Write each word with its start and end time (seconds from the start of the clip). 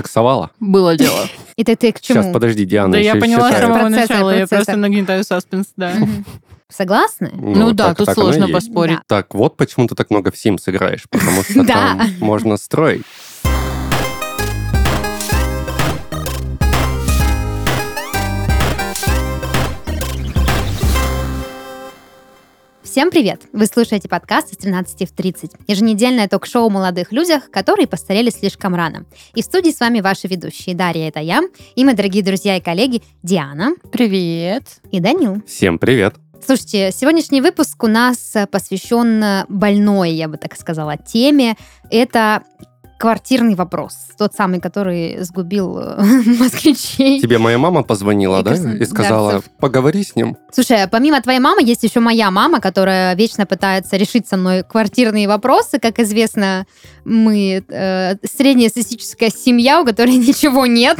Таксовала? 0.00 0.50
Было 0.60 0.96
дело. 0.96 1.26
Это 1.56 1.74
ты 1.76 1.92
к 1.92 2.00
чему? 2.00 2.22
Сейчас, 2.22 2.32
подожди, 2.32 2.64
Диана 2.64 2.92
Да 2.92 2.98
я 2.98 3.14
поняла 3.16 3.50
с 3.50 3.54
считает. 3.54 3.64
самого 3.66 3.78
Процессор, 3.88 4.08
начала, 4.10 4.30
я 4.32 4.38
процессор. 4.40 4.58
просто 4.58 4.76
нагнетаю 4.76 5.24
саспенс, 5.24 5.66
да. 5.76 5.92
Согласны? 6.68 7.30
Ну 7.32 7.72
да, 7.72 7.88
так- 7.88 7.98
тут 7.98 8.06
так 8.06 8.18
оно 8.18 8.28
и 8.28 8.32
сложно 8.32 8.44
есть. 8.50 8.54
поспорить. 8.54 8.98
Так, 9.06 9.34
вот 9.34 9.56
почему 9.56 9.86
ты 9.86 9.94
так 9.94 10.10
много 10.10 10.30
в 10.30 10.34
Sims 10.34 10.62
играешь, 10.66 11.04
потому 11.10 11.42
что 11.44 11.54
Да. 11.64 11.96
там 11.96 12.10
можно 12.20 12.56
строить. 12.56 13.02
Всем 22.96 23.10
привет! 23.10 23.42
Вы 23.52 23.66
слушаете 23.66 24.08
подкаст 24.08 24.52
из 24.52 24.56
13 24.56 25.06
в 25.06 25.14
30. 25.14 25.50
Еженедельное 25.66 26.28
ток-шоу 26.28 26.68
о 26.68 26.70
молодых 26.70 27.12
людях, 27.12 27.50
которые 27.50 27.86
постарели 27.86 28.30
слишком 28.30 28.74
рано. 28.74 29.04
И 29.34 29.42
в 29.42 29.44
студии 29.44 29.68
с 29.68 29.80
вами 29.80 30.00
ваши 30.00 30.28
ведущие. 30.28 30.74
Дарья, 30.74 31.08
это 31.08 31.20
я, 31.20 31.42
и 31.74 31.84
мои 31.84 31.94
дорогие 31.94 32.24
друзья 32.24 32.56
и 32.56 32.60
коллеги 32.62 33.02
Диана 33.22 33.74
Привет. 33.92 34.78
и 34.92 35.00
Данил. 35.00 35.42
Всем 35.46 35.78
привет. 35.78 36.14
Слушайте, 36.42 36.90
сегодняшний 36.90 37.42
выпуск 37.42 37.84
у 37.84 37.86
нас 37.86 38.34
посвящен 38.50 39.44
больной, 39.50 40.12
я 40.12 40.26
бы 40.26 40.38
так 40.38 40.56
сказала, 40.56 40.96
теме. 40.96 41.56
Это 41.90 42.44
квартирный 42.98 43.54
вопрос. 43.54 43.96
Тот 44.18 44.34
самый, 44.34 44.60
который 44.60 45.18
сгубил 45.22 45.78
э, 45.78 46.02
москвичей. 46.38 47.20
Тебе 47.20 47.38
моя 47.38 47.58
мама 47.58 47.82
позвонила, 47.82 48.40
И 48.40 48.42
да? 48.42 48.54
И 48.54 48.84
сказала, 48.86 49.42
поговори 49.58 50.02
с 50.02 50.16
ним. 50.16 50.36
Слушай, 50.52 50.82
а 50.84 50.88
помимо 50.88 51.20
твоей 51.20 51.38
мамы 51.40 51.62
есть 51.62 51.82
еще 51.82 52.00
моя 52.00 52.30
мама, 52.30 52.60
которая 52.60 53.14
вечно 53.14 53.44
пытается 53.46 53.96
решить 53.96 54.26
со 54.26 54.36
мной 54.36 54.62
квартирные 54.62 55.28
вопросы. 55.28 55.78
Как 55.78 55.98
известно, 55.98 56.66
мы 57.04 57.62
э, 57.68 58.14
среднестатистическая 58.26 59.30
семья, 59.30 59.80
у 59.80 59.84
которой 59.84 60.16
ничего 60.16 60.66
нет. 60.66 60.98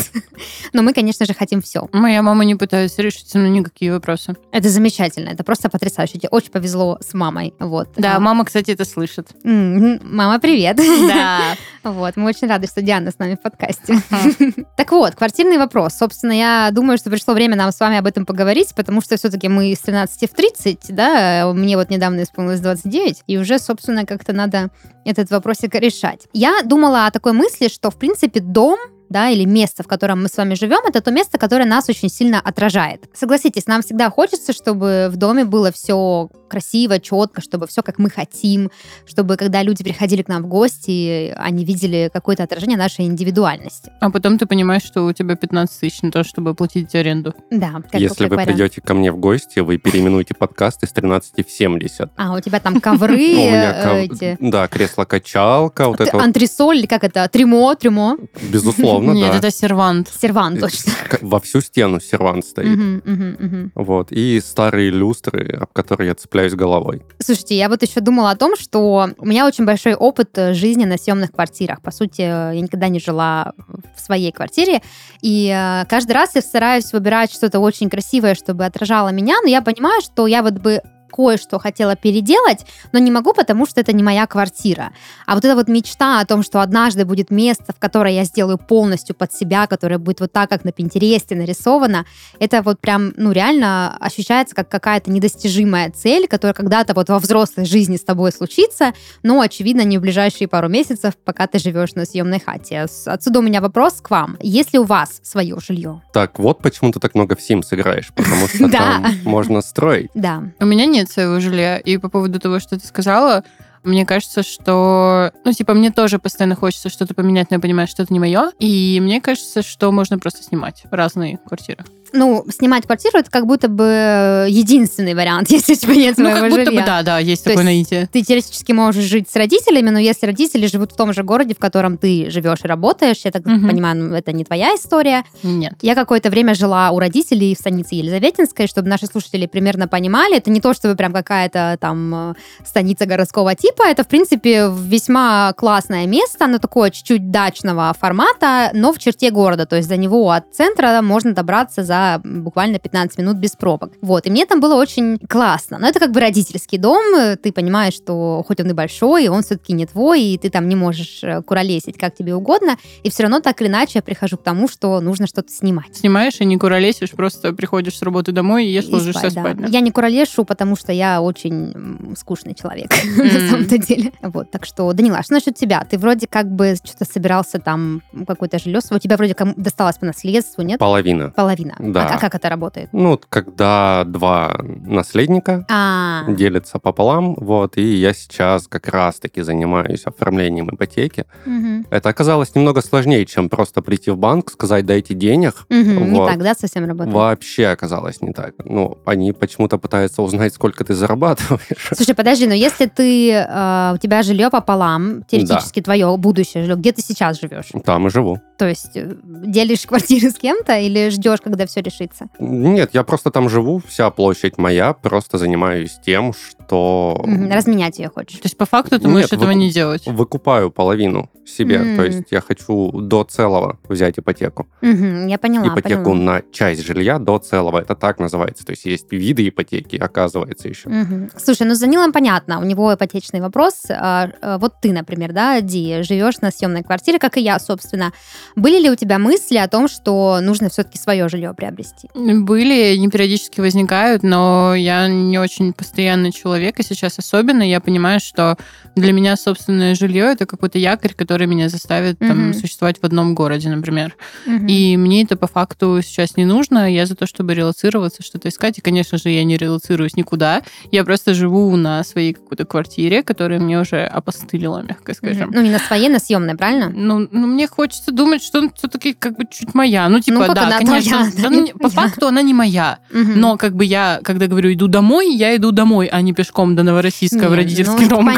Но 0.72 0.82
мы, 0.82 0.92
конечно 0.92 1.24
же, 1.24 1.34
хотим 1.34 1.62
все. 1.62 1.88
Моя 1.92 2.22
мама 2.22 2.44
не 2.44 2.54
пытается 2.54 3.00
решить 3.02 3.28
со 3.28 3.38
мной 3.38 3.50
никакие 3.50 3.92
вопросы. 3.92 4.34
Это 4.52 4.68
замечательно, 4.68 5.30
это 5.30 5.44
просто 5.44 5.70
потрясающе. 5.70 6.18
Тебе 6.18 6.28
очень 6.30 6.50
повезло 6.50 6.98
с 7.00 7.14
мамой. 7.14 7.54
Вот. 7.58 7.88
Да, 7.96 8.16
А, 8.16 8.20
мама, 8.20 8.44
кстати, 8.44 8.70
это 8.70 8.84
слышит. 8.84 9.28
Мама, 9.44 10.38
привет. 10.38 10.76
Да. 10.76 11.40
Вот, 11.92 12.16
мы 12.16 12.28
очень 12.28 12.48
рады, 12.48 12.66
что 12.66 12.82
Диана 12.82 13.10
с 13.10 13.18
нами 13.18 13.36
в 13.36 13.40
подкасте. 13.40 13.94
Так 14.76 14.92
вот, 14.92 15.14
квартирный 15.14 15.56
вопрос. 15.56 15.94
Собственно, 15.94 16.32
я 16.32 16.68
думаю, 16.70 16.98
что 16.98 17.10
пришло 17.10 17.34
время 17.34 17.56
нам 17.56 17.72
с 17.72 17.80
вами 17.80 17.96
об 17.96 18.06
этом 18.06 18.26
поговорить, 18.26 18.74
потому 18.74 19.00
что 19.00 19.16
все-таки 19.16 19.48
мы 19.48 19.72
с 19.72 19.80
13 19.80 20.30
в 20.30 20.34
30, 20.34 20.86
да, 20.90 21.50
мне 21.54 21.76
вот 21.76 21.88
недавно 21.90 22.22
исполнилось 22.22 22.60
29, 22.60 23.22
и 23.26 23.38
уже, 23.38 23.58
собственно, 23.58 24.04
как-то 24.04 24.32
надо 24.32 24.68
этот 25.04 25.30
вопросик 25.30 25.74
решать. 25.74 26.26
Я 26.32 26.62
думала 26.62 27.06
о 27.06 27.10
такой 27.10 27.32
мысли, 27.32 27.68
что, 27.68 27.90
в 27.90 27.96
принципе, 27.96 28.40
дом 28.40 28.78
да, 29.08 29.28
или 29.30 29.44
место, 29.44 29.82
в 29.82 29.86
котором 29.86 30.22
мы 30.22 30.28
с 30.28 30.36
вами 30.36 30.54
живем, 30.54 30.80
это 30.86 31.00
то 31.00 31.10
место, 31.10 31.38
которое 31.38 31.64
нас 31.64 31.88
очень 31.88 32.08
сильно 32.08 32.40
отражает. 32.40 33.08
Согласитесь, 33.14 33.66
нам 33.66 33.82
всегда 33.82 34.10
хочется, 34.10 34.52
чтобы 34.52 35.08
в 35.10 35.16
доме 35.16 35.44
было 35.44 35.72
все 35.72 36.28
красиво, 36.48 36.98
четко, 37.00 37.40
чтобы 37.40 37.66
все 37.66 37.82
как 37.82 37.98
мы 37.98 38.10
хотим, 38.10 38.70
чтобы 39.06 39.36
когда 39.36 39.62
люди 39.62 39.82
приходили 39.82 40.22
к 40.22 40.28
нам 40.28 40.42
в 40.44 40.46
гости, 40.46 41.32
они 41.36 41.64
видели 41.64 42.10
какое-то 42.12 42.44
отражение 42.44 42.78
нашей 42.78 43.06
индивидуальности. 43.06 43.90
А 44.00 44.10
потом 44.10 44.38
ты 44.38 44.46
понимаешь, 44.46 44.82
что 44.82 45.04
у 45.04 45.12
тебя 45.12 45.36
15 45.36 45.80
тысяч 45.80 46.02
на 46.02 46.10
то, 46.10 46.24
чтобы 46.24 46.54
платить 46.54 46.94
аренду. 46.94 47.34
Да, 47.50 47.82
как 47.90 48.00
Если 48.00 48.24
как 48.24 48.30
вы 48.30 48.36
вариант. 48.36 48.50
придете 48.50 48.80
ко 48.80 48.94
мне 48.94 49.10
в 49.12 49.16
гости, 49.18 49.60
вы 49.60 49.78
переименуете 49.78 50.34
подкаст 50.34 50.82
из 50.84 50.90
13 50.92 51.46
в 51.46 51.50
70. 51.50 52.10
А, 52.16 52.34
у 52.34 52.40
тебя 52.40 52.60
там 52.60 52.80
ковры, 52.80 53.16
Ну, 53.36 53.42
э, 53.42 54.04
эти... 54.04 54.36
Да, 54.40 54.68
кресло-качалка, 54.68 55.92
Антресоль, 56.12 56.78
или 56.78 56.86
как 56.86 57.04
это, 57.04 57.28
трюмо, 57.28 57.74
трюмо, 57.74 58.16
безусловно, 58.50 58.95
Нет, 59.00 59.32
да. 59.32 59.38
это 59.38 59.50
сервант. 59.50 60.12
сервант 60.20 60.60
точно. 60.60 60.92
Во 61.20 61.40
всю 61.40 61.60
стену 61.60 62.00
сервант 62.00 62.44
стоит. 62.44 62.68
Мгм, 62.68 63.02
мгм, 63.04 63.36
мгм. 63.38 63.72
Вот. 63.74 64.12
И 64.12 64.40
старые 64.40 64.90
люстры, 64.90 65.58
об 65.60 65.72
которые 65.72 66.08
я 66.08 66.14
цепляюсь 66.14 66.54
головой. 66.54 67.02
Слушайте, 67.22 67.56
я 67.56 67.68
вот 67.68 67.82
еще 67.82 68.00
думала 68.00 68.30
о 68.30 68.36
том, 68.36 68.56
что 68.56 69.08
у 69.18 69.26
меня 69.26 69.46
очень 69.46 69.64
большой 69.64 69.94
опыт 69.94 70.36
э, 70.38 70.54
жизни 70.54 70.84
на 70.84 70.96
съемных 70.96 71.32
квартирах. 71.32 71.82
По 71.82 71.90
сути, 71.90 72.22
э, 72.22 72.54
я 72.54 72.60
никогда 72.60 72.88
не 72.88 73.00
жила 73.00 73.52
в 73.96 74.00
своей 74.00 74.32
квартире. 74.32 74.82
И 75.22 75.48
э, 75.48 75.84
каждый 75.86 76.12
раз 76.12 76.34
я 76.34 76.40
стараюсь 76.40 76.92
выбирать 76.92 77.32
что-то 77.32 77.60
очень 77.60 77.90
красивое, 77.90 78.34
чтобы 78.34 78.64
отражало 78.64 79.10
меня. 79.10 79.36
Но 79.42 79.48
я 79.48 79.62
понимаю, 79.62 80.00
что 80.02 80.26
я 80.26 80.42
вот 80.42 80.54
бы 80.54 80.80
кое-что 81.10 81.58
хотела 81.58 81.96
переделать, 81.96 82.66
но 82.92 82.98
не 82.98 83.10
могу, 83.10 83.32
потому 83.32 83.66
что 83.66 83.80
это 83.80 83.92
не 83.92 84.02
моя 84.02 84.26
квартира. 84.26 84.92
А 85.26 85.34
вот 85.34 85.44
эта 85.44 85.54
вот 85.54 85.68
мечта 85.68 86.20
о 86.20 86.26
том, 86.26 86.42
что 86.42 86.60
однажды 86.60 87.04
будет 87.04 87.30
место, 87.30 87.72
в 87.72 87.78
которое 87.78 88.12
я 88.14 88.24
сделаю 88.24 88.58
полностью 88.58 89.14
под 89.14 89.32
себя, 89.32 89.66
которое 89.66 89.98
будет 89.98 90.20
вот 90.20 90.32
так, 90.32 90.50
как 90.50 90.64
на 90.64 90.72
Пинтересте 90.72 91.34
нарисовано, 91.34 92.06
это 92.38 92.62
вот 92.62 92.80
прям, 92.80 93.12
ну, 93.16 93.32
реально 93.32 93.96
ощущается 93.98 94.54
как 94.54 94.68
какая-то 94.68 95.10
недостижимая 95.10 95.90
цель, 95.90 96.28
которая 96.28 96.54
когда-то 96.54 96.94
вот 96.94 97.08
во 97.08 97.18
взрослой 97.18 97.64
жизни 97.64 97.96
с 97.96 98.04
тобой 98.04 98.32
случится, 98.32 98.92
но, 99.22 99.40
очевидно, 99.40 99.82
не 99.82 99.98
в 99.98 100.00
ближайшие 100.00 100.48
пару 100.48 100.68
месяцев, 100.68 101.14
пока 101.24 101.46
ты 101.46 101.58
живешь 101.58 101.94
на 101.94 102.04
съемной 102.04 102.40
хате. 102.40 102.86
Отсюда 103.06 103.38
у 103.40 103.42
меня 103.42 103.60
вопрос 103.60 104.00
к 104.00 104.10
вам. 104.10 104.36
Есть 104.40 104.72
ли 104.72 104.78
у 104.78 104.84
вас 104.84 105.20
свое 105.22 105.56
жилье? 105.60 106.02
Так, 106.12 106.38
вот 106.38 106.60
почему 106.60 106.92
ты 106.92 107.00
так 107.00 107.14
много 107.14 107.36
в 107.36 107.38
Sims 107.38 107.66
играешь, 107.70 108.12
потому 108.14 108.48
что 108.48 108.68
там 108.70 109.04
можно 109.24 109.60
строить. 109.60 110.10
Да. 110.14 110.42
У 110.60 110.66
меня 110.66 110.86
нет 110.96 111.10
своего 111.10 111.40
жилья. 111.40 111.78
И 111.78 111.98
по 111.98 112.08
поводу 112.08 112.40
того, 112.40 112.58
что 112.58 112.78
ты 112.78 112.86
сказала, 112.86 113.44
мне 113.84 114.04
кажется, 114.04 114.42
что... 114.42 115.30
Ну, 115.44 115.52
типа, 115.52 115.74
мне 115.74 115.92
тоже 115.92 116.18
постоянно 116.18 116.56
хочется 116.56 116.88
что-то 116.88 117.14
поменять, 117.14 117.50
но 117.50 117.56
я 117.56 117.60
понимаю, 117.60 117.86
что 117.86 118.02
это 118.02 118.12
не 118.12 118.18
мое. 118.18 118.50
И 118.58 118.98
мне 119.00 119.20
кажется, 119.20 119.62
что 119.62 119.92
можно 119.92 120.18
просто 120.18 120.42
снимать 120.42 120.82
разные 120.90 121.38
квартиры. 121.38 121.84
Ну, 122.12 122.44
снимать 122.50 122.86
квартиру 122.86 123.18
это 123.18 123.30
как 123.30 123.46
будто 123.46 123.68
бы 123.68 124.46
единственный 124.48 125.14
вариант, 125.14 125.50
если 125.50 125.74
у 125.74 125.76
тебя 125.76 125.94
нет 125.94 126.18
Ну, 126.18 126.24
своего 126.24 126.40
как 126.40 126.50
будто 126.50 126.64
жилья. 126.66 126.80
бы, 126.80 126.86
да, 126.86 127.02
да, 127.02 127.18
есть 127.18 127.44
То 127.44 127.50
такое 127.50 127.64
наитие. 127.64 128.08
Ты 128.12 128.22
теоретически 128.22 128.72
можешь 128.72 129.04
жить 129.04 129.28
с 129.30 129.36
родителями, 129.36 129.90
но 129.90 129.98
если 129.98 130.26
родители 130.26 130.66
живут 130.66 130.92
в 130.92 130.96
том 130.96 131.12
же 131.12 131.22
городе, 131.22 131.54
в 131.54 131.58
котором 131.58 131.98
ты 131.98 132.30
живешь 132.30 132.60
и 132.64 132.68
работаешь, 132.68 133.20
я 133.24 133.30
так 133.30 133.44
Мгм. 133.44 133.68
понимаю, 133.68 133.96
ну, 133.96 134.14
это 134.14 134.32
не 134.32 134.44
твоя 134.44 134.74
история. 134.74 135.24
Нет. 135.42 135.74
Я 135.82 135.94
какое-то 135.94 136.30
время 136.30 136.54
жила 136.54 136.90
у 136.90 136.98
родителей 136.98 137.54
в 137.54 137.58
станице 137.58 137.94
Елизаветинской, 137.96 138.66
чтобы 138.66 138.88
наши 138.88 139.06
слушатели 139.06 139.46
примерно 139.46 139.88
понимали. 139.88 140.36
Это 140.36 140.50
не 140.50 140.60
то, 140.60 140.74
чтобы 140.74 140.94
прям 140.96 141.12
какая-то 141.12 141.76
там 141.80 142.30
э, 142.30 142.34
станица 142.64 143.06
городского 143.06 143.54
типа. 143.54 143.84
Это, 143.88 144.04
в 144.04 144.08
принципе, 144.08 144.70
весьма 144.72 145.52
классное 145.56 146.06
место. 146.06 146.44
Оно 146.44 146.58
такое 146.58 146.90
чуть-чуть 146.90 147.30
дачного 147.30 147.94
формата, 147.98 148.70
но 148.72 148.92
в 148.92 148.98
черте 148.98 149.30
города. 149.30 149.66
То 149.66 149.76
есть 149.76 149.88
до 149.88 149.96
него 149.96 150.30
от 150.30 150.54
центра 150.54 151.00
можно 151.02 151.32
добраться 151.34 151.82
за 151.84 151.95
буквально 152.24 152.78
15 152.78 153.18
минут 153.18 153.36
без 153.36 153.52
пробок. 153.52 153.92
Вот. 154.02 154.26
И 154.26 154.30
мне 154.30 154.46
там 154.46 154.60
было 154.60 154.74
очень 154.74 155.18
классно. 155.18 155.78
Но 155.78 155.88
это 155.88 155.98
как 156.00 156.12
бы 156.12 156.20
родительский 156.20 156.78
дом. 156.78 157.02
э, 157.14 157.36
Ты 157.36 157.52
понимаешь, 157.52 157.94
что 157.94 158.44
хоть 158.46 158.60
он 158.60 158.70
и 158.70 158.72
большой, 158.72 159.28
он 159.28 159.42
все-таки 159.42 159.72
не 159.72 159.86
твой, 159.86 160.22
и 160.22 160.38
ты 160.38 160.50
там 160.50 160.68
не 160.68 160.76
можешь 160.76 161.20
э, 161.22 161.42
куролесить 161.42 161.98
как 161.98 162.14
тебе 162.14 162.34
угодно. 162.34 162.76
И 163.02 163.10
все 163.10 163.22
равно 163.24 163.40
так 163.40 163.60
или 163.60 163.68
иначе 163.68 163.92
я 163.96 164.02
прихожу 164.02 164.36
к 164.36 164.42
тому, 164.42 164.68
что 164.68 165.00
нужно 165.00 165.26
что-то 165.26 165.52
снимать. 165.52 165.96
Снимаешь 165.96 166.40
и 166.40 166.44
не 166.44 166.56
куролесишь, 166.58 167.10
просто 167.12 167.52
приходишь 167.52 167.98
с 167.98 168.02
работы 168.02 168.32
домой 168.32 168.66
и 168.66 168.70
ешь, 168.72 168.84
И 168.86 168.92
ложишься 168.92 169.30
спать, 169.30 169.34
да. 169.34 169.40
спать. 169.42 169.56
да. 169.58 169.66
Я 169.68 169.80
не 169.80 169.90
куролешу, 169.90 170.44
потому 170.44 170.76
что 170.76 170.92
я 170.92 171.20
очень 171.22 172.14
скучный 172.16 172.54
человек, 172.54 172.90
на 173.16 173.48
самом-то 173.50 173.78
деле. 173.78 174.12
Вот, 174.22 174.50
так 174.50 174.64
что, 174.64 174.92
Данила, 174.92 175.18
а 175.18 175.22
что 175.22 175.34
насчет 175.34 175.56
тебя? 175.56 175.84
Ты 175.88 175.98
вроде 175.98 176.26
как 176.26 176.50
бы 176.50 176.74
что-то 176.82 177.04
собирался 177.04 177.58
там, 177.58 178.02
какое-то 178.26 178.58
жилье, 178.58 178.80
у 178.90 178.98
тебя 178.98 179.16
вроде 179.16 179.34
кому- 179.34 179.54
досталось 179.56 179.96
по 179.96 180.06
наследству, 180.06 180.62
нет? 180.62 180.78
Половина. 180.78 181.30
Половина. 181.30 181.74
Да. 181.92 182.08
А, 182.08 182.14
а 182.16 182.18
как 182.18 182.34
это 182.34 182.48
работает? 182.48 182.88
Ну, 182.92 183.20
когда 183.28 184.04
два 184.04 184.58
наследника 184.60 185.64
А, 185.68 186.24
делятся 186.28 186.78
пополам, 186.78 187.34
вот, 187.34 187.76
и 187.76 187.82
я 187.96 188.12
сейчас 188.12 188.66
как 188.68 188.88
раз-таки 188.88 189.42
занимаюсь 189.42 190.04
оформлением 190.04 190.70
ипотеки. 190.70 191.24
мгм. 191.44 191.86
Это 191.90 192.08
оказалось 192.08 192.54
немного 192.54 192.80
сложнее, 192.82 193.24
чем 193.26 193.48
просто 193.48 193.82
прийти 193.82 194.10
в 194.10 194.16
банк, 194.18 194.50
сказать 194.50 194.86
«дайте 194.86 195.14
денег». 195.14 195.66
Не 195.70 196.16
Вот. 196.18 196.28
так, 196.30 196.42
да, 196.42 196.54
совсем 196.54 196.86
работает? 196.86 197.14
Вообще 197.14 197.66
оказалось 197.66 198.20
не 198.22 198.32
так. 198.32 198.54
Ну, 198.64 198.98
они 199.04 199.32
почему-то 199.32 199.78
пытаются 199.78 200.22
узнать, 200.22 200.54
сколько 200.54 200.84
ты 200.84 200.94
зарабатываешь. 200.94 201.90
Слушай, 201.94 202.14
подожди, 202.14 202.46
но 202.46 202.54
если 202.54 202.86
ты, 202.86 203.30
э, 203.32 203.92
у 203.94 203.98
тебя 203.98 204.22
жилье 204.22 204.50
пополам, 204.50 205.22
теоретически 205.24 205.80
твое 205.82 206.16
будущее 206.16 206.62
жилье, 206.64 206.76
где 206.76 206.92
ты 206.92 207.02
сейчас 207.02 207.40
живешь? 207.40 207.68
Там 207.84 208.06
и 208.06 208.10
живу. 208.10 208.40
То 208.58 208.68
есть 208.68 208.96
э, 208.96 209.14
делишь 209.22 209.82
квартиру 209.86 210.30
с 210.30 210.34
кем-то 210.34 210.78
или 210.78 211.10
ждешь, 211.10 211.40
когда 211.42 211.66
все 211.66 211.75
решится? 211.80 212.28
Нет, 212.38 212.90
я 212.92 213.02
просто 213.04 213.30
там 213.30 213.48
живу, 213.48 213.82
вся 213.86 214.10
площадь 214.10 214.58
моя, 214.58 214.92
просто 214.92 215.38
занимаюсь 215.38 215.98
тем, 216.04 216.32
что 216.32 217.24
Разменять 217.50 217.98
ее 217.98 218.08
хочешь? 218.08 218.38
То 218.38 218.46
есть, 218.46 218.56
по 218.56 218.66
факту, 218.66 218.98
ты 218.98 219.04
Нет, 219.06 219.12
можешь 219.12 219.32
этого 219.32 219.46
вы- 219.46 219.54
не 219.54 219.70
делать. 219.70 220.06
выкупаю 220.06 220.70
половину 220.70 221.30
себе. 221.46 221.76
М. 221.76 221.96
То 221.96 222.04
есть 222.04 222.24
я 222.30 222.40
хочу 222.40 222.90
до 222.92 223.22
целого 223.24 223.78
взять 223.88 224.18
ипотеку. 224.18 224.66
Мгм, 224.80 225.28
я 225.28 225.38
поняла, 225.38 225.68
ипотеку 225.68 226.10
поняла. 226.10 226.38
на 226.38 226.42
часть 226.52 226.84
жилья 226.84 227.18
до 227.20 227.38
целого. 227.38 227.78
Это 227.78 227.94
так 227.94 228.18
называется. 228.18 228.64
То 228.64 228.72
есть 228.72 228.84
есть 228.84 229.12
виды 229.12 229.48
ипотеки, 229.48 229.94
оказывается, 229.96 230.68
еще. 230.68 230.88
Мгм. 230.88 231.30
Слушай, 231.36 231.66
ну 231.68 231.74
с 231.76 231.78
Данилом 231.80 232.12
понятно, 232.12 232.58
у 232.58 232.64
него 232.64 232.92
ипотечный 232.92 233.40
вопрос. 233.40 233.84
А, 233.90 234.28
а, 234.42 234.58
Вот 234.58 234.74
ты, 234.82 234.92
например, 234.92 235.32
да, 235.32 235.60
Ди, 235.60 236.02
живешь 236.02 236.40
на 236.40 236.50
съемной 236.50 236.82
квартире, 236.82 237.18
как 237.20 237.36
и 237.36 237.40
я, 237.42 237.58
собственно. 237.60 238.12
Были 238.56 238.80
ли 238.80 238.90
у 238.90 238.96
тебя 238.96 239.18
мысли 239.18 239.56
о 239.58 239.68
том, 239.68 239.86
что 239.86 240.40
нужно 240.40 240.68
все-таки 240.68 240.98
свое 240.98 241.28
жилье 241.28 241.54
приобрести? 241.66 242.08
Были, 242.14 242.94
они 242.94 243.08
периодически 243.08 243.60
возникают, 243.60 244.22
но 244.22 244.74
я 244.74 245.08
не 245.08 245.38
очень 245.38 245.72
постоянный 245.72 246.32
человек, 246.32 246.78
и 246.78 246.82
сейчас 246.82 247.18
особенно 247.18 247.62
я 247.62 247.80
понимаю, 247.80 248.20
что 248.20 248.56
для 248.94 249.12
меня 249.12 249.36
собственное 249.36 249.94
жилье 249.94 250.24
это 250.32 250.46
какой-то 250.46 250.78
якорь, 250.78 251.12
который 251.14 251.46
меня 251.46 251.68
заставит 251.68 252.18
там, 252.18 252.48
Мгм. 252.50 252.54
существовать 252.54 252.98
в 253.00 253.04
одном 253.04 253.34
городе, 253.34 253.68
например. 253.68 254.16
Мгм. 254.46 254.66
И 254.66 254.96
мне 254.96 255.22
это 255.22 255.36
по 255.36 255.46
факту 255.46 256.00
сейчас 256.02 256.36
не 256.36 256.44
нужно. 256.44 256.90
Я 256.92 257.06
за 257.06 257.14
то, 257.14 257.26
чтобы 257.26 257.54
релацироваться, 257.54 258.22
что-то 258.22 258.48
искать. 258.48 258.78
И, 258.78 258.80
конечно 258.80 259.18
же, 259.18 259.28
я 259.30 259.44
не 259.44 259.56
релацируюсь 259.56 260.16
никуда. 260.16 260.62
Я 260.92 261.04
просто 261.04 261.34
живу 261.34 261.76
на 261.76 262.04
своей 262.04 262.32
какой-то 262.32 262.64
квартире, 262.64 263.22
которая 263.22 263.60
мне 263.60 263.78
уже 263.80 264.04
опостылила, 264.04 264.82
мягко 264.82 265.14
скажем. 265.14 265.48
Мгм. 265.48 265.56
Ну, 265.56 265.62
не 265.62 265.70
на 265.70 265.78
своей, 265.78 266.08
на 266.08 266.18
съемной, 266.18 266.56
правильно? 266.56 266.90
Ну, 266.94 267.28
ну, 267.30 267.46
мне 267.46 267.66
хочется 267.66 268.12
думать, 268.12 268.42
что 268.42 268.58
она 268.60 268.70
все-таки 268.74 269.12
как 269.12 269.36
бы 269.36 269.44
чуть 269.50 269.74
моя. 269.74 270.08
Ну, 270.08 270.20
типа, 270.20 270.46
как 270.46 270.54
да, 270.54 270.78
конечно. 270.78 270.86
твоя, 270.86 271.32
да, 271.36 271.42
да, 271.50 271.55
ну, 271.60 271.78
по 271.78 271.88
факту 271.88 272.26
она 272.26 272.42
не 272.42 272.54
моя. 272.54 272.98
Но 273.10 273.56
как 273.56 273.74
бы 273.74 273.84
я, 273.84 274.20
когда 274.22 274.46
говорю 274.46 274.72
иду 274.72 274.88
домой, 274.88 275.34
я 275.34 275.54
иду 275.56 275.72
домой, 275.72 276.06
а 276.06 276.20
не 276.20 276.32
пешком 276.32 276.76
до 276.76 276.82
Новороссийска 276.82 277.48
в 277.48 277.54
родительский 277.54 278.08
дом. 278.08 278.28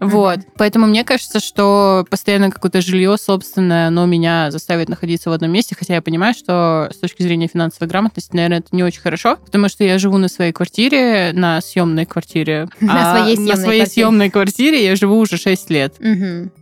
Вот. 0.00 0.40
Поэтому 0.56 0.86
мне 0.86 1.04
кажется, 1.04 1.40
что 1.40 2.04
постоянно 2.10 2.50
какое-то 2.50 2.80
жилье 2.80 3.16
собственное, 3.16 3.88
оно 3.88 4.06
меня 4.06 4.50
заставит 4.50 4.88
находиться 4.88 5.30
в 5.30 5.32
одном 5.32 5.52
месте, 5.52 5.76
хотя 5.78 5.94
я 5.94 6.02
понимаю, 6.02 6.34
что 6.34 6.90
с 6.92 6.98
точки 6.98 7.22
зрения 7.22 7.48
финансовой 7.48 7.88
грамотности, 7.88 8.34
наверное, 8.34 8.58
это 8.58 8.68
не 8.72 8.82
очень 8.82 9.00
хорошо, 9.00 9.36
потому 9.36 9.68
что 9.68 9.84
я 9.84 9.98
живу 9.98 10.18
на 10.18 10.28
своей 10.28 10.52
квартире, 10.52 11.32
на 11.32 11.60
съемной 11.60 12.06
квартире. 12.06 12.68
На 12.80 13.12
а 13.12 13.18
своей 13.18 13.36
на 13.36 13.42
съемной 13.42 13.56
своей 13.56 13.80
квартире. 13.80 13.86
съемной 13.86 14.30
квартире 14.30 14.84
я 14.84 14.96
живу 14.96 15.18
уже 15.18 15.36
6 15.36 15.70
лет. 15.70 15.94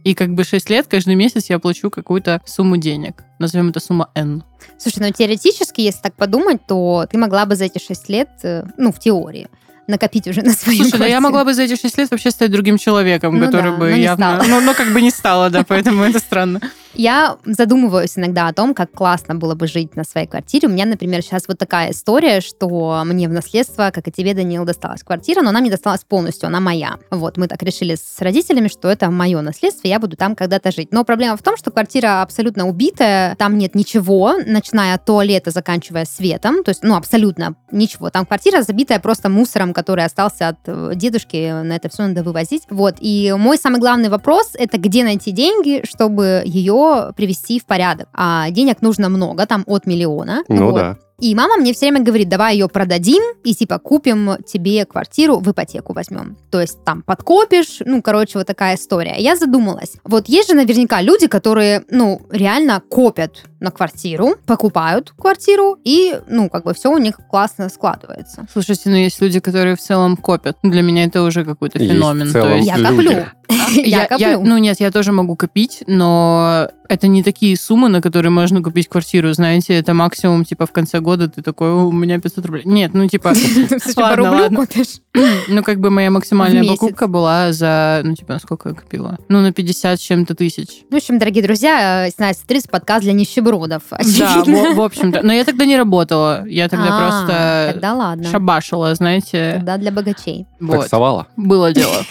И 0.04 0.14
как 0.14 0.34
бы 0.34 0.44
6 0.44 0.70
лет 0.70 0.86
каждый 0.86 1.14
месяц 1.14 1.46
я 1.50 1.58
плачу 1.58 1.90
какую-то 1.90 2.40
сумму 2.46 2.76
денег. 2.76 3.25
Назовем 3.40 3.70
это 3.70 3.81
сумма 3.81 4.10
N. 4.14 4.44
Слушай, 4.78 4.98
ну 5.00 5.10
теоретически, 5.10 5.81
если 5.81 6.00
так 6.02 6.14
подумать, 6.14 6.60
то 6.69 7.06
ты 7.10 7.16
могла 7.19 7.46
бы 7.46 7.56
за 7.56 7.64
эти 7.64 7.78
6 7.84 8.08
лет, 8.10 8.28
э, 8.42 8.64
ну, 8.76 8.92
в 8.92 8.98
теории, 8.98 9.48
накопить 9.87 10.28
уже 10.28 10.42
на 10.42 10.52
свою 10.52 10.82
Слушай, 10.82 10.98
да 10.98 11.06
я 11.06 11.12
квартиру. 11.12 11.22
могла 11.22 11.44
бы 11.46 11.54
за 11.54 11.62
эти 11.62 11.75
6 11.81 11.96
лет 11.98 12.10
вообще 12.10 12.31
стать 12.31 12.50
другим 12.52 12.76
человеком, 12.76 13.38
Ну 13.38 13.46
который 13.46 13.72
да, 13.72 13.76
бы 13.78 13.90
явно... 13.92 14.42
Ну, 14.46 14.60
ну, 14.60 14.75
как 14.75 14.92
бы 14.92 15.00
не 15.00 15.10
стала, 15.10 15.48
да, 15.48 15.64
поэтому 15.66 16.02
это 16.04 16.19
странно. 16.19 16.60
Я 16.94 17.38
задумываюсь 17.44 18.19
иногда 18.19 18.48
о 18.48 18.52
том, 18.52 18.75
как 18.75 18.90
классно 18.92 19.34
было 19.34 19.54
бы 19.54 19.66
жить 19.66 19.96
на 19.96 20.04
своей 20.04 20.26
квартире. 20.26 20.69
У 20.69 20.70
меня, 20.70 20.87
например, 20.87 21.22
сейчас 21.22 21.46
вот 21.46 21.58
такая 21.58 21.92
история, 21.92 22.40
что 22.40 23.02
мне 23.04 23.28
в 23.28 23.32
наследство, 23.32 23.90
как 23.94 24.08
и 24.08 24.12
тебе, 24.12 24.34
Даниил, 24.34 24.64
досталась 24.64 25.02
квартира, 25.02 25.42
но 25.42 25.50
она 25.50 25.60
мне 25.60 25.70
досталась 25.70 26.02
полностью, 26.04 26.48
она 26.48 26.60
моя. 26.60 26.98
Вот, 27.10 27.37
мы 27.37 27.46
так 27.46 27.62
решили 27.62 27.94
с 27.94 28.20
родителями, 28.20 28.69
что 28.69 28.88
это 28.88 29.10
мое 29.10 29.40
наследство, 29.40 29.87
я 29.87 30.00
буду 30.00 30.16
там 30.16 30.34
когда-то 30.34 30.72
жить. 30.72 30.88
Но 30.92 31.04
проблема 31.04 31.37
в 31.37 31.42
том, 31.42 31.56
что 31.56 31.70
квартира 31.70 32.22
абсолютно 32.22 32.69
убитая, 32.69 33.36
там 33.36 33.56
нет 33.56 33.75
ничего, 33.75 34.34
начиная 34.44 34.94
от 34.94 35.04
туалета, 35.04 35.50
заканчивая 35.50 36.04
светом, 36.04 36.64
то 36.64 36.70
есть, 36.70 36.82
ну, 36.82 36.96
абсолютно 36.96 37.54
ничего. 37.70 38.10
Там 38.10 38.26
квартира 38.26 38.62
забитая 38.62 38.98
просто 38.98 39.28
мусором, 39.28 39.72
который 39.72 40.04
остался 40.04 40.48
от 40.48 40.58
э, 40.66 40.93
дедушки, 40.96 41.62
на 41.62 41.76
это 41.76 41.88
все 41.88 42.06
надо 42.06 42.22
вывозить. 42.25 42.62
Вот, 42.69 42.96
и 42.98 43.34
мой 43.38 43.58
самый 43.58 43.81
главный 43.81 44.08
вопрос, 44.08 44.50
это 44.54 44.78
где 44.78 45.04
найти 45.04 45.31
деньги, 45.31 45.82
чтобы 45.84 46.43
ее 46.44 46.80
привести 47.17 47.59
в 47.61 47.67
порядок. 47.67 48.09
А 48.15 48.50
денег 48.50 48.82
нужно 48.82 49.09
много, 49.09 49.47
там 49.47 49.65
от 49.67 49.87
миллиона. 49.87 50.43
Ну 50.49 50.71
Вот. 50.71 50.75
да. 50.81 50.97
И 51.23 51.35
мама 51.35 51.56
мне 51.59 51.75
все 51.75 51.91
время 51.91 52.03
говорит, 52.03 52.31
давай 52.31 52.55
ее 52.55 52.67
продадим 52.67 53.23
и 53.44 53.55
типа 53.55 53.79
купим 53.79 54.38
тебе 54.47 54.87
квартиру, 54.87 55.37
в 55.38 55.50
ипотеку 55.50 55.93
возьмем. 55.93 56.38
То 56.50 56.62
есть 56.62 56.82
там 56.82 57.03
подкопишь, 57.03 57.81
ну, 57.85 58.00
короче, 58.00 58.38
вот 58.38 58.47
такая 58.47 58.77
история. 58.77 59.17
Я 59.19 59.37
задумалась. 59.37 59.97
Вот 60.05 60.31
есть 60.31 60.49
же 60.49 60.55
наверняка 60.56 61.03
люди, 61.03 61.27
которые, 61.27 61.85
ну, 61.91 62.23
реально 62.31 62.81
копят 62.88 63.43
на 63.61 63.71
квартиру, 63.71 64.37
покупают 64.47 65.11
квартиру 65.11 65.77
и, 65.85 66.19
ну, 66.27 66.49
как 66.49 66.65
бы 66.65 66.73
все 66.73 66.91
у 66.91 66.97
них 66.97 67.21
классно 67.29 67.69
складывается. 67.69 68.47
Слушайте, 68.50 68.88
ну 68.88 68.97
есть 68.97 69.21
люди, 69.21 69.41
которые 69.41 69.77
в 69.77 69.81
целом 69.81 70.17
копят. 70.17 70.56
Для 70.62 70.81
меня 70.81 71.05
это 71.05 71.23
уже 71.23 71.44
какой-то 71.44 71.79
Есть 71.79 71.93
феномен. 71.93 72.29
в 72.29 72.32
То 72.32 72.41
целом 72.41 72.56
есть- 72.56 72.67
Я 72.69 72.77
люди. 72.79 72.87
коплю. 73.09 73.25
Я 73.85 74.06
коплю. 74.06 74.43
ну 74.43 74.58
нет, 74.58 74.81
я 74.81 74.91
тоже 74.91 75.12
могу 75.12 75.37
копить, 75.37 75.82
но 75.87 76.69
это 76.91 77.06
не 77.06 77.23
такие 77.23 77.56
суммы, 77.56 77.88
на 77.88 78.02
которые 78.02 78.31
можно 78.32 78.62
купить 78.62 78.88
квартиру. 78.88 79.32
Знаете, 79.32 79.75
это 79.75 79.94
максимум, 79.94 80.44
типа, 80.44 80.67
в 80.67 80.73
конце 80.73 80.99
года 80.99 81.29
ты 81.29 81.41
такой, 81.41 81.70
«О, 81.70 81.85
у 81.87 81.93
меня 81.93 82.19
500 82.19 82.47
рублей. 82.47 82.62
Нет, 82.64 82.94
ну, 82.94 83.06
типа, 83.06 83.32
по 83.94 84.00
ладно, 84.00 84.17
рублю 84.17 84.43
ладно. 84.58 84.67
ну, 85.49 85.62
как 85.62 85.79
бы 85.79 85.91
моя 85.91 86.11
максимальная 86.11 86.64
покупка 86.64 87.06
была 87.06 87.52
за, 87.52 88.00
ну, 88.02 88.17
типа, 88.17 88.41
сколько 88.43 88.70
я 88.70 88.75
купила? 88.75 89.19
Ну, 89.29 89.41
на 89.41 89.53
50 89.53 90.00
с 90.00 90.03
чем-то 90.03 90.35
тысяч. 90.35 90.82
В 90.91 90.96
общем, 90.96 91.20
дорогие 91.20 91.44
друзья, 91.44 92.08
э, 92.08 92.11
Настя, 92.19 92.44
30 92.49 92.70
подкаст 92.70 93.05
для 93.05 93.12
нищебродов. 93.12 93.85
Да, 94.19 94.43
в, 94.44 94.81
общем-то. 94.81 95.23
Но 95.23 95.32
я 95.32 95.44
тогда 95.44 95.67
не 95.67 95.76
работала. 95.76 96.44
Я 96.49 96.69
тогда 96.69 96.88
А, 96.91 97.73
просто 97.73 98.29
шабашила, 98.31 98.93
знаете. 98.96 99.53
Тогда 99.58 99.76
для 99.76 99.93
богачей. 99.93 100.46
Вот. 100.58 100.81
Таксовала. 100.81 101.29
Было 101.37 101.73
дело. 101.73 102.05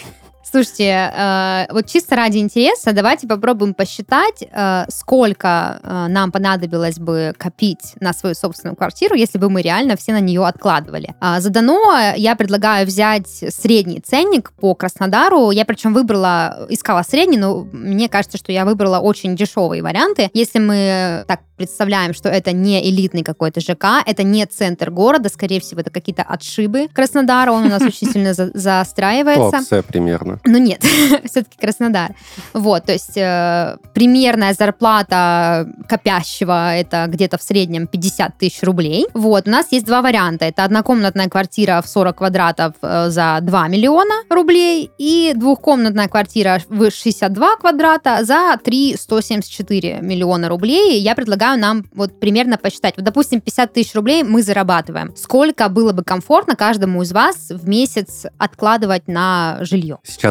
Слушайте, 0.50 1.12
э, 1.16 1.66
вот 1.70 1.86
чисто 1.86 2.16
ради 2.16 2.38
интереса, 2.38 2.92
давайте 2.92 3.28
попробуем 3.28 3.72
посчитать, 3.72 4.42
э, 4.42 4.84
сколько 4.88 5.80
э, 5.80 6.06
нам 6.08 6.32
понадобилось 6.32 6.98
бы 6.98 7.32
копить 7.38 7.94
на 8.00 8.12
свою 8.12 8.34
собственную 8.34 8.74
квартиру, 8.74 9.14
если 9.14 9.38
бы 9.38 9.48
мы 9.48 9.62
реально 9.62 9.96
все 9.96 10.12
на 10.12 10.18
нее 10.18 10.44
откладывали. 10.44 11.14
А, 11.20 11.40
Задано 11.40 12.14
я 12.16 12.34
предлагаю 12.34 12.84
взять 12.84 13.28
средний 13.28 14.00
ценник 14.00 14.50
по 14.52 14.74
Краснодару. 14.74 15.52
Я 15.52 15.64
причем 15.64 15.94
выбрала, 15.94 16.66
искала 16.68 17.02
средний, 17.02 17.38
но 17.38 17.68
мне 17.72 18.08
кажется, 18.08 18.36
что 18.36 18.50
я 18.50 18.64
выбрала 18.64 18.98
очень 18.98 19.36
дешевые 19.36 19.84
варианты. 19.84 20.30
Если 20.32 20.58
мы 20.58 21.24
так 21.28 21.42
представляем, 21.56 22.14
что 22.14 22.30
это 22.30 22.52
не 22.52 22.82
элитный 22.88 23.22
какой-то 23.22 23.60
ЖК, 23.60 24.02
это 24.06 24.22
не 24.22 24.46
центр 24.46 24.90
города, 24.90 25.28
скорее 25.28 25.60
всего, 25.60 25.82
это 25.82 25.90
какие-то 25.90 26.22
отшибы 26.22 26.88
Краснодара, 26.92 27.52
он 27.52 27.66
у 27.66 27.68
нас 27.68 27.82
очень 27.86 28.10
сильно 28.10 28.32
за- 28.32 28.50
заостраивается. 28.54 29.58
Опция 29.58 29.82
примерно. 29.82 30.39
Ну 30.44 30.58
нет, 30.58 30.82
все-таки 31.24 31.58
Краснодар. 31.58 32.14
Вот, 32.54 32.86
то 32.86 32.92
есть 32.92 33.16
э, 33.16 33.76
примерная 33.94 34.54
зарплата 34.54 35.68
копящего 35.88 36.74
это 36.74 37.06
где-то 37.08 37.38
в 37.38 37.42
среднем 37.42 37.86
50 37.86 38.38
тысяч 38.38 38.62
рублей. 38.62 39.06
Вот, 39.14 39.46
у 39.46 39.50
нас 39.50 39.66
есть 39.70 39.86
два 39.86 40.02
варианта. 40.02 40.46
Это 40.46 40.64
однокомнатная 40.64 41.28
квартира 41.28 41.82
в 41.82 41.88
40 41.88 42.16
квадратов 42.16 42.74
э, 42.82 43.10
за 43.10 43.38
2 43.42 43.68
миллиона 43.68 44.14
рублей 44.30 44.90
и 44.98 45.32
двухкомнатная 45.34 46.08
квартира 46.08 46.60
в 46.68 46.90
62 46.90 47.56
квадрата 47.56 48.24
за 48.24 48.56
3 48.62 48.96
174 48.98 49.98
миллиона 50.00 50.48
рублей. 50.48 51.00
Я 51.00 51.14
предлагаю 51.14 51.58
нам 51.58 51.84
вот 51.92 52.18
примерно 52.18 52.56
посчитать. 52.56 52.94
Вот, 52.96 53.04
допустим, 53.04 53.40
50 53.40 53.72
тысяч 53.72 53.94
рублей 53.94 54.22
мы 54.22 54.42
зарабатываем. 54.42 55.14
Сколько 55.16 55.68
было 55.68 55.92
бы 55.92 56.02
комфортно 56.02 56.56
каждому 56.56 57.02
из 57.02 57.12
вас 57.12 57.50
в 57.50 57.68
месяц 57.68 58.26
откладывать 58.38 59.08
на 59.08 59.58
жилье? 59.60 59.98
Сейчас 60.04 60.29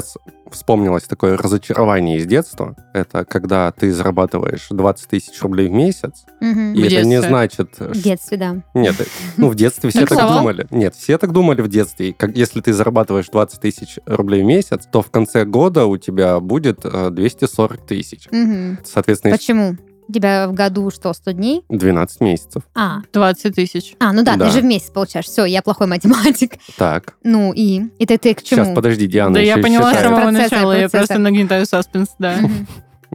вспомнилось 0.51 1.03
такое 1.03 1.37
разочарование 1.37 2.17
из 2.17 2.25
детства. 2.25 2.75
Это 2.93 3.23
когда 3.25 3.71
ты 3.71 3.91
зарабатываешь 3.93 4.67
20 4.71 5.07
тысяч 5.07 5.41
рублей 5.41 5.67
в 5.69 5.71
месяц, 5.71 6.25
Мгм. 6.41 6.73
и 6.73 6.81
В 6.81 6.85
это 6.85 7.03
не 7.03 7.11
детстве. 7.11 7.21
значит... 7.29 7.69
В 7.79 8.01
детстве, 8.01 8.37
да. 8.37 8.63
Нет, 8.73 8.99
э, 8.99 9.03
ну 9.37 9.49
в 9.49 9.55
детстве 9.55 9.89
все 9.91 10.05
так 10.05 10.17
думали. 10.17 10.65
Нет, 10.71 10.95
все 10.95 11.17
так 11.17 11.31
думали 11.31 11.61
в 11.61 11.67
детстве. 11.67 12.13
Как, 12.13 12.35
если 12.35 12.61
ты 12.61 12.73
зарабатываешь 12.73 13.27
20 13.27 13.59
тысяч 13.61 13.99
рублей 14.05 14.41
в 14.41 14.45
месяц, 14.45 14.87
то 14.91 15.01
в 15.01 15.11
конце 15.11 15.45
года 15.45 15.85
у 15.85 15.97
тебя 15.97 16.39
будет 16.39 16.79
э, 16.83 17.09
240 17.11 17.85
тысяч. 17.85 18.27
Мгм. 18.31 18.79
Соответственно, 18.83 19.35
Почему? 19.35 19.77
У 20.09 20.11
тебя 20.11 20.47
в 20.47 20.53
году 20.53 20.89
что, 20.89 21.13
100 21.13 21.31
дней? 21.33 21.63
12 21.69 22.19
месяцев. 22.21 22.63
А, 22.73 23.01
20 23.13 23.53
тысяч. 23.53 23.93
а 23.99 24.11
ну 24.11 24.23
да, 24.23 24.35
Да. 24.35 24.47
ты 24.47 24.51
же 24.51 24.61
в 24.61 24.65
месяц 24.65 24.89
получаешь. 24.89 25.25
Все, 25.25 25.45
я 25.45 25.61
плохой 25.61 25.85
математик. 25.85 26.53
Так, 26.77 27.13
Ну 27.23 27.53
и? 27.53 27.83
И 27.99 28.05
ты, 28.07 28.17
ты 28.17 28.33
к 28.33 28.41
чему? 28.41 28.63
сейчас 28.65 28.75
подожди, 28.75 29.05
Диана 29.05 29.35
да, 29.35 29.39
я 29.39 29.57
поняла 29.59 29.93
с 29.93 30.01
самого 30.01 30.31
начала. 30.31 30.73
Я 30.77 30.89
просто 30.89 31.19
нагнетаю 31.19 31.65
саспенс, 31.67 32.09
да. 32.17 32.37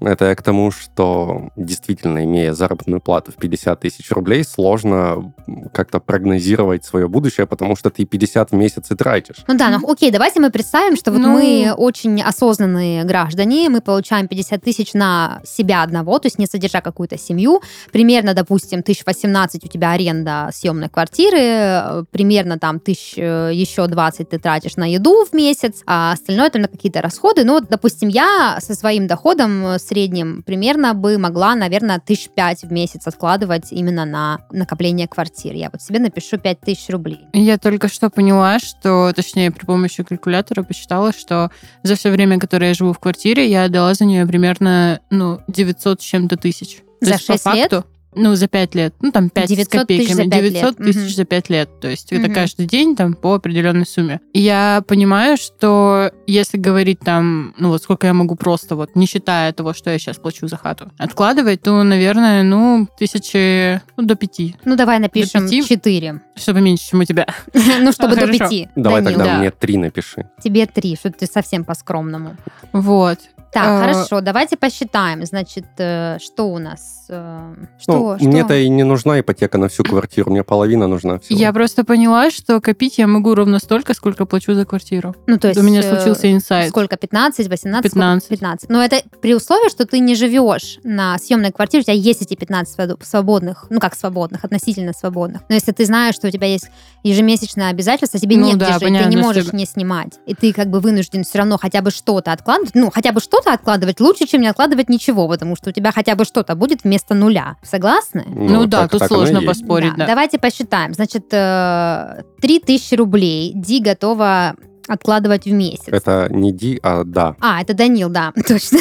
Это 0.04 0.26
я 0.26 0.34
к 0.34 0.42
тому, 0.42 0.70
что 0.70 1.50
действительно, 1.56 2.24
имея 2.24 2.52
заработную 2.52 3.00
плату 3.00 3.32
в 3.32 3.36
50 3.36 3.80
тысяч 3.80 4.10
рублей, 4.10 4.44
сложно 4.44 5.32
как-то 5.72 6.00
прогнозировать 6.00 6.84
свое 6.84 7.08
будущее, 7.08 7.46
потому 7.46 7.76
что 7.76 7.90
ты 7.90 8.04
50 8.04 8.50
в 8.50 8.54
месяц 8.54 8.90
и 8.90 8.94
тратишь. 8.94 9.44
Ну 9.46 9.56
да, 9.56 9.70
ну 9.70 9.90
окей, 9.90 10.10
давайте 10.10 10.40
мы 10.40 10.50
представим, 10.50 10.96
что 10.96 11.10
вот 11.10 11.20
Ну. 11.20 11.28
мы 11.28 11.72
очень 11.76 12.22
осознанные 12.22 13.04
граждане, 13.04 13.68
мы 13.68 13.80
получаем 13.80 14.28
50 14.28 14.62
тысяч 14.62 14.94
на 14.94 15.40
себя 15.44 15.82
одного, 15.82 16.18
то 16.18 16.26
есть 16.26 16.38
не 16.38 16.46
содержа 16.46 16.80
какую-то 16.80 17.18
семью. 17.18 17.62
Примерно, 17.92 18.34
допустим, 18.34 18.80
1018 18.80 19.64
у 19.64 19.68
тебя 19.68 19.92
аренда 19.92 20.50
съемной 20.52 20.88
квартиры, 20.88 22.04
примерно 22.10 22.58
там 22.58 22.80
тысяч 22.80 23.14
э, 23.16 23.50
еще 23.52 23.86
20 23.86 24.28
ты 24.28 24.38
тратишь 24.38 24.76
на 24.76 24.90
еду 24.90 25.24
в 25.24 25.32
месяц, 25.34 25.82
а 25.86 26.12
остальное 26.12 26.50
там 26.50 26.62
на 26.62 26.68
какие-то 26.68 27.00
расходы. 27.02 27.44
Ну 27.44 27.54
вот, 27.54 27.68
допустим, 27.68 28.08
я 28.08 28.58
со 28.60 28.74
своим 28.74 29.06
доходом 29.06 29.66
э, 29.66 29.78
средним 29.94 30.42
примерно 30.42 30.92
бы 30.92 31.18
могла, 31.18 31.54
наверное, 31.54 32.00
тысяч 32.00 32.28
пять 32.28 32.62
в 32.62 32.72
месяц 32.72 33.06
откладывать 33.06 33.70
именно 33.70 34.04
на 34.04 34.40
накопление 34.50 35.06
квартир. 35.06 35.54
Я 35.54 35.70
вот 35.70 35.82
себе 35.82 36.00
напишу 36.00 36.36
5 36.36 36.60
тысяч 36.60 36.88
рублей. 36.88 37.20
Я 37.32 37.58
только 37.58 37.86
что 37.88 38.10
поняла, 38.10 38.58
что, 38.58 39.12
точнее, 39.14 39.52
при 39.52 39.64
помощи 39.64 40.02
калькулятора 40.02 40.64
посчитала, 40.64 41.12
что 41.12 41.50
за 41.84 41.94
все 41.94 42.10
время, 42.10 42.40
которое 42.40 42.68
я 42.68 42.74
живу 42.74 42.92
в 42.92 42.98
квартире, 42.98 43.48
я 43.48 43.64
отдала 43.64 43.94
за 43.94 44.04
нее 44.04 44.26
примерно, 44.26 45.00
ну, 45.10 45.40
900 45.46 46.00
с 46.00 46.04
чем-то 46.04 46.36
тысяч. 46.36 46.78
То 47.00 47.06
За 47.06 47.12
есть, 47.12 47.26
по 47.26 47.34
6 47.34 47.54
лет? 47.54 47.86
Ну, 48.16 48.34
за 48.36 48.48
5 48.48 48.74
лет. 48.74 48.94
Ну, 49.00 49.10
там 49.12 49.28
5 49.30 49.48
900 49.48 49.66
с 49.66 49.68
копейками. 49.78 50.06
тысяч 50.06 50.14
за 50.16 50.22
пять 50.30 50.42
лет. 50.42 50.52
900 50.52 50.76
тысяч 50.76 51.16
за 51.16 51.24
5 51.24 51.50
лет. 51.50 51.80
То 51.80 51.88
есть 51.88 52.12
это 52.12 52.26
Мгм. 52.26 52.34
каждый 52.34 52.66
день 52.66 52.96
там 52.96 53.14
по 53.14 53.34
определенной 53.34 53.86
сумме. 53.86 54.20
И 54.32 54.40
я 54.40 54.82
понимаю, 54.86 55.36
что 55.36 56.10
если 56.26 56.56
говорить 56.58 57.00
там, 57.00 57.54
ну 57.58 57.68
вот 57.68 57.82
сколько 57.82 58.06
я 58.06 58.14
могу 58.14 58.36
просто 58.36 58.76
вот, 58.76 58.94
не 58.96 59.06
считая 59.06 59.52
того, 59.52 59.72
что 59.74 59.90
я 59.90 59.98
сейчас 59.98 60.16
плачу 60.18 60.46
за 60.48 60.56
хату, 60.56 60.90
откладывать, 60.98 61.62
то, 61.62 61.82
наверное, 61.82 62.42
ну, 62.42 62.88
тысячи, 62.98 63.80
ну, 63.96 64.04
до 64.04 64.14
пяти. 64.14 64.56
Ну, 64.64 64.76
давай 64.76 64.98
напишем 64.98 65.44
пяти? 65.44 65.64
4. 65.64 66.20
Чтобы 66.36 66.60
меньше, 66.60 66.90
чем 66.90 67.00
у 67.00 67.04
тебя. 67.04 67.26
Ну, 67.80 67.92
чтобы 67.92 68.16
до. 68.16 68.26
5. 68.26 68.68
Давай 68.76 69.02
тогда 69.02 69.24
да. 69.24 69.38
мне 69.38 69.50
три 69.50 69.76
напиши. 69.76 70.28
тебе 70.42 70.66
3, 70.66 70.96
что 70.96 71.10
ты 71.10 71.26
совсем 71.26 71.64
по-скромному. 71.64 72.36
Вот. 72.72 73.18
Так, 73.54 73.66
Э, 73.68 73.80
хорошо, 73.80 74.20
давайте 74.20 74.56
посчитаем. 74.56 75.24
Значит, 75.24 75.64
э, 75.78 76.18
что 76.20 76.48
у 76.50 76.58
нас? 76.58 77.06
э, 77.08 77.54
Что? 77.80 77.92
Ну, 77.92 78.16
что? 78.18 78.26
мне-то 78.28 78.54
и 78.56 78.68
не 78.68 78.82
нужна 78.82 79.20
ипотека 79.20 79.58
на 79.58 79.68
всю 79.68 79.84
квартиру, 79.84 80.30
мне 80.30 80.42
половина 80.42 80.88
нужна 80.88 81.18
всего. 81.20 81.38
Я 81.38 81.52
просто 81.52 81.84
поняла, 81.84 82.30
что 82.30 82.60
копить 82.60 82.98
я 82.98 83.06
могу 83.06 83.34
ровно 83.34 83.58
столько, 83.60 83.94
сколько 83.94 84.26
плачу 84.26 84.54
за 84.54 84.64
квартиру. 84.64 85.14
Ну, 85.28 85.38
то 85.38 85.48
есть... 85.48 85.60
У 85.60 85.62
меня 85.62 85.80
э, 85.80 85.82
случился 85.82 86.32
инсайт. 86.32 86.70
Сколько? 86.70 86.96
15, 86.96 87.48
18? 87.48 87.82
15. 87.82 88.24
Сколько? 88.24 88.36
15. 88.36 88.70
Но 88.70 88.82
это 88.82 88.96
при 89.22 89.34
условии, 89.34 89.70
что 89.70 89.86
ты 89.86 90.00
не 90.00 90.14
живешь 90.16 90.78
на 90.82 91.16
съемной 91.18 91.52
квартире, 91.52 91.82
у 91.82 91.84
тебя 91.84 91.94
есть 91.94 92.22
эти 92.22 92.34
15 92.34 92.76
свобо- 92.78 93.04
свободных, 93.04 93.66
ну 93.70 93.78
как 93.78 93.94
свободных, 93.94 94.44
относительно 94.44 94.92
свободных. 94.92 95.42
Но 95.48 95.54
если 95.54 95.70
ты 95.72 95.84
знаешь, 95.84 96.16
что 96.16 96.26
у 96.26 96.30
тебя 96.30 96.48
есть 96.48 96.68
ежемесячное 97.04 97.68
обязательство, 97.70 98.18
тебе 98.18 98.36
Ну 98.36 98.46
нет 98.46 98.58
да, 98.58 98.64
где 98.64 98.72
жить, 98.74 98.80
ты 98.80 98.86
понятно, 98.86 99.08
не 99.10 99.16
что- 99.16 99.24
можешь 99.26 99.52
не 99.52 99.66
снимать. 99.66 100.14
И 100.26 100.34
ты 100.34 100.52
как 100.52 100.68
бы 100.70 100.80
вынужден 100.80 101.22
все 101.24 101.38
равно 101.38 101.58
хотя 101.58 101.82
бы 101.82 101.90
что-то 101.90 102.32
откладывать. 102.32 102.74
Ну, 102.74 102.90
хотя 102.92 103.12
бы 103.12 103.20
что-то 103.20 103.43
откладывать 103.52 104.00
лучше, 104.00 104.26
чем 104.26 104.40
не 104.40 104.48
откладывать 104.48 104.88
ничего, 104.88 105.28
потому 105.28 105.56
что 105.56 105.70
у 105.70 105.72
тебя 105.72 105.92
хотя 105.92 106.14
бы 106.14 106.24
что-то 106.24 106.54
будет 106.54 106.84
вместо 106.84 107.14
нуля. 107.14 107.56
Согласны? 107.62 108.24
Ну, 108.26 108.66
да, 108.66 108.82
так- 108.82 108.90
тут 108.92 109.00
так 109.00 109.08
сложно 109.08 109.42
поспорить, 109.42 109.94
да. 109.96 110.06
Давайте 110.06 110.38
посчитаем. 110.38 110.94
Значит, 110.94 111.26
э, 111.32 112.22
3000 112.40 112.94
рублей 112.94 113.52
Ди 113.54 113.80
готова 113.80 114.54
откладывать 114.86 115.44
в 115.46 115.52
месяц. 115.52 115.84
Это 115.88 116.28
не 116.30 116.52
Ди, 116.52 116.78
а 116.82 117.04
да. 117.04 117.36
А, 117.40 117.60
это 117.62 117.74
Данил, 117.74 118.08
да, 118.10 118.32
точно. 118.48 118.78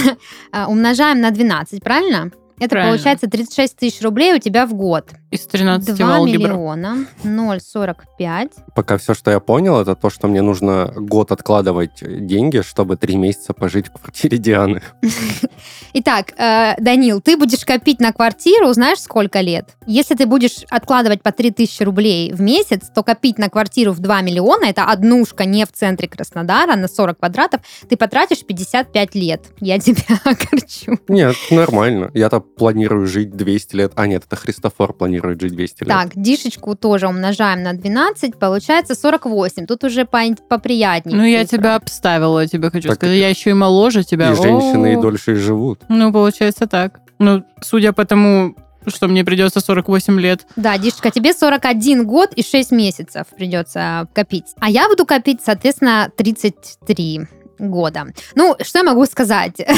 А, 0.52 0.68
Умножаем 0.68 1.22
на 1.22 1.32
12, 1.32 1.84
правильно? 1.84 2.32
Это 2.60 2.70
Правильно. 2.70 2.94
получается 2.94 3.28
36 3.28 3.76
тысяч 3.78 4.02
рублей 4.02 4.34
у 4.36 4.40
тебя 4.40 4.66
в 4.68 4.74
год. 4.74 5.10
Из 5.34 5.48
13 5.48 5.96
2 5.96 6.16
алгебра. 6.16 6.50
миллиона 6.50 7.08
0,45. 7.24 8.52
Пока 8.76 9.00
все, 9.00 9.16
что 9.16 9.32
я 9.32 9.40
понял, 9.40 9.80
это 9.80 9.96
то, 9.96 10.12
что 10.12 10.28
мне 10.28 10.44
нужно 10.44 10.94
год 10.96 11.32
откладывать 11.32 12.04
деньги, 12.28 12.62
чтобы 12.62 12.98
три 12.98 13.16
месяца 13.16 13.54
пожить 13.54 13.88
в 13.88 13.94
квартире 13.94 14.38
Дианы. 14.38 14.84
Итак, 15.94 16.34
э, 16.38 16.76
Данил, 16.80 17.20
ты 17.20 17.36
будешь 17.36 17.66
копить 17.66 18.00
на 18.00 18.14
квартиру, 18.14 18.72
знаешь, 18.74 19.00
сколько 19.00 19.42
лет? 19.42 19.76
Если 19.88 20.14
ты 20.14 20.28
будешь 20.28 20.66
откладывать 20.70 21.24
по 21.24 21.32
3000 21.32 21.82
рублей 21.82 22.32
в 22.32 22.40
месяц, 22.40 22.92
то 22.94 23.02
копить 23.02 23.40
на 23.40 23.50
квартиру 23.50 23.92
в 23.92 24.00
2 24.00 24.22
миллиона, 24.22 24.66
это 24.66 24.86
однушка 24.86 25.46
не 25.46 25.66
в 25.66 25.72
центре 25.72 26.08
Краснодара, 26.08 26.76
на 26.76 26.88
40 26.88 27.18
квадратов, 27.18 27.62
ты 27.90 27.98
потратишь 27.98 28.46
55 28.46 29.16
лет. 29.16 29.42
Я 29.60 29.80
тебя 29.80 30.20
огорчу. 30.26 31.00
Нет, 31.08 31.36
нормально. 31.50 32.12
Я-то 32.14 32.40
планирую 32.40 33.08
жить 33.08 33.36
200 33.36 33.76
лет. 33.76 33.94
А 33.96 34.06
нет, 34.06 34.26
это 34.28 34.36
Христофор 34.36 34.94
планирует 34.94 35.23
жить 35.30 35.54
200 35.54 35.84
лет. 35.84 35.90
Так, 35.90 36.10
дишечку 36.16 36.76
тоже 36.76 37.08
умножаем 37.08 37.64
на 37.64 37.74
12, 37.74 38.38
получается 38.38 38.96
48. 38.96 39.66
Тут 39.66 39.84
уже 39.84 40.06
по 40.06 40.24
поприятнее. 40.48 41.18
Ну, 41.18 41.24
я 41.24 41.46
тебя 41.46 41.76
обставила, 41.76 42.40
я 42.42 42.48
тебе 42.48 42.70
хочу 42.70 42.90
Так 42.90 42.98
сказать. 42.98 43.18
Я 43.18 43.30
еще 43.30 43.52
и 43.52 43.54
моложе 43.54 44.04
тебя. 44.04 44.32
И 44.32 44.36
женщины 44.36 44.94
и 44.94 44.96
О. 44.96 45.02
дольше 45.02 45.34
и 45.34 45.36
живут. 45.36 45.82
Ну, 45.90 46.12
получается 46.12 46.68
так. 46.68 47.00
Ну, 47.20 47.44
судя 47.62 47.94
по 47.94 48.06
тому, 48.06 48.56
что 48.88 49.08
мне 49.08 49.24
придется 49.24 49.60
48 49.60 50.20
лет. 50.20 50.46
Да, 50.56 50.78
Дишечка, 50.78 51.10
тебе 51.10 51.34
41 51.34 52.06
год 52.06 52.34
и 52.34 52.44
6 52.44 52.72
месяцев 52.72 53.28
придется 53.36 54.08
копить. 54.14 54.54
А 54.60 54.70
я 54.70 54.88
буду 54.88 55.06
копить, 55.06 55.40
соответственно, 55.44 56.12
33 56.16 57.28
года. 57.60 58.08
Ну, 58.36 58.56
что 58.62 58.80
я 58.80 58.84
могу 58.84 59.06
сказать? 59.06 59.56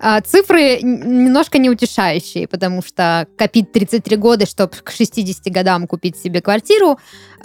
А, 0.00 0.20
Цифры 0.20 0.80
немножко 0.82 1.58
неутешающие, 1.58 2.48
потому 2.48 2.82
что 2.82 3.26
копить 3.38 3.72
33 3.72 4.16
года, 4.16 4.44
чтобы 4.44 4.72
к 4.82 4.90
60 4.90 5.52
годам 5.52 5.86
купить 5.86 6.16
себе 6.16 6.42
квартиру, 6.42 6.98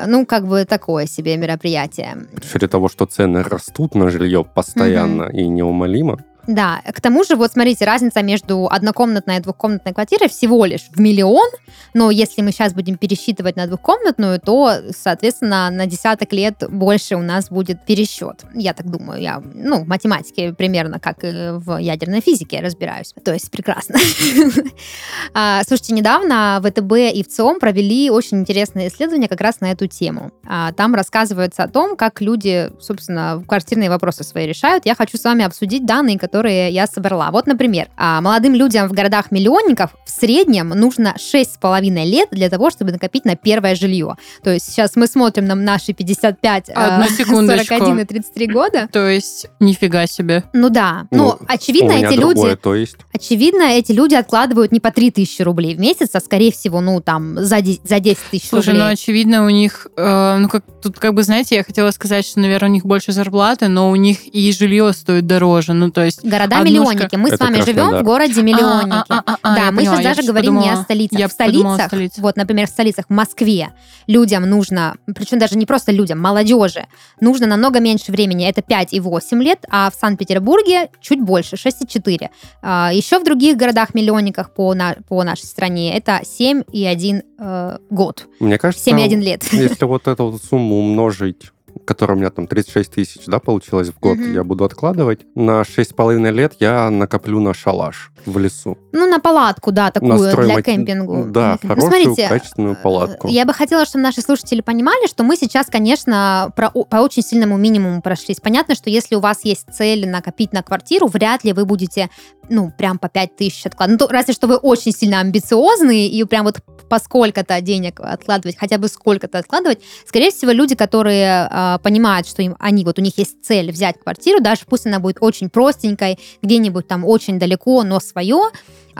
ну, 0.05 0.25
как 0.25 0.48
бы 0.48 0.65
такое 0.65 1.05
себе 1.05 1.38
мероприятие. 1.38 2.27
При 2.36 2.46
счете 2.46 2.67
того, 2.67 2.89
что 2.89 3.05
цены 3.05 3.43
растут 3.43 3.96
на 3.96 4.10
жилье 4.10 4.43
постоянно 4.43 5.24
и 5.31 5.48
неумолимо. 5.48 6.17
Да, 6.49 6.81
к 6.95 6.99
тому 6.99 7.23
же, 7.23 7.35
вот 7.35 7.51
смотрите, 7.51 7.85
разница 7.85 8.23
между 8.23 8.67
однокомнатной 8.71 9.37
и 9.37 9.39
двухкомнатной 9.39 9.93
квартирой 9.93 10.29
всего 10.29 10.65
лишь 10.65 10.89
в 10.91 10.99
миллион, 10.99 11.47
но 11.93 12.09
если 12.09 12.41
мы 12.41 12.51
сейчас 12.51 12.73
будем 12.73 12.97
пересчитывать 12.97 13.55
на 13.55 13.67
двухкомнатную, 13.67 14.39
то, 14.39 14.73
соответственно, 14.89 15.69
на 15.69 15.85
десяток 15.85 16.33
лет 16.33 16.63
больше 16.67 17.15
у 17.17 17.21
нас 17.21 17.49
будет 17.49 17.85
пересчет. 17.85 18.45
Я 18.55 18.73
так 18.73 18.89
думаю, 18.89 19.21
я, 19.21 19.43
ну, 19.53 19.83
в 19.83 19.87
математике 19.87 20.51
примерно 20.51 20.99
как 20.99 21.23
и 21.23 21.51
в 21.51 21.77
ядерной 21.77 22.21
физике 22.21 22.61
разбираюсь, 22.61 23.13
то 23.23 23.31
есть 23.31 23.51
прекрасно. 23.51 23.99
А, 25.33 25.62
Слушайте, 25.67 25.93
недавно 25.93 26.62
ВТБ 26.63 26.93
и 27.13 27.24
ВЦИОМ 27.24 27.59
провели 27.59 28.09
очень 28.09 28.39
интересное 28.39 28.88
исследование 28.88 29.29
как 29.29 29.41
раз 29.41 29.62
на 29.62 29.71
эту 29.71 29.88
тему. 29.88 30.31
А, 30.48 30.71
Там 30.74 30.95
рассказывается 30.95 31.63
о 31.63 31.67
том, 31.67 31.95
как 31.95 32.21
люди, 32.21 32.71
собственно, 32.79 33.43
квартирные 33.48 33.89
вопросы 33.89 34.24
свои 34.24 34.48
решают. 34.48 34.86
Я 34.86 34.95
хочу 34.95 35.17
с 35.17 35.24
вами 35.24 35.45
обсудить 35.45 35.86
данные, 35.86 36.17
которые 36.17 36.69
я 36.71 36.88
собрала. 36.88 37.31
Вот, 37.31 37.48
например, 37.48 37.88
а, 37.98 38.21
молодым 38.21 38.55
людям 38.55 38.88
в 38.88 38.93
городах-миллионников 38.93 39.91
в 40.05 40.09
среднем 40.09 40.69
нужно 40.69 41.15
6,5 41.17 42.05
лет 42.05 42.29
для 42.31 42.50
того, 42.50 42.69
чтобы 42.69 42.91
накопить 42.91 43.25
на 43.25 43.36
первое 43.36 43.75
жилье. 43.75 44.15
То 44.43 44.51
есть 44.51 44.65
сейчас 44.71 44.95
мы 44.95 45.07
смотрим 45.07 45.45
на 45.45 45.55
наши 45.55 45.93
55, 45.93 46.69
а, 46.74 46.95
Одну 46.98 47.09
секундочку. 47.15 47.75
41 47.75 48.00
и 48.00 48.05
33 48.05 48.48
года. 48.48 48.88
То 48.91 49.07
есть, 49.07 49.48
нифига 49.59 50.07
себе. 50.07 50.43
Ну 50.53 50.69
да. 50.69 51.07
Ну, 51.12 51.36
Ну, 51.39 51.45
очевидно, 51.48 51.91
эти 51.91 52.17
другое, 52.17 52.50
люди... 52.51 52.55
то 52.62 52.75
есть. 52.75 52.98
Очевидно, 53.13 53.63
эти 53.63 53.91
люди 53.91 54.15
откладывают 54.15 54.71
не 54.71 54.79
по 54.79 54.91
3000 55.19 55.41
рублей 55.41 55.75
в 55.75 55.79
месяц, 55.79 56.09
а 56.13 56.19
скорее 56.19 56.51
всего, 56.51 56.79
ну, 56.81 57.01
там, 57.01 57.43
за 57.43 57.61
10, 57.61 57.81
за 57.83 57.99
10 57.99 58.19
тысяч 58.31 58.49
Слушай, 58.49 58.69
рублей. 58.69 58.83
ну, 58.83 58.89
очевидно, 58.89 59.45
у 59.45 59.49
них, 59.49 59.88
э, 59.97 60.38
ну, 60.39 60.47
как 60.47 60.63
тут, 60.81 60.97
как 60.97 61.13
бы, 61.13 61.23
знаете, 61.23 61.55
я 61.55 61.63
хотела 61.63 61.91
сказать, 61.91 62.25
что, 62.25 62.39
наверное, 62.39 62.69
у 62.69 62.73
них 62.73 62.85
больше 62.85 63.11
зарплаты, 63.11 63.67
но 63.67 63.89
у 63.89 63.95
них 63.95 64.25
и 64.33 64.51
жилье 64.53 64.93
стоит 64.93 65.27
дороже. 65.27 65.73
Ну, 65.73 65.91
то 65.91 66.05
есть... 66.05 66.23
Города-миллионники. 66.23 67.15
Мы 67.15 67.29
с 67.29 67.33
Это 67.33 67.45
вами 67.45 67.61
живем 67.61 67.97
в 67.97 68.03
городе-миллионнике. 68.03 69.03
А, 69.09 69.19
а, 69.19 69.23
а, 69.25 69.38
а, 69.41 69.55
да, 69.55 69.65
я 69.65 69.71
мы 69.71 69.77
поняла, 69.77 69.97
сейчас 69.97 70.15
даже 70.15 70.27
говорим 70.27 70.59
не 70.59 70.69
о 70.69 70.77
столицах. 70.77 71.19
я 71.19 71.27
в 71.27 71.35
подумала 71.35 71.73
столицах, 71.75 71.88
столице. 71.88 72.21
вот, 72.21 72.38
например, 72.38 72.67
в 72.67 72.69
столицах, 72.69 73.05
в 73.09 73.13
Москве, 73.13 73.69
людям 74.07 74.49
нужно, 74.49 74.95
причем 75.15 75.39
даже 75.39 75.57
не 75.57 75.65
просто 75.65 75.91
людям, 75.91 76.19
молодежи, 76.19 76.85
нужно 77.19 77.47
намного 77.47 77.79
меньше 77.79 78.11
времени, 78.11 78.47
это 78.47 78.61
5 78.61 78.93
и 78.93 78.99
8 78.99 79.43
лет, 79.43 79.65
а 79.69 79.89
в 79.91 79.95
Санкт-Петербурге 79.99 80.89
чуть 81.01 81.21
больше, 81.21 81.57
6 81.57 81.83
и 81.83 81.88
4. 81.88 82.29
А, 82.61 82.91
еще 82.93 83.19
в 83.19 83.23
других 83.23 83.57
городах-миллионниках 83.57 84.53
по, 84.53 84.73
на- 84.73 84.95
по 85.09 85.23
нашей 85.23 85.45
стране 85.45 85.97
это 85.97 86.21
7 86.23 86.63
и 86.71 86.85
1 86.85 87.23
э, 87.39 87.77
год, 87.89 88.27
Мне 88.39 88.57
кажется, 88.57 88.85
7 88.85 88.99
и 88.99 89.03
1 89.03 89.21
лет. 89.21 89.43
если 89.51 89.85
вот 89.85 90.07
эту 90.07 90.29
вот 90.29 90.41
сумму 90.41 90.79
умножить 90.79 91.51
которая 91.85 92.17
у 92.17 92.19
меня 92.19 92.29
там 92.29 92.45
36 92.45 92.91
тысяч, 92.91 93.25
да, 93.25 93.39
получилось 93.39 93.89
в 93.89 93.99
год, 93.99 94.17
Мгм. 94.17 94.33
я 94.33 94.43
буду 94.43 94.63
откладывать. 94.63 95.21
На 95.35 95.63
6,5 95.63 96.31
лет 96.31 96.53
я 96.59 96.89
накоплю 96.89 97.39
на 97.39 97.53
шалаш 97.53 98.11
в 98.25 98.38
лесу. 98.38 98.77
Ну, 98.91 99.07
на 99.07 99.19
палатку, 99.19 99.71
да, 99.71 99.91
такую 99.91 100.13
Настрой 100.19 100.45
для 100.45 100.55
мать- 100.55 100.65
кемпингу. 100.65 101.25
Да, 101.29 101.57
Ну, 101.61 101.69
хорошую, 101.69 101.91
смотрите, 101.91 102.27
качественную 102.27 102.75
палатку. 102.81 103.27
Я 103.27 103.45
бы 103.45 103.53
хотела, 103.53 103.85
чтобы 103.85 104.03
наши 104.03 104.21
слушатели 104.21 104.61
понимали, 104.61 105.07
что 105.07 105.23
мы 105.23 105.35
сейчас, 105.35 105.67
конечно, 105.67 106.51
про- 106.55 106.69
по 106.71 106.97
очень 106.97 107.21
сильному 107.23 107.57
минимуму 107.57 108.01
прошлись. 108.01 108.38
Понятно, 108.41 108.75
что 108.75 108.89
если 108.89 109.15
у 109.15 109.19
вас 109.19 109.39
есть 109.43 109.65
цель 109.71 110.07
накопить 110.09 110.53
на 110.53 110.63
квартиру, 110.63 111.07
вряд 111.07 111.43
ли 111.43 111.53
вы 111.53 111.65
будете, 111.65 112.09
ну, 112.49 112.71
прям 112.77 112.97
по 112.97 113.09
5 113.09 113.35
тысяч 113.35 113.65
откладывать. 113.65 114.01
Ну, 114.01 114.07
то, 114.07 114.13
разве 114.13 114.33
что 114.33 114.47
вы 114.47 114.55
очень 114.57 114.91
сильно 114.91 115.19
амбициозные 115.19 116.07
и 116.07 116.23
прям 116.23 116.45
вот 116.45 116.57
по 116.89 116.97
сколько-то 116.97 117.61
денег 117.61 117.99
откладывать, 117.99 118.57
хотя 118.57 118.79
бы 118.79 118.88
сколько-то 118.88 119.38
откладывать. 119.38 119.79
Скорее 120.07 120.31
всего, 120.31 120.51
люди, 120.51 120.73
которые 120.75 121.47
э, 121.51 121.77
понимают, 121.83 122.27
что 122.27 122.41
им, 122.41 122.55
они, 122.59 122.83
вот 122.83 122.97
у 122.97 123.01
них 123.03 123.15
есть 123.19 123.43
цель 123.43 123.71
взять 123.71 123.99
квартиру, 123.99 124.39
даже 124.41 124.61
пусть 124.67 124.88
она 124.88 124.99
будет 124.99 125.17
очень 125.21 125.49
простенькой, 125.51 126.17
где-нибудь 126.41 126.88
там 126.88 127.05
очень 127.05 127.38
далеко, 127.38 127.83
но 127.83 127.99
свое, 128.09 128.49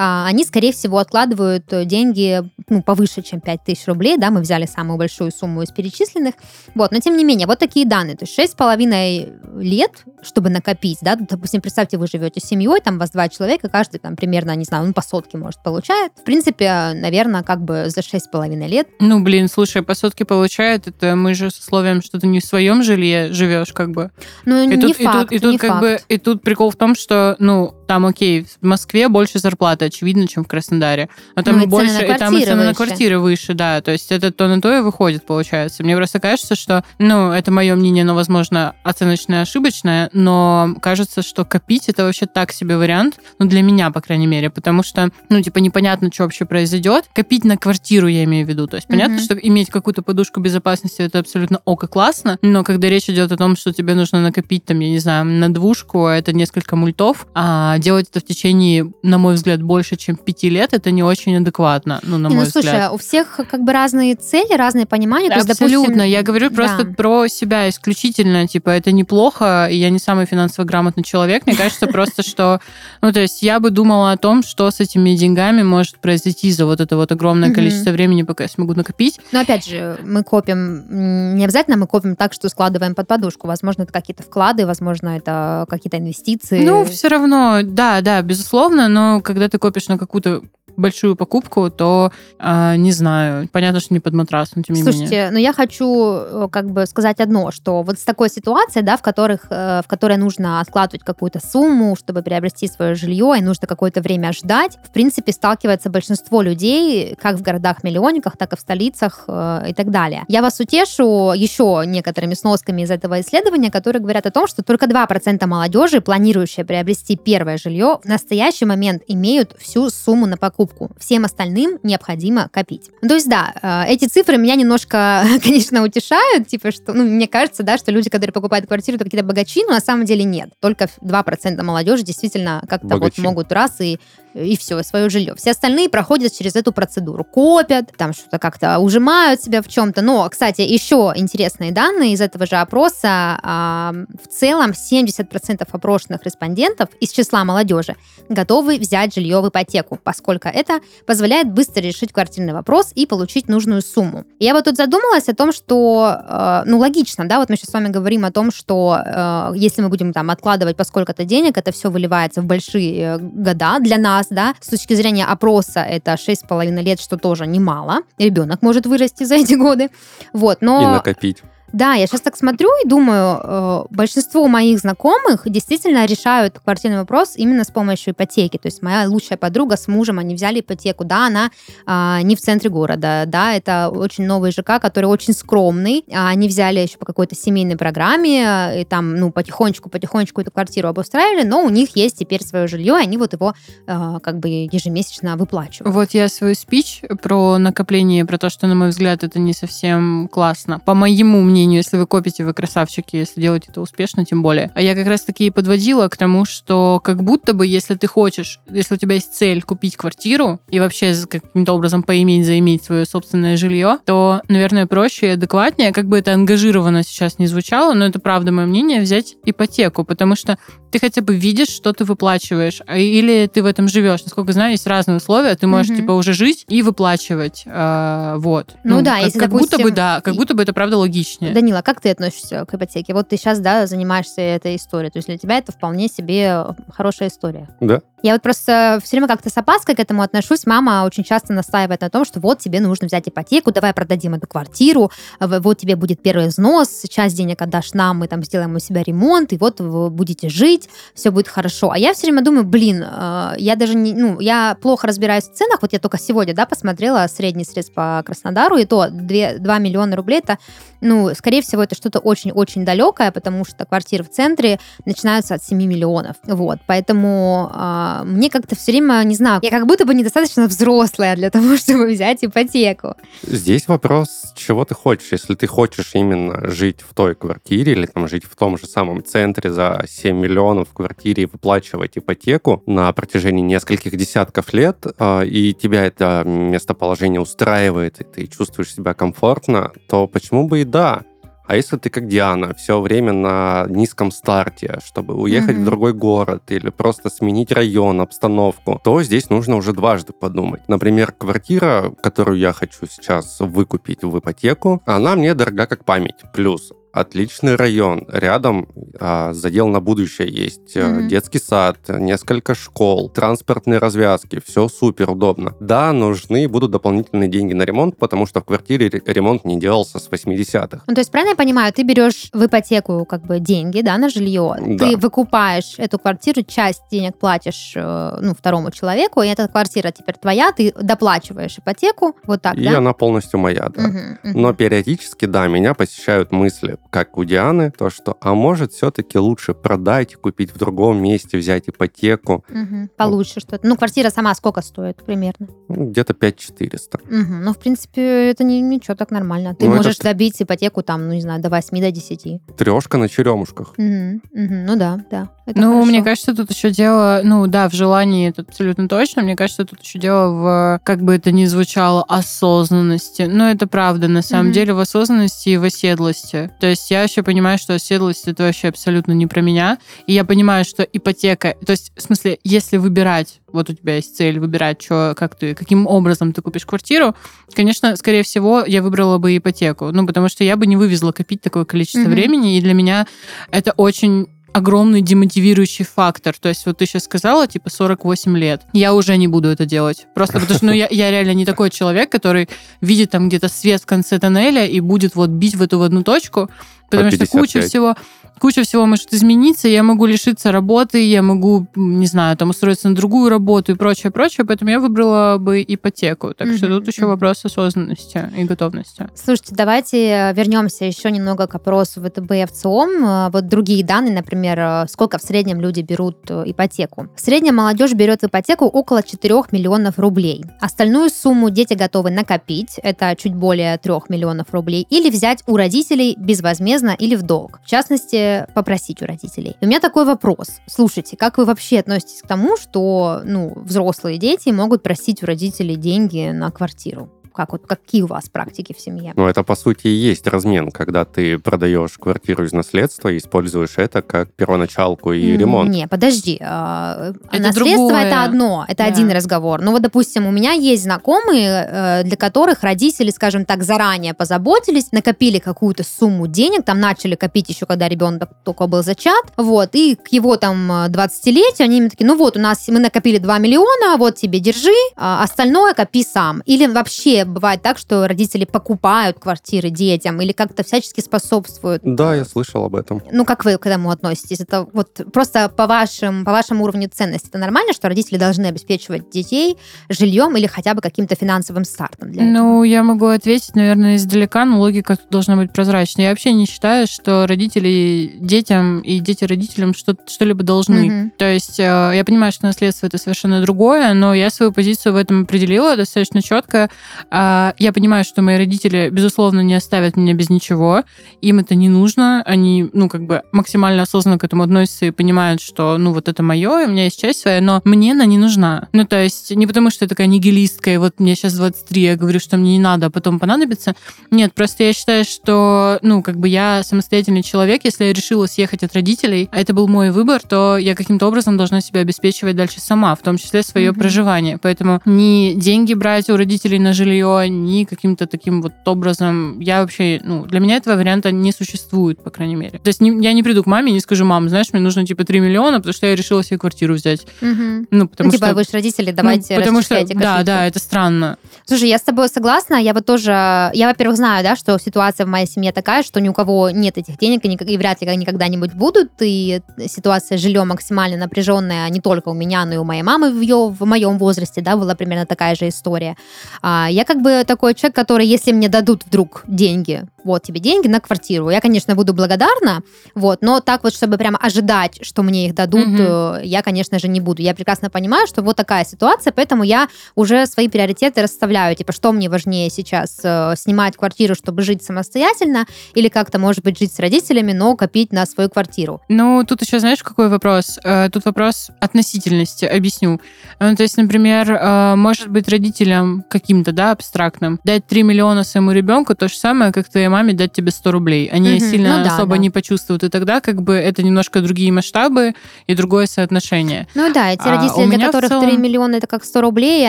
а, 0.01 0.27
они, 0.27 0.45
скорее 0.45 0.71
всего, 0.71 0.99
откладывают 0.99 1.73
э, 1.73 1.83
деньги 1.83 2.41
ну, 2.69 2.81
повыше, 2.81 3.21
чем 3.21 3.41
5 3.41 3.63
тысяч 3.65 3.85
рублей, 3.85 4.17
да, 4.17 4.29
мы 4.29 4.39
взяли 4.39 4.65
самую 4.65 4.97
большую 4.97 5.29
сумму 5.31 5.61
из 5.63 5.71
перечисленных, 5.71 6.35
вот, 6.73 6.91
но 6.91 6.99
тем 6.99 7.17
не 7.17 7.25
менее, 7.25 7.47
вот 7.47 7.59
такие 7.59 7.85
данные, 7.85 8.15
то 8.15 8.23
есть 8.23 8.39
6,5 8.39 9.61
лет, 9.61 9.91
чтобы 10.21 10.49
накопить, 10.49 10.99
да, 11.01 11.17
допустим, 11.17 11.59
представьте, 11.59 11.97
вы 11.97 12.07
живете 12.07 12.39
с 12.39 12.45
семьей, 12.45 12.79
там 12.81 12.97
вас 12.97 13.11
два 13.11 13.27
человека, 13.27 13.67
каждый 13.67 13.99
там 13.99 14.15
примерно, 14.15 14.55
не 14.55 14.63
знаю, 14.63 14.85
ну, 14.85 14.93
по 14.93 15.01
сотке, 15.01 15.37
может, 15.37 15.61
получает, 15.63 16.13
в 16.15 16.23
принципе, 16.23 16.93
наверное, 16.93 17.43
как 17.43 17.61
бы 17.61 17.89
за 17.89 17.99
6,5 17.99 18.67
лет, 18.67 18.87
Ну, 18.99 19.21
блин, 19.21 19.49
слушай, 19.49 19.81
по 19.81 19.95
сотке 19.95 20.23
получают, 20.23 20.87
это 20.87 21.17
мы 21.17 21.33
же 21.33 21.51
с 21.51 21.59
условием, 21.59 22.01
что 22.01 22.19
ты 22.19 22.27
не 22.27 22.39
в 22.39 22.45
своем 22.45 22.83
жилье 22.83 23.33
живешь, 23.33 23.73
как 23.73 23.91
бы. 23.91 24.11
ну, 24.45 24.63
И 24.63 24.67
не 24.67 24.77
тут, 24.77 24.97
и 24.97 25.03
факт, 25.03 25.29
тут, 25.29 25.31
и 25.33 25.39
тут 25.39 25.51
не 25.51 25.57
как 25.57 25.69
факт. 25.71 25.81
бы, 25.81 25.99
и 26.07 26.17
тут 26.17 26.41
прикол 26.41 26.71
в 26.71 26.75
том, 26.77 26.95
что, 26.95 27.35
ну, 27.39 27.73
там, 27.89 28.05
окей, 28.05 28.46
в 28.62 28.63
Москве 28.63 29.08
больше 29.08 29.39
зарплаты, 29.39 29.86
очевидно, 29.86 30.27
чем 30.27 30.43
в 30.43 30.48
Краснодаре. 30.48 31.10
Но 31.36 31.41
там 31.41 31.58
Ну, 31.58 31.63
и 31.63 31.65
больше, 31.65 31.91
на 31.93 32.01
и 32.01 32.17
там 32.19 32.38
и 32.38 32.46
цены 32.46 32.55
на 32.58 32.63
выше. 32.69 32.75
квартиры 32.75 33.17
выше, 33.17 33.55
да. 33.55 33.81
То 33.81 33.89
есть 33.89 34.12
это 34.12 34.31
то 34.31 34.48
на 34.48 34.62
то 34.62 34.77
и 34.77 34.81
выходит, 34.81 35.25
получается. 35.25 35.84
Мне 35.84 35.96
просто 35.96 36.19
кажется, 36.19 36.53
что, 36.53 36.84
ну, 37.00 37.31
это 37.31 37.50
мое 37.51 37.74
мнение, 37.74 38.03
но, 38.03 38.13
возможно, 38.13 38.75
оценочное, 38.84 39.41
ошибочное, 39.41 40.12
но 40.13 40.75
кажется, 40.84 41.24
что 41.24 41.46
копить 41.46 41.89
это 41.89 42.03
вообще 42.03 42.27
так 42.27 42.51
себе 42.51 42.77
вариант, 42.77 43.15
ну, 43.39 43.48
для 43.48 43.63
меня, 43.63 43.89
по 43.89 44.01
крайней 44.01 44.27
мере, 44.27 44.51
потому 44.51 44.84
что, 44.84 45.10
ну, 45.29 45.41
типа, 45.41 45.58
непонятно, 45.58 46.12
что 46.13 46.24
вообще 46.25 46.46
произойдет. 46.46 47.05
Копить 47.15 47.43
на 47.43 47.58
квартиру, 47.58 48.05
я 48.08 48.24
имею 48.25 48.46
в 48.46 48.50
виду. 48.50 48.67
То 48.67 48.75
есть 48.75 48.88
понятно, 48.88 49.15
Мгм. 49.15 49.24
что 49.24 49.34
иметь 49.34 49.72
какую-то 49.72 50.03
подушку 50.03 50.41
безопасности 50.41 51.01
это 51.01 51.17
абсолютно 51.17 51.60
ок 51.65 51.86
и 51.86 51.88
классно, 51.88 52.38
но 52.43 52.63
когда 52.63 52.88
речь 52.88 53.10
идет 53.10 53.31
о 53.31 53.38
том, 53.38 53.55
что 53.55 53.74
тебе 53.74 53.96
нужно 53.96 54.22
накопить, 54.22 54.63
там, 54.65 54.79
я 54.79 54.89
не 54.91 55.00
знаю, 55.00 55.25
на 55.25 55.51
двушку, 55.51 56.05
а 56.05 56.15
это 56.15 56.34
несколько 56.34 56.75
мультов, 56.75 57.25
а 57.34 57.77
делать 57.79 58.07
это 58.09 58.19
в 58.19 58.24
течение, 58.24 58.91
на 59.03 59.17
мой 59.17 59.36
взгляд, 59.36 59.62
больше, 59.62 59.95
чем 59.95 60.15
пяти 60.15 60.50
лет, 60.50 60.74
это 60.74 60.91
не 60.91 61.03
очень 61.03 61.38
адекватно, 61.38 62.00
ну, 62.03 62.17
на 62.17 62.27
Не, 62.27 62.36
мой 62.36 62.45
ну, 62.45 62.51
слушай, 62.51 62.67
взгляд. 62.67 62.91
у 62.93 62.98
всех 62.98 63.39
как 63.50 63.63
бы 63.63 63.74
разные 63.74 64.15
цели, 64.15 64.53
разные 64.53 64.86
понимания. 64.86 65.29
То 65.29 65.36
есть, 65.36 65.50
Абсолютно. 65.50 65.88
допустим, 65.88 66.12
я 66.12 66.24
говорю 66.24 66.51
просто 66.51 66.83
да. 66.83 66.93
про 66.93 67.27
себя 67.27 67.69
исключительно. 67.69 68.48
Типа, 68.48 68.69
это 68.69 68.91
неплохо, 68.91 69.67
и 69.71 69.77
я 69.77 69.89
не 69.89 70.00
самый 70.00 70.25
финансово 70.25 70.65
грамотный 70.65 71.03
человек. 71.03 71.45
Мне 71.45 71.55
кажется 71.55 71.88
просто, 71.88 72.24
что... 72.24 72.59
Ну, 73.01 73.12
то 73.12 73.19
есть 73.19 73.41
я 73.41 73.59
бы 73.59 73.69
думала 73.69 74.12
о 74.12 74.17
том, 74.17 74.43
что 74.43 74.69
с 74.69 74.79
этими 74.79 75.15
деньгами 75.15 75.63
может 75.63 76.00
произойти 76.00 76.51
за 76.51 76.65
вот 76.65 76.81
это 76.81 76.98
вот 76.98 77.12
огромное 77.12 77.53
количество 77.53 77.91
времени, 77.91 78.24
пока 78.24 78.43
я 78.43 78.50
смогу 78.50 78.74
накопить. 78.74 79.19
Но 79.31 79.41
опять 79.41 79.65
же, 79.65 79.98
мы 80.03 80.24
копим, 80.24 81.36
не 81.36 81.43
обязательно 81.43 81.77
мы 81.77 81.88
копим 81.88 82.15
так, 82.15 82.33
что 82.33 82.50
складываем 82.50 82.95
под 82.95 83.07
подушку. 83.07 83.48
Возможно, 83.48 83.83
это 83.83 83.93
какие-то 83.93 84.24
вклады, 84.24 84.65
возможно, 84.65 85.09
это 85.17 85.65
какие-то 85.69 85.98
инвестиции. 85.98 86.63
Ну, 86.63 86.86
все 86.86 87.07
равно, 87.07 87.62
да, 87.69 88.01
да, 88.01 88.21
безусловно, 88.21 88.88
но 88.88 89.21
когда 89.21 89.47
ты 89.47 89.57
копишь 89.57 89.88
на 89.88 89.97
какую-то 89.97 90.43
большую 90.79 91.15
покупку, 91.15 91.69
то, 91.69 92.12
а, 92.39 92.75
не 92.75 92.91
знаю, 92.91 93.48
понятно, 93.51 93.79
что 93.79 93.93
не 93.93 94.00
под 94.00 94.13
матрас, 94.13 94.55
но 94.55 94.63
тем 94.63 94.75
не 94.75 94.81
менее. 94.81 94.93
Слушайте, 94.93 95.29
ну 95.31 95.38
я 95.38 95.53
хочу 95.53 96.13
э, 96.13 96.48
как 96.51 96.69
бы 96.71 96.86
сказать 96.86 97.19
одно, 97.19 97.51
что 97.51 97.83
вот 97.83 98.00
с 98.00 98.03
такой 98.03 98.29
ситуацией, 98.29 98.83
да, 98.83 98.98
в, 98.98 99.01
которых, 99.01 99.48
э, 99.50 99.81
в 99.83 99.88
которой 99.88 100.17
нужно 100.17 100.62
откладывать 100.62 101.03
какую-то 101.03 101.39
сумму, 101.45 101.95
чтобы 101.95 102.21
приобрести 102.21 102.67
свое 102.67 102.95
жилье, 102.95 103.36
и 103.38 103.41
нужно 103.41 103.67
какое-то 103.67 104.01
время 104.01 104.31
ждать, 104.33 104.77
в 104.83 104.91
принципе, 104.91 105.31
сталкивается 105.31 105.89
большинство 105.89 106.41
людей, 106.41 107.15
как 107.21 107.36
в 107.36 107.41
городах-миллионниках, 107.41 108.38
так 108.38 108.53
и 108.53 108.55
в 108.55 108.59
столицах 108.59 109.25
э, 109.27 109.65
и 109.69 109.74
так 109.74 109.91
далее. 109.91 110.24
Я 110.27 110.41
вас 110.41 110.59
утешу 110.59 111.33
еще 111.33 111.83
некоторыми 111.86 112.33
сносками 112.33 112.83
из 112.83 112.91
этого 112.91 113.19
исследования, 113.21 113.71
которые 113.71 114.01
говорят 114.01 114.25
о 114.25 114.31
том, 114.31 114.48
что 114.48 114.63
только 114.63 114.86
2% 114.86 115.45
молодежи, 115.45 116.01
планирующие 116.01 116.65
приобрести 116.65 117.15
первое 117.15 117.57
жилье, 117.57 118.00
в 118.03 118.07
настоящий 118.07 118.65
момент 118.65 119.03
имеют 119.07 119.55
всю 119.59 119.89
сумму 119.89 120.25
на 120.25 120.38
покупку. 120.38 120.68
Всем 120.97 121.25
остальным 121.25 121.79
необходимо 121.83 122.49
копить. 122.51 122.89
То 123.01 123.15
есть, 123.15 123.29
да, 123.29 123.53
э, 123.61 123.91
эти 123.91 124.05
цифры 124.05 124.38
меня 124.38 124.55
немножко, 124.55 125.23
конечно, 125.43 125.83
утешают, 125.83 126.47
типа, 126.47 126.71
что, 126.71 126.93
ну, 126.93 127.03
мне 127.03 127.27
кажется, 127.27 127.63
да, 127.63 127.77
что 127.77 127.91
люди, 127.91 128.09
которые 128.09 128.33
покупают 128.33 128.67
квартиру, 128.67 128.95
это 128.95 129.05
какие-то 129.05 129.25
богачи, 129.25 129.63
но 129.65 129.73
на 129.73 129.81
самом 129.81 130.05
деле 130.05 130.23
нет. 130.23 130.51
Только 130.59 130.89
2% 131.01 131.61
молодежи 131.63 132.03
действительно 132.03 132.63
как-то 132.67 132.97
вот 132.97 133.17
могут 133.17 133.51
раз 133.51 133.81
и 133.81 133.99
и 134.33 134.57
все, 134.57 134.81
свое 134.83 135.09
жилье. 135.09 135.35
Все 135.35 135.51
остальные 135.51 135.89
проходят 135.89 136.33
через 136.33 136.55
эту 136.55 136.71
процедуру. 136.71 137.23
Копят, 137.23 137.91
там 137.97 138.13
что-то 138.13 138.39
как-то 138.39 138.79
ужимают 138.79 139.41
себя 139.41 139.61
в 139.61 139.67
чем-то. 139.67 140.01
Но, 140.01 140.27
кстати, 140.29 140.61
еще 140.61 141.13
интересные 141.15 141.71
данные 141.71 142.13
из 142.13 142.21
этого 142.21 142.45
же 142.45 142.55
опроса. 142.57 143.39
а, 143.41 143.93
В 144.23 144.27
целом 144.27 144.71
70% 144.71 145.67
опрошенных 145.71 146.23
респондентов 146.23 146.89
из 146.99 147.11
числа 147.11 147.43
молодежи 147.43 147.95
готовы 148.29 148.77
взять 148.77 149.15
жилье 149.15 149.41
в 149.41 149.49
ипотеку, 149.49 149.99
поскольку 150.01 150.47
это 150.59 150.79
позволяет 151.05 151.51
быстро 151.51 151.81
решить 151.81 152.11
квартирный 152.11 152.53
вопрос 152.53 152.91
и 152.95 153.05
получить 153.05 153.47
нужную 153.47 153.81
сумму. 153.81 154.25
Я 154.39 154.53
вот 154.53 154.65
тут 154.65 154.75
задумалась 154.75 155.27
о 155.29 155.35
том, 155.35 155.51
что, 155.51 156.15
э, 156.27 156.63
ну, 156.65 156.77
логично, 156.77 157.27
да, 157.27 157.39
вот 157.39 157.49
мы 157.49 157.55
сейчас 157.55 157.69
с 157.69 157.73
вами 157.73 157.89
говорим 157.89 158.25
о 158.25 158.31
том, 158.31 158.51
что 158.51 158.99
э, 159.03 159.51
если 159.55 159.81
мы 159.81 159.89
будем 159.89 160.13
там 160.13 160.29
откладывать 160.29 160.77
по 160.77 160.84
сколько-то 160.84 161.23
денег, 161.23 161.57
это 161.57 161.71
все 161.71 161.89
выливается 161.89 162.41
в 162.41 162.45
большие 162.45 163.01
э, 163.01 163.17
года 163.17 163.79
для 163.79 163.97
нас, 163.97 164.27
да. 164.29 164.53
С 164.60 164.67
точки 164.67 164.93
зрения 164.93 165.25
опроса 165.25 165.79
это 165.79 166.13
6,5 166.13 166.81
лет, 166.81 166.99
что 166.99 167.17
тоже 167.17 167.47
немало. 167.47 167.99
Ребенок 168.17 168.62
может 168.62 168.86
вырасти 168.86 169.23
за 169.23 169.36
эти 169.36 169.53
годы. 169.53 169.89
Вот, 170.34 170.62
но... 170.62 170.81
И 170.81 170.86
накопить. 170.86 171.43
Да, 171.73 171.93
я 171.93 172.08
сейчас 172.08 172.21
так 172.21 172.36
смотрю 172.36 172.69
и 172.84 172.88
думаю, 172.88 173.39
э, 173.43 173.84
большинство 173.89 174.47
моих 174.47 174.79
знакомых 174.79 175.43
действительно 175.45 176.05
решают 176.05 176.60
квартирный 176.60 176.97
вопрос 176.97 177.34
именно 177.36 177.63
с 177.63 177.71
помощью 177.71 178.13
ипотеки. 178.13 178.58
То 178.58 178.67
есть 178.67 178.82
моя 178.82 179.08
лучшая 179.08 179.38
подруга 179.38 179.77
с 179.77 179.88
мужем, 179.88 180.19
они 180.19 180.36
взяли 180.36 180.62
ипотеку. 180.62 181.03
Да, 181.03 181.27
она 181.27 181.51
а, 181.86 182.21
не 182.21 182.36
в 182.36 182.41
центре 182.41 182.69
города, 182.69 183.23
да, 183.27 183.53
это 183.53 183.89
очень 183.89 184.25
новый 184.25 184.51
ЖК, 184.51 184.79
который 184.82 185.05
очень 185.05 185.34
скромный. 185.34 186.03
А 186.12 186.29
Они 186.29 186.47
взяли 186.47 186.79
еще 186.79 186.97
по 186.97 187.05
какой-то 187.05 187.36
семейной 187.36 187.77
программе, 187.77 188.43
э, 188.43 188.82
и 188.82 188.86
там, 188.86 189.15
ну, 189.15 189.32
потихонечку-потихонечку 189.32 190.41
эту 190.41 190.51
квартиру 190.51 190.89
обустраивали, 190.89 191.47
но 191.47 191.63
у 191.63 191.69
них 191.69 191.95
есть 191.95 192.17
теперь 192.17 192.43
свое 192.43 192.67
жилье, 192.67 192.95
и 192.99 193.03
они 193.03 193.17
вот 193.17 193.34
его 193.34 193.53
э, 193.86 194.19
как 194.23 194.39
бы 194.39 194.49
ежемесячно 194.49 195.38
выплачивают. 195.38 195.93
Вот 195.93 196.12
я 196.12 196.29
свою 196.29 196.55
спич 196.55 197.01
про 197.21 197.58
накопление, 197.58 198.25
про 198.25 198.38
то, 198.38 198.49
что, 198.49 198.67
на 198.67 198.75
мой 198.75 198.89
взгляд, 198.89 199.23
это 199.23 199.39
не 199.39 199.53
совсем 199.53 200.27
классно. 200.32 200.79
По 200.79 200.93
моему 200.93 201.41
мнению, 201.41 201.59
если 201.65 201.98
вы 201.98 202.06
копите, 202.08 202.45
вы 202.45 202.54
красавчики, 202.54 203.15
если 203.15 203.41
делаете 203.41 203.67
это 203.69 203.82
успешно, 203.82 204.26
тем 204.26 204.41
более. 204.41 204.72
А 204.76 204.82
я 204.82 204.95
как 204.95 205.08
раз 205.08 205.22
таки 205.22 205.48
и 205.48 205.50
подводила 205.50 206.08
к 206.08 206.17
тому, 206.17 206.45
что 206.45 207.00
как 207.04 207.24
будто 207.24 207.54
бы, 207.54 207.65
если 207.65 207.95
ты 207.95 208.08
хочешь, 208.08 208.60
если 208.69 208.95
у 208.95 208.98
тебя 208.98 209.15
есть 209.15 209.34
цель 209.34 209.62
купить 209.62 209.98
квартиру 209.98 210.60
и 210.69 210.80
вообще 210.80 211.13
каким-то 211.28 211.74
образом 211.74 212.04
поиметь, 212.04 212.45
заиметь 212.45 212.84
свое 212.84 213.06
собственное 213.06 213.58
жилье, 213.58 213.98
то, 214.06 214.41
наверное, 214.48 214.86
проще 214.86 215.28
и 215.28 215.30
адекватнее, 215.32 215.91
как 215.91 216.08
бы 216.08 216.17
это 216.17 216.34
ангажировано 216.34 217.04
сейчас 217.04 217.39
не 217.39 217.48
звучало, 217.48 217.93
но 217.93 218.06
это 218.06 218.19
правда 218.19 218.52
мое 218.52 218.65
мнение, 218.65 219.02
взять 219.02 219.36
ипотеку, 219.45 220.04
потому 220.04 220.36
что 220.36 220.58
ты 220.91 221.00
хотя 221.00 221.22
бы 221.22 221.36
видишь, 221.36 221.69
что 221.69 221.93
ты 221.93 222.04
выплачиваешь, 222.04 222.82
а- 222.88 222.98
или 222.98 223.48
ты 223.48 223.62
в 223.62 223.65
этом 223.65 223.88
живешь. 223.88 224.24
Насколько 224.24 224.54
знаю, 224.54 224.72
есть 224.72 224.88
разные 224.88 225.17
условия, 225.17 225.56
ты 225.56 225.67
можешь 225.67 225.89
Мгм. 225.89 225.98
типа 226.02 226.12
уже 226.13 226.34
жить 226.34 226.65
и 226.67 226.82
выплачивать, 226.82 227.63
а, 227.67 228.38
вот. 228.38 228.76
Ну 228.84 229.02
да, 229.02 229.15
как, 229.17 229.26
если, 229.26 229.39
как 229.39 229.50
будто 229.50 229.78
бы 229.78 229.84
допустим, 229.84 229.95
да, 229.95 230.22
как 230.22 230.36
будто 230.36 230.54
бы 230.54 230.63
это 230.63 230.74
правда 230.74 230.98
логичнее. 230.98 231.48
Данила, 231.53 231.81
как 231.81 232.01
ты 232.01 232.09
относишься 232.09 232.65
к 232.65 232.73
ипотеке? 232.73 233.13
Вот 233.13 233.29
ты 233.29 233.38
сейчас, 233.38 233.59
да, 233.59 233.88
занимаешься 233.88 234.41
этой 234.41 234.75
историей. 234.75 235.12
То 235.12 235.17
есть 235.17 235.27
для 235.27 235.38
тебя 235.38 235.57
это 235.57 235.71
вполне 235.71 236.07
себе 236.07 236.65
хорошая 236.89 237.29
история. 237.29 237.67
Да. 237.79 238.01
Я 238.21 238.34
вот 238.34 238.41
просто 238.41 238.99
все 239.03 239.17
время 239.17 239.27
как-то 239.27 239.49
с 239.49 239.58
опаской 239.58 239.95
к 239.95 239.99
этому 239.99 240.21
отношусь. 240.21 240.65
Мама 240.65 241.03
очень 241.05 241.23
часто 241.23 241.53
настаивает 241.53 242.01
на 242.01 242.10
том, 242.10 242.25
что 242.25 242.39
вот 242.39 242.60
тебе 242.60 242.79
нужно 242.79 243.08
взять 243.08 243.27
ипотеку, 243.27 243.71
давай 243.71 243.93
продадим 243.93 244.34
эту 244.34 244.47
квартиру, 244.47 245.12
вот 245.39 245.77
тебе 245.77 245.95
будет 245.95 246.21
первый 246.21 246.47
взнос, 246.47 247.03
часть 247.10 247.36
денег 247.36 247.62
отдашь 247.62 247.93
нам, 247.93 248.19
мы 248.19 248.27
там 248.27 248.43
сделаем 248.43 248.75
у 248.75 248.79
себя 248.79 249.03
ремонт, 249.03 249.53
и 249.53 249.58
вот 249.58 249.79
вы 249.79 250.10
будете 250.10 250.49
жить, 250.49 250.89
все 251.13 251.32
будет 251.32 251.47
хорошо. 251.47 251.91
А 251.91 251.97
я 251.97 252.13
все 252.13 252.27
время 252.27 252.43
думаю, 252.43 252.65
блин, 252.65 253.03
э, 253.03 253.53
я 253.58 253.75
даже 253.75 253.95
не, 253.95 254.13
ну, 254.13 254.39
я 254.39 254.77
плохо 254.82 255.08
разбираюсь 255.08 255.45
в 255.45 255.53
ценах, 255.53 255.82
вот 255.82 255.93
я 255.93 255.99
только 255.99 256.17
сегодня, 256.17 256.53
да, 256.53 256.65
посмотрела 256.65 257.25
средний 257.27 257.63
срез 257.63 257.89
по 257.89 258.21
Краснодару, 258.25 258.77
и 258.77 258.86
то 258.86 259.10
2, 259.10 259.53
2 259.60 259.77
миллиона 259.79 260.15
рублей, 260.15 260.39
это, 260.39 260.58
ну, 261.01 261.34
скорее 261.36 261.62
всего, 261.62 261.84
это 261.84 261.95
что-то 261.95 262.19
очень-очень 262.19 262.86
далекое, 262.86 263.32
потому 263.32 263.65
что 263.65 263.86
квартиры 263.86 264.23
в 264.23 264.29
центре 264.29 264.79
начинаются 265.05 265.55
от 265.55 265.63
7 265.63 265.77
миллионов. 265.77 266.36
Вот, 266.43 266.79
поэтому 266.86 267.71
а, 268.10 268.24
мне 268.24 268.50
как-то 268.50 268.76
все 268.76 268.91
время, 268.91 269.24
не 269.24 269.36
знаю, 269.36 269.60
я 269.62 269.69
как 269.69 269.86
будто 269.86 270.06
бы 270.06 270.13
недостаточно 270.13 270.67
взрослая 270.67 271.36
для 271.36 271.50
того, 271.52 271.78
чтобы 271.78 272.08
взять 272.08 272.43
ипотеку. 272.43 273.15
Здесь 273.43 273.88
вопрос, 273.88 274.54
чего 274.56 274.86
ты 274.86 274.95
хочешь. 274.95 275.32
Если 275.32 275.56
ты 275.56 275.67
хочешь 275.67 276.12
именно 276.13 276.69
жить 276.69 277.02
в 277.02 277.13
той 277.13 277.36
квартире 277.36 277.93
или 277.93 278.06
там 278.06 278.28
жить 278.28 278.45
в 278.45 278.56
том 278.56 278.78
же 278.78 278.88
самом 278.88 279.24
центре 279.24 279.72
за 279.72 280.06
7 280.08 280.36
миллионов 280.36 280.89
в 280.89 280.93
квартире 280.93 281.43
и 281.43 281.45
выплачивать 281.45 282.17
ипотеку 282.17 282.84
на 282.86 283.12
протяжении 283.13 283.62
нескольких 283.62 284.15
десятков 284.15 284.74
лет, 284.74 285.06
а, 285.17 285.41
и 285.41 285.74
тебя 285.74 286.06
это 286.06 286.43
местоположение 286.45 287.41
устраивает, 287.41 288.22
и 288.22 288.24
ты 288.24 288.48
чувствуешь 288.48 288.93
себя 288.93 289.13
комфортно, 289.13 289.91
то 290.08 290.28
почему 290.28 290.67
бы 290.67 290.82
и 290.82 290.84
да? 290.84 291.24
А 291.69 291.75
если 291.75 291.97
ты 291.97 292.10
как 292.10 292.27
Диана, 292.27 292.73
все 292.73 292.99
время 292.99 293.32
на 293.32 293.86
низком 293.89 294.32
старте, 294.32 294.97
чтобы 295.05 295.36
уехать 295.36 295.75
Мгм. 295.75 295.84
в 295.84 295.86
другой 295.86 296.13
город 296.13 296.63
или 296.69 296.89
просто 296.89 297.29
сменить 297.29 297.71
район, 297.71 298.21
обстановку, 298.21 298.99
то 299.03 299.21
здесь 299.21 299.51
нужно 299.51 299.75
уже 299.75 299.93
дважды 299.93 300.34
подумать. 300.34 300.82
Например, 300.88 301.32
квартира, 301.32 302.12
которую 302.23 302.58
я 302.58 302.73
хочу 302.73 303.05
сейчас 303.08 303.60
выкупить 303.60 304.23
в 304.23 304.39
ипотеку, 304.39 305.03
она 305.05 305.36
мне 305.36 305.53
дорога 305.53 305.86
как 305.86 306.05
память. 306.05 306.41
Плюс 306.55 306.91
отличный 307.12 307.76
район. 307.76 308.26
Рядом 308.28 308.88
а, 309.19 309.54
задел 309.54 309.88
на 309.88 310.00
будущее 310.00 310.48
есть. 310.50 310.95
Мгм. 310.95 311.28
Детский 311.28 311.60
сад, 311.60 311.98
несколько 312.08 312.76
школ, 312.76 313.30
транспортные 313.30 314.00
развязки. 314.00 314.62
Все 314.65 314.88
супер 314.88 315.30
удобно. 315.32 315.76
Да, 315.80 316.13
нужны 316.13 316.67
будут 316.67 316.91
дополнительные 316.91 317.50
деньги 317.50 317.74
на 317.74 317.84
ремонт, 317.84 318.17
потому 318.17 318.45
что 318.45 318.62
в 318.62 318.65
квартире 318.65 319.10
ре- 319.10 319.22
ремонт 319.26 319.65
не 319.65 319.80
делался 319.80 320.19
с 320.19 320.30
80-х. 320.30 321.04
Ну, 321.08 321.13
то 321.15 321.19
есть, 321.22 321.32
правильно 321.32 321.52
я 321.52 321.56
понимаю, 321.56 321.91
ты 321.91 322.04
берешь 322.04 322.50
в 322.54 322.65
ипотеку 322.65 323.26
как 323.26 323.43
бы 323.43 323.60
деньги, 323.60 324.02
да, 324.02 324.17
на 324.17 324.30
жилье, 324.30 324.76
Да. 324.80 325.08
ты 325.10 325.17
выкупаешь 325.17 325.95
эту 325.98 326.19
квартиру, 326.19 326.62
часть 326.62 327.02
денег 327.12 327.38
платишь, 327.38 327.93
э, 327.95 328.38
ну, 328.41 328.54
второму 328.54 328.91
человеку, 328.91 329.41
и 329.41 329.48
эта 329.48 329.67
квартира 329.67 330.12
теперь 330.12 330.36
твоя, 330.36 330.72
ты 330.72 330.93
доплачиваешь 331.02 331.78
ипотеку, 331.80 332.36
вот 332.45 332.62
так, 332.62 332.76
И 332.78 332.84
да? 332.84 333.00
она 333.00 333.13
полностью 333.13 333.60
моя, 333.60 333.89
да. 333.89 334.02
Мгм, 334.08 334.39
мгм. 334.43 334.62
Но 334.62 334.74
периодически, 334.74 335.45
да, 335.45 335.67
меня 335.67 335.93
посещают 335.95 336.52
мысли, 336.52 336.98
как 337.10 337.38
у 337.38 337.43
Дианы, 337.43 337.91
то, 337.91 338.10
что, 338.10 338.38
а 338.41 338.54
может, 338.54 338.93
все-таки 338.93 339.38
лучше 339.38 339.74
продать, 339.74 340.36
купить 340.36 340.72
в 340.74 340.78
другом 340.78 341.22
месте, 341.22 341.58
взять 341.58 341.89
ипотеку. 341.89 342.63
Мгм. 342.69 343.10
Получше 343.17 343.60
что-то. 343.60 343.80
Ну, 343.88 343.95
квартира 343.98 344.30
сама 344.30 344.54
сколько 344.56 344.82
стоит 344.82 345.17
примерно? 345.24 345.67
Ну, 345.88 346.10
где-то 346.10 346.34
5400. 346.34 347.19
Мгм. 347.26 347.63
Ну, 347.63 347.74
в 347.74 347.80
принципе, 347.80 348.50
это 348.52 348.63
не, 348.63 348.80
ничего, 348.82 349.15
так 349.15 349.32
нормально. 349.32 349.74
Ты 349.76 349.86
Ну, 349.86 349.91
это 349.93 349.98
можешь 349.98 350.17
ж- 350.17 350.19
добить 350.24 350.62
ипотеку 350.62 351.02
там, 351.02 351.28
ну, 351.28 351.34
не 351.34 351.41
знаю, 351.41 351.62
до 351.62 351.69
8, 351.69 352.00
до 352.00 352.12
10. 352.12 352.60
Трешка 352.78 353.17
на 353.17 353.28
черемушках. 353.28 353.93
Мгм, 353.98 354.41
мгм. 354.54 354.86
Ну 354.86 354.95
да, 354.95 355.19
да. 355.32 355.50
это 355.65 355.80
ну, 355.80 355.93
хорошо. 355.93 356.06
мне 356.10 356.24
кажется, 356.24 356.56
тут 356.56 356.69
еще 356.72 356.91
дело, 356.91 357.41
ну 357.43 357.67
да, 357.67 357.89
в 357.89 357.93
желании 357.93 358.50
это 358.50 358.62
абсолютно 358.62 359.08
точно. 359.08 359.41
Мне 359.43 359.56
кажется, 359.56 359.86
тут 359.86 360.02
еще 360.02 360.19
дело 360.19 360.52
в, 360.52 361.02
как 361.04 361.22
бы 361.22 361.34
это 361.36 361.52
ни 361.52 361.65
звучало, 361.65 362.24
осознанности. 362.28 363.43
Но 363.43 363.69
это 363.69 363.88
правда, 363.88 364.28
на 364.28 364.41
самом 364.41 364.65
Мгм. 364.67 364.74
деле, 364.74 364.93
в 364.93 365.00
осознанности 365.00 365.69
и 365.69 365.78
в 365.78 365.84
оседлости. 365.84 366.72
То 366.80 366.88
есть 366.88 366.98
я 367.09 367.23
еще 367.23 367.43
понимаю, 367.43 367.77
что 367.77 367.93
оседлость 367.93 368.47
это 368.47 368.63
вообще 368.63 368.89
абсолютно 368.89 369.31
не 369.33 369.47
про 369.47 369.62
меня. 369.62 369.97
И 370.27 370.33
я 370.33 370.43
понимаю, 370.43 370.85
что 370.85 371.03
ипотека, 371.03 371.75
то 371.85 371.91
есть, 371.91 372.12
в 372.15 372.21
смысле, 372.21 372.59
если 372.63 372.97
выбирать, 372.97 373.62
вот 373.71 373.89
у 373.89 373.93
тебя 373.93 374.15
есть 374.15 374.35
цель 374.35 374.59
выбирать, 374.59 375.01
что, 375.01 375.33
как 375.38 375.55
ты, 375.55 375.75
каким 375.75 376.07
образом 376.07 376.53
ты 376.53 376.62
купишь 376.62 376.85
квартиру, 376.85 377.35
конечно, 377.73 378.15
скорее 378.15 378.43
всего, 378.43 378.83
я 378.85 379.01
выбрала 379.01 379.38
бы 379.38 379.55
ипотеку. 379.55 380.12
Ну, 380.12 380.25
потому 380.25 380.49
что 380.49 380.63
я 380.63 380.75
бы 380.75 380.88
не 380.88 380.97
вывезла 380.97 381.31
копить 381.31 381.62
такое 381.62 381.85
количество 381.85 382.19
Мгм. 382.21 382.31
времени, 382.31 382.77
и 382.77 382.81
для 382.81 382.93
меня 382.93 383.27
это 383.71 383.91
очень 383.97 384.47
огромный 384.79 385.21
демотивирующий 385.21 386.05
фактор. 386.05 386.55
То 386.59 386.69
есть 386.69 386.85
вот 386.85 386.97
ты 386.97 387.05
сейчас 387.05 387.23
сказала, 387.25 387.67
типа, 387.67 387.89
48 387.89 388.57
лет. 388.57 388.81
Я 388.93 389.13
уже 389.13 389.37
не 389.37 389.47
буду 389.47 389.69
это 389.69 389.85
делать. 389.85 390.27
Просто 390.33 390.59
потому 390.59 390.77
что 390.77 390.85
ну, 390.87 390.91
я, 390.91 391.07
я 391.11 391.29
реально 391.31 391.53
не 391.53 391.65
такой 391.65 391.89
человек, 391.89 392.31
который 392.31 392.67
видит 393.01 393.31
там 393.31 393.47
где-то 393.47 393.69
свет 393.69 394.01
в 394.01 394.05
конце 394.05 394.39
тоннеля 394.39 394.85
и 394.85 394.99
будет 394.99 395.35
вот 395.35 395.49
бить 395.49 395.75
в 395.75 395.81
эту 395.81 395.99
в 395.99 396.01
одну 396.01 396.23
точку. 396.23 396.69
Потому 397.09 397.31
что 397.31 397.47
куча 397.47 397.79
55. 397.79 397.89
всего, 397.89 398.15
куча 398.60 398.84
всего 398.84 399.06
может 399.06 399.34
измениться, 399.34 399.88
я 399.88 400.04
могу 400.04 400.26
лишиться 400.26 400.72
работы, 400.72 401.24
я 401.26 401.41
могу, 401.41 401.88
не 401.95 402.28
знаю, 402.28 402.56
там 402.58 402.69
устроиться 402.69 403.10
на 403.10 403.15
другую 403.15 403.50
работу 403.50 403.91
и 403.93 403.95
прочее, 403.95 404.32
прочее. 404.32 404.65
Поэтому 404.65 404.91
я 404.91 405.00
выбрала 405.00 405.58
бы 405.58 405.84
ипотеку. 405.88 406.54
Так 406.54 406.67
что 406.76 406.86
Мгм, 406.88 406.98
тут 407.00 407.08
еще 407.08 407.26
вопрос 407.26 407.63
осознанности 407.65 408.52
и 408.58 408.63
готовности. 408.65 409.28
Слушайте, 409.36 409.76
давайте 409.76 410.17
э, 410.30 410.54
вернемся 410.54 411.06
еще 411.06 411.32
немного 411.32 411.67
к 411.67 411.76
опросу 411.76 412.22
ВТБ 412.22 412.52
и 412.52 412.65
ВЦИОМ. 412.65 413.10
Э, 413.26 413.50
Вот 413.52 413.67
другие 413.67 414.04
данные, 414.06 414.34
например, 414.34 414.80
э, 414.80 415.06
сколько 415.10 415.38
в 415.38 415.41
среднем 415.41 415.80
люди 415.82 416.02
берут 416.02 416.38
ипотеку. 416.50 417.28
В 417.36 417.41
среднем 417.41 417.76
молодежь 417.76 418.13
берет 418.13 418.43
ипотеку 418.43 418.86
около 418.86 419.24
4 419.24 419.72
миллионов 419.72 420.19
рублей. 420.19 420.63
Остальную 420.82 421.30
сумму 421.30 421.69
дети 421.69 421.93
готовы 421.93 422.32
накопить, 422.32 423.00
это 423.02 423.36
чуть 423.38 423.56
более 423.56 423.98
3 423.98 424.13
миллионов 424.30 424.67
рублей, 424.72 425.06
или 425.10 425.30
взять 425.30 425.63
у 425.67 425.78
родителей 425.78 426.36
безвозмездно 426.38 427.15
или 427.17 427.36
в 427.36 427.43
долг. 427.43 427.80
В 427.86 427.89
частности, 427.89 428.48
попросить 428.73 429.21
у 429.21 429.25
родителей. 429.25 429.75
И 429.79 429.85
у 429.85 429.88
меня 429.88 429.99
такой 429.99 430.25
вопрос. 430.25 430.79
Слушайте, 430.88 431.38
как 431.38 431.57
вы 431.57 431.65
вообще 431.65 431.99
относитесь 431.99 432.41
к 432.41 432.47
тому, 432.47 432.77
что 432.77 433.41
ну, 433.43 433.73
взрослые 433.75 434.38
дети 434.38 434.69
могут 434.69 435.03
просить 435.03 435.43
у 435.43 435.45
родителей 435.45 435.95
деньги 435.95 436.51
на 436.51 436.71
квартиру? 436.71 437.29
Как 437.60 437.74
вот 437.74 437.82
какие 437.86 438.22
у 438.22 438.28
вас 438.28 438.48
практики 438.48 438.95
в 438.98 439.02
семье? 439.02 439.34
Но 439.36 439.50
это, 439.50 439.63
по 439.63 439.76
сути, 439.76 440.08
и 440.08 440.12
есть 440.12 440.48
размен, 440.48 440.91
когда 440.91 441.26
ты 441.26 441.60
продаешь 441.60 442.17
квартиру 442.17 442.63
из 442.63 442.72
наследства 442.72 443.28
и 443.28 443.38
используешь 443.38 443.95
это 443.98 444.22
как 444.22 444.50
первоначалку 444.54 445.34
и 445.34 445.58
ремонт. 445.58 445.89
Не, 445.91 446.08
подожди. 446.08 446.58
а, 446.62 447.34
Это 447.52 447.62
наследство 447.63 448.08
другое. 448.08 448.24
это 448.28 448.43
одно, 448.43 448.86
это 448.88 449.04
Да. 449.04 449.10
один 449.10 449.30
разговор. 449.30 449.82
Ну 449.82 449.91
вот, 449.91 450.02
допустим, 450.02 450.48
у 450.48 450.52
меня 450.52 450.72
есть 450.72 451.04
знакомые, 451.04 451.86
э, 451.91 452.24
для 452.24 452.38
которых 452.38 452.82
родители, 452.84 453.30
скажем 453.30 453.65
так, 453.65 453.84
заранее 453.84 454.34
позаботились, 454.34 455.12
накопили 455.12 455.60
какую-то 455.60 456.04
сумму 456.06 456.48
денег, 456.48 456.86
там 456.86 457.02
начали 457.02 457.36
копить 457.36 457.67
еще, 457.67 457.86
когда 457.86 458.08
ребенок 458.08 458.52
только 458.63 458.88
был 458.88 459.04
зачат, 459.04 459.43
вот, 459.58 459.89
и 459.95 460.15
к 460.15 460.30
его 460.30 460.56
там 460.56 460.89
э, 460.89 461.08
20-летию 461.10 461.84
они 461.86 461.98
им 461.98 462.10
такие, 462.10 462.26
ну 462.26 462.38
вот, 462.38 462.56
у 462.56 462.60
нас 462.62 462.88
мы 462.88 463.00
накопили 463.00 463.38
2 463.38 463.58
миллиона, 463.58 464.15
вот 464.17 464.36
тебе 464.38 464.62
держи, 464.62 464.95
а 465.17 465.43
остальное 465.43 465.93
копи 465.93 466.24
сам. 466.24 466.62
Или 466.65 466.88
вообще 466.88 467.43
бывает 467.49 467.81
так, 467.81 467.97
что 467.97 468.27
родители 468.27 468.65
покупают 468.65 469.39
квартиры 469.39 469.89
детям 469.89 470.39
или 470.41 470.51
как-то 470.51 470.83
всячески 470.83 471.21
способствуют 471.21 472.01
Да, 472.05 472.35
я 472.35 472.45
слышал 472.45 472.85
об 472.85 472.95
этом. 472.95 473.21
ну, 473.31 473.45
как 473.45 473.65
вы 473.65 473.77
к 473.77 473.85
этому 473.85 474.12
относитесь? 474.12 474.59
Это 474.62 474.88
вот 474.93 475.19
просто 475.33 475.69
по, 475.69 475.88
вашим, 475.88 476.45
по 476.45 476.51
вашему 476.51 476.83
уровню 476.83 477.09
ценности. 477.13 477.49
Это 477.49 477.57
нормально, 477.57 477.93
что 477.93 478.07
родители 478.07 478.38
должны 478.38 478.67
обеспечивать 478.67 479.29
детей 479.29 479.77
жильем 480.09 480.55
или 480.57 480.67
хотя 480.67 480.93
бы 480.93 481.01
каким-то 481.01 481.35
финансовым 481.35 481.83
стартом 481.85 482.31
для 482.31 482.43
этого? 482.43 482.53
Ну, 482.53 482.83
я 482.83 483.03
могу 483.03 483.27
ответить, 483.27 483.75
наверное, 483.75 484.15
издалека, 484.15 484.65
но 484.65 484.79
логика 484.79 485.15
тут 485.17 485.29
должна 485.29 485.55
быть 485.55 485.73
прозрачной. 485.73 486.25
Я 486.25 486.29
вообще 486.31 486.53
не 486.53 486.65
считаю, 486.65 487.07
что 487.07 487.45
родители 487.47 488.35
детям 488.39 488.99
и 489.01 489.19
дети 489.19 489.43
родителям 489.45 489.93
что- 489.93 490.15
что-либо 490.27 490.63
должны. 490.63 491.05
Мгм. 491.05 491.31
То 491.38 491.45
есть 491.51 491.79
э, 491.79 491.83
я 491.83 492.23
понимаю, 492.25 492.51
что 492.51 492.65
наследство 492.65 493.07
это 493.07 493.17
совершенно 493.17 493.62
другое, 493.62 494.13
но 494.13 494.33
я 494.33 494.49
свою 494.49 494.71
позицию 494.71 495.13
в 495.13 495.15
этом 495.15 495.43
определила 495.43 495.95
достаточно 495.95 496.41
четко. 496.41 496.89
А, 497.31 497.73
Я 497.77 497.93
понимаю, 497.93 498.23
что 498.23 498.41
мои 498.41 498.57
родители, 498.57 499.09
безусловно, 499.11 499.61
не 499.61 499.73
оставят 499.75 500.17
меня 500.17 500.33
без 500.33 500.49
ничего. 500.49 501.03
Им 501.41 501.59
это 501.59 501.75
не 501.75 501.89
нужно. 501.89 502.41
Они, 502.45 502.89
ну, 502.93 503.07
как 503.09 503.23
бы 503.25 503.43
максимально 503.51 504.03
осознанно 504.03 504.37
к 504.39 504.43
этому 504.43 504.63
относятся 504.63 505.05
и 505.05 505.11
понимают, 505.11 505.61
что, 505.61 505.97
ну, 505.97 506.11
вот 506.13 506.27
это 506.27 506.41
мое, 506.43 506.83
и 506.83 506.85
у 506.87 506.89
меня 506.89 507.05
есть 507.05 507.19
часть 507.19 507.41
своя, 507.41 507.61
но 507.61 507.81
мне 507.83 508.13
она 508.13 508.25
не 508.25 508.37
нужна. 508.37 508.87
Ну, 508.93 509.05
то 509.05 509.21
есть 509.21 509.51
не 509.55 509.67
потому, 509.67 509.89
что 509.91 510.05
я 510.05 510.09
такая 510.09 510.27
нигилистка, 510.27 510.91
и 510.91 510.97
вот 510.97 511.19
мне 511.19 511.35
сейчас 511.35 511.53
23, 511.53 512.01
я 512.01 512.15
говорю, 512.15 512.39
что 512.39 512.57
мне 512.57 512.73
не 512.73 512.79
надо, 512.79 513.07
а 513.07 513.09
потом 513.09 513.39
понадобится. 513.39 513.93
Нет, 514.31 514.53
просто 514.53 514.83
я 514.85 514.93
считаю, 514.93 515.23
что, 515.25 515.99
ну, 516.01 516.23
как 516.23 516.37
бы 516.37 516.47
я 516.47 516.81
самостоятельный 516.83 517.43
человек, 517.43 517.81
если 517.83 518.05
я 518.05 518.13
решила 518.13 518.47
съехать 518.47 518.83
от 518.83 518.93
родителей, 518.93 519.49
а 519.51 519.59
это 519.59 519.73
был 519.73 519.87
мой 519.87 520.11
выбор, 520.11 520.41
то 520.41 520.77
я 520.77 520.95
каким-то 520.95 521.27
образом 521.27 521.57
должна 521.57 521.81
себя 521.81 522.01
обеспечивать 522.01 522.55
дальше 522.55 522.79
сама, 522.81 523.15
в 523.15 523.21
том 523.21 523.37
числе 523.37 523.61
свое 523.63 523.91
Мгм. 523.91 523.99
проживание. 523.99 524.57
Поэтому 524.61 525.01
ни 525.05 525.53
деньги 525.53 525.93
брать 525.93 526.29
у 526.29 526.37
родителей 526.37 526.79
на 526.79 526.93
жилье, 526.93 527.18
ни 527.47 527.84
каким-то 527.84 528.27
таким 528.27 528.62
вот 528.62 528.73
образом, 528.86 529.60
я 529.60 529.82
вообще, 529.82 530.19
ну, 530.23 530.45
для 530.45 530.60
меня 530.60 530.77
этого 530.77 530.95
варианта 530.95 531.32
не 531.32 531.51
существует, 531.51 532.23
по 532.23 532.29
крайней 532.29 532.55
мере. 532.55 532.79
То 532.79 532.88
есть 532.88 533.01
не- 533.01 533.23
я 533.23 533.34
не 533.34 533.43
приду 533.43 533.63
к 533.63 533.67
маме 533.67 533.91
и 533.91 533.93
не 533.93 533.99
скажу, 533.99 534.25
мам, 534.25 534.49
знаешь, 534.49 534.67
мне 534.73 534.82
нужно 534.82 535.05
типа 535.05 535.23
3 535.23 535.39
миллиона, 535.39 535.77
потому 535.77 535.93
что 535.93 536.08
я 536.08 536.15
решила 536.15 536.43
себе 536.43 536.58
квартиру 536.58 536.93
взять. 536.95 537.25
Мгм. 537.41 537.88
Ну, 537.91 538.08
потому 538.08 538.27
Ну, 538.27 538.34
типа, 538.34 538.47
что... 538.47 538.55
вы 538.55 538.63
же 538.63 538.69
родители, 538.73 539.12
ну, 539.12 539.17
давайте 539.17 539.55
потому 539.55 539.82
что, 539.82 540.05
да, 540.15 540.43
да, 540.43 540.65
это 540.67 540.79
странно. 540.79 541.38
Слушай, 541.65 541.89
я 541.89 541.97
с 541.97 542.01
тобой 542.01 542.29
согласна. 542.29 542.75
Я 542.75 542.93
вот 542.93 543.05
тоже, 543.05 543.32
я, 543.32 543.88
во-первых, 543.88 544.17
знаю, 544.17 544.43
да, 544.43 544.55
что 544.55 544.77
ситуация 544.79 545.25
в 545.25 545.29
моей 545.29 545.47
семье 545.47 545.71
такая, 545.71 546.03
что 546.03 546.19
ни 546.19 546.29
у 546.29 546.34
кого 546.34 546.69
нет 546.69 546.97
этих 546.97 547.17
денег 547.17 547.45
и, 547.45 547.49
и 547.73 547.77
вряд 547.77 548.01
ли 548.01 548.08
они 548.08 548.25
когда-нибудь 548.25 548.73
будут. 548.73 549.10
И 549.21 549.62
ситуация 549.88 550.38
с 550.38 550.41
жильем 550.41 550.67
максимально 550.69 551.17
напряженная 551.17 551.89
не 551.89 551.99
только 551.99 552.29
у 552.29 552.34
меня, 552.34 552.65
но 552.65 552.73
и 552.73 552.77
у 552.77 552.84
моей 552.84 553.03
мамы 553.03 553.32
в, 553.32 553.41
ее, 553.41 553.69
в 553.69 553.86
моем 553.86 554.17
возрасте, 554.17 554.62
да, 554.62 554.75
была 554.75 554.95
примерно 554.95 555.25
такая 555.25 555.55
же 555.55 555.67
история. 555.67 556.15
А, 556.62 556.88
я 556.89 557.05
как 557.10 557.24
бы 557.24 557.43
такой 557.43 557.74
человек, 557.74 557.95
который, 557.95 558.28
если 558.28 558.52
мне 558.52 558.69
дадут 558.69 559.04
вдруг 559.04 559.43
деньги, 559.48 560.04
вот 560.23 560.43
тебе 560.43 560.60
деньги 560.60 560.88
на 560.88 560.99
квартиру, 560.99 561.49
я, 561.49 561.62
конечно, 561.62 561.95
буду 561.95 562.13
благодарна, 562.13 562.82
вот, 563.15 563.41
но 563.41 563.60
так 563.60 563.84
вот, 563.84 563.93
чтобы 563.93 564.17
прямо 564.17 564.38
ожидать, 564.38 564.99
что 565.01 565.23
мне 565.23 565.47
их 565.47 565.55
дадут, 565.55 565.88
э, 565.99 566.41
я, 566.43 566.62
конечно 566.62 566.99
же, 566.99 567.08
не 567.08 567.19
буду. 567.19 567.41
Я 567.41 567.53
прекрасно 567.55 567.89
понимаю, 567.89 568.27
что 568.27 568.41
вот 568.41 568.55
такая 568.58 568.86
ситуация, 568.86 569.32
поэтому 569.32 569.63
я 569.63 569.88
уже 570.15 570.45
свои 570.45 570.67
приоритеты 570.67 571.21
расставляю. 571.21 571.75
Типа, 571.75 571.91
что 571.93 572.12
мне 572.12 572.29
важнее 572.29 572.69
сейчас? 572.69 573.19
э, 573.23 573.53
Снимать 573.58 573.95
квартиру, 573.97 574.36
чтобы 574.36 574.62
жить 574.62 574.84
самостоятельно, 574.84 575.65
или 575.93 576.08
как-то, 576.10 576.39
может 576.39 576.63
быть, 576.63 576.77
жить 576.79 576.93
с 576.93 576.99
родителями, 576.99 577.53
но 577.53 577.75
копить 577.75 578.12
на 578.13 578.25
свою 578.25 578.49
квартиру? 578.49 579.01
Ну, 579.10 579.43
тут 579.47 579.62
еще, 579.62 579.79
знаешь, 579.79 580.03
какой 580.03 580.29
вопрос? 580.29 580.79
Э, 580.84 581.10
Тут 581.10 581.25
вопрос 581.25 581.69
относительности, 581.79 582.65
объясню. 582.65 583.19
Э, 583.60 583.75
То 583.75 583.84
есть, 583.84 583.97
например, 583.97 584.60
может 584.97 585.29
быть 585.29 585.47
родителям 585.49 586.23
каким-то, 586.29 586.71
да, 586.71 586.91
абстрактным, 586.91 587.60
дать 587.63 587.86
3 587.88 588.03
миллиона 588.03 588.43
своему 588.43 588.71
ребенку 588.71 589.15
то 589.15 589.27
же 589.27 589.36
самое, 589.36 589.71
как 589.71 589.89
твоей 589.89 590.08
твоей 590.10 590.24
маме 590.24 590.34
дать 590.34 590.52
тебе 590.54 590.72
100 590.72 590.91
рублей. 590.91 591.30
Они 591.32 591.52
Мгм. 591.52 591.60
сильно 591.60 591.98
Ну 592.00 592.04
да, 592.04 592.13
особо 592.15 592.32
да. 592.36 592.38
не 592.38 592.50
почувствуют. 592.50 593.04
И 593.04 593.10
тогда 593.10 593.39
как 593.41 593.62
бы 593.62 593.74
это 593.76 594.04
немножко 594.04 594.41
другие 594.41 594.72
масштабы 594.72 595.34
и 595.67 595.76
другое 595.76 596.06
соотношение. 596.08 596.88
Ну 596.95 597.12
да, 597.13 597.32
эти 597.32 597.41
А, 597.48 597.56
родители, 597.58 597.86
у 597.86 597.89
для 597.89 598.06
которых 598.08 598.30
целом- 598.30 598.45
3 598.48 598.58
миллиона 598.58 598.95
это 598.95 599.08
как 599.08 599.24
100 599.24 599.41
рублей, 599.41 599.88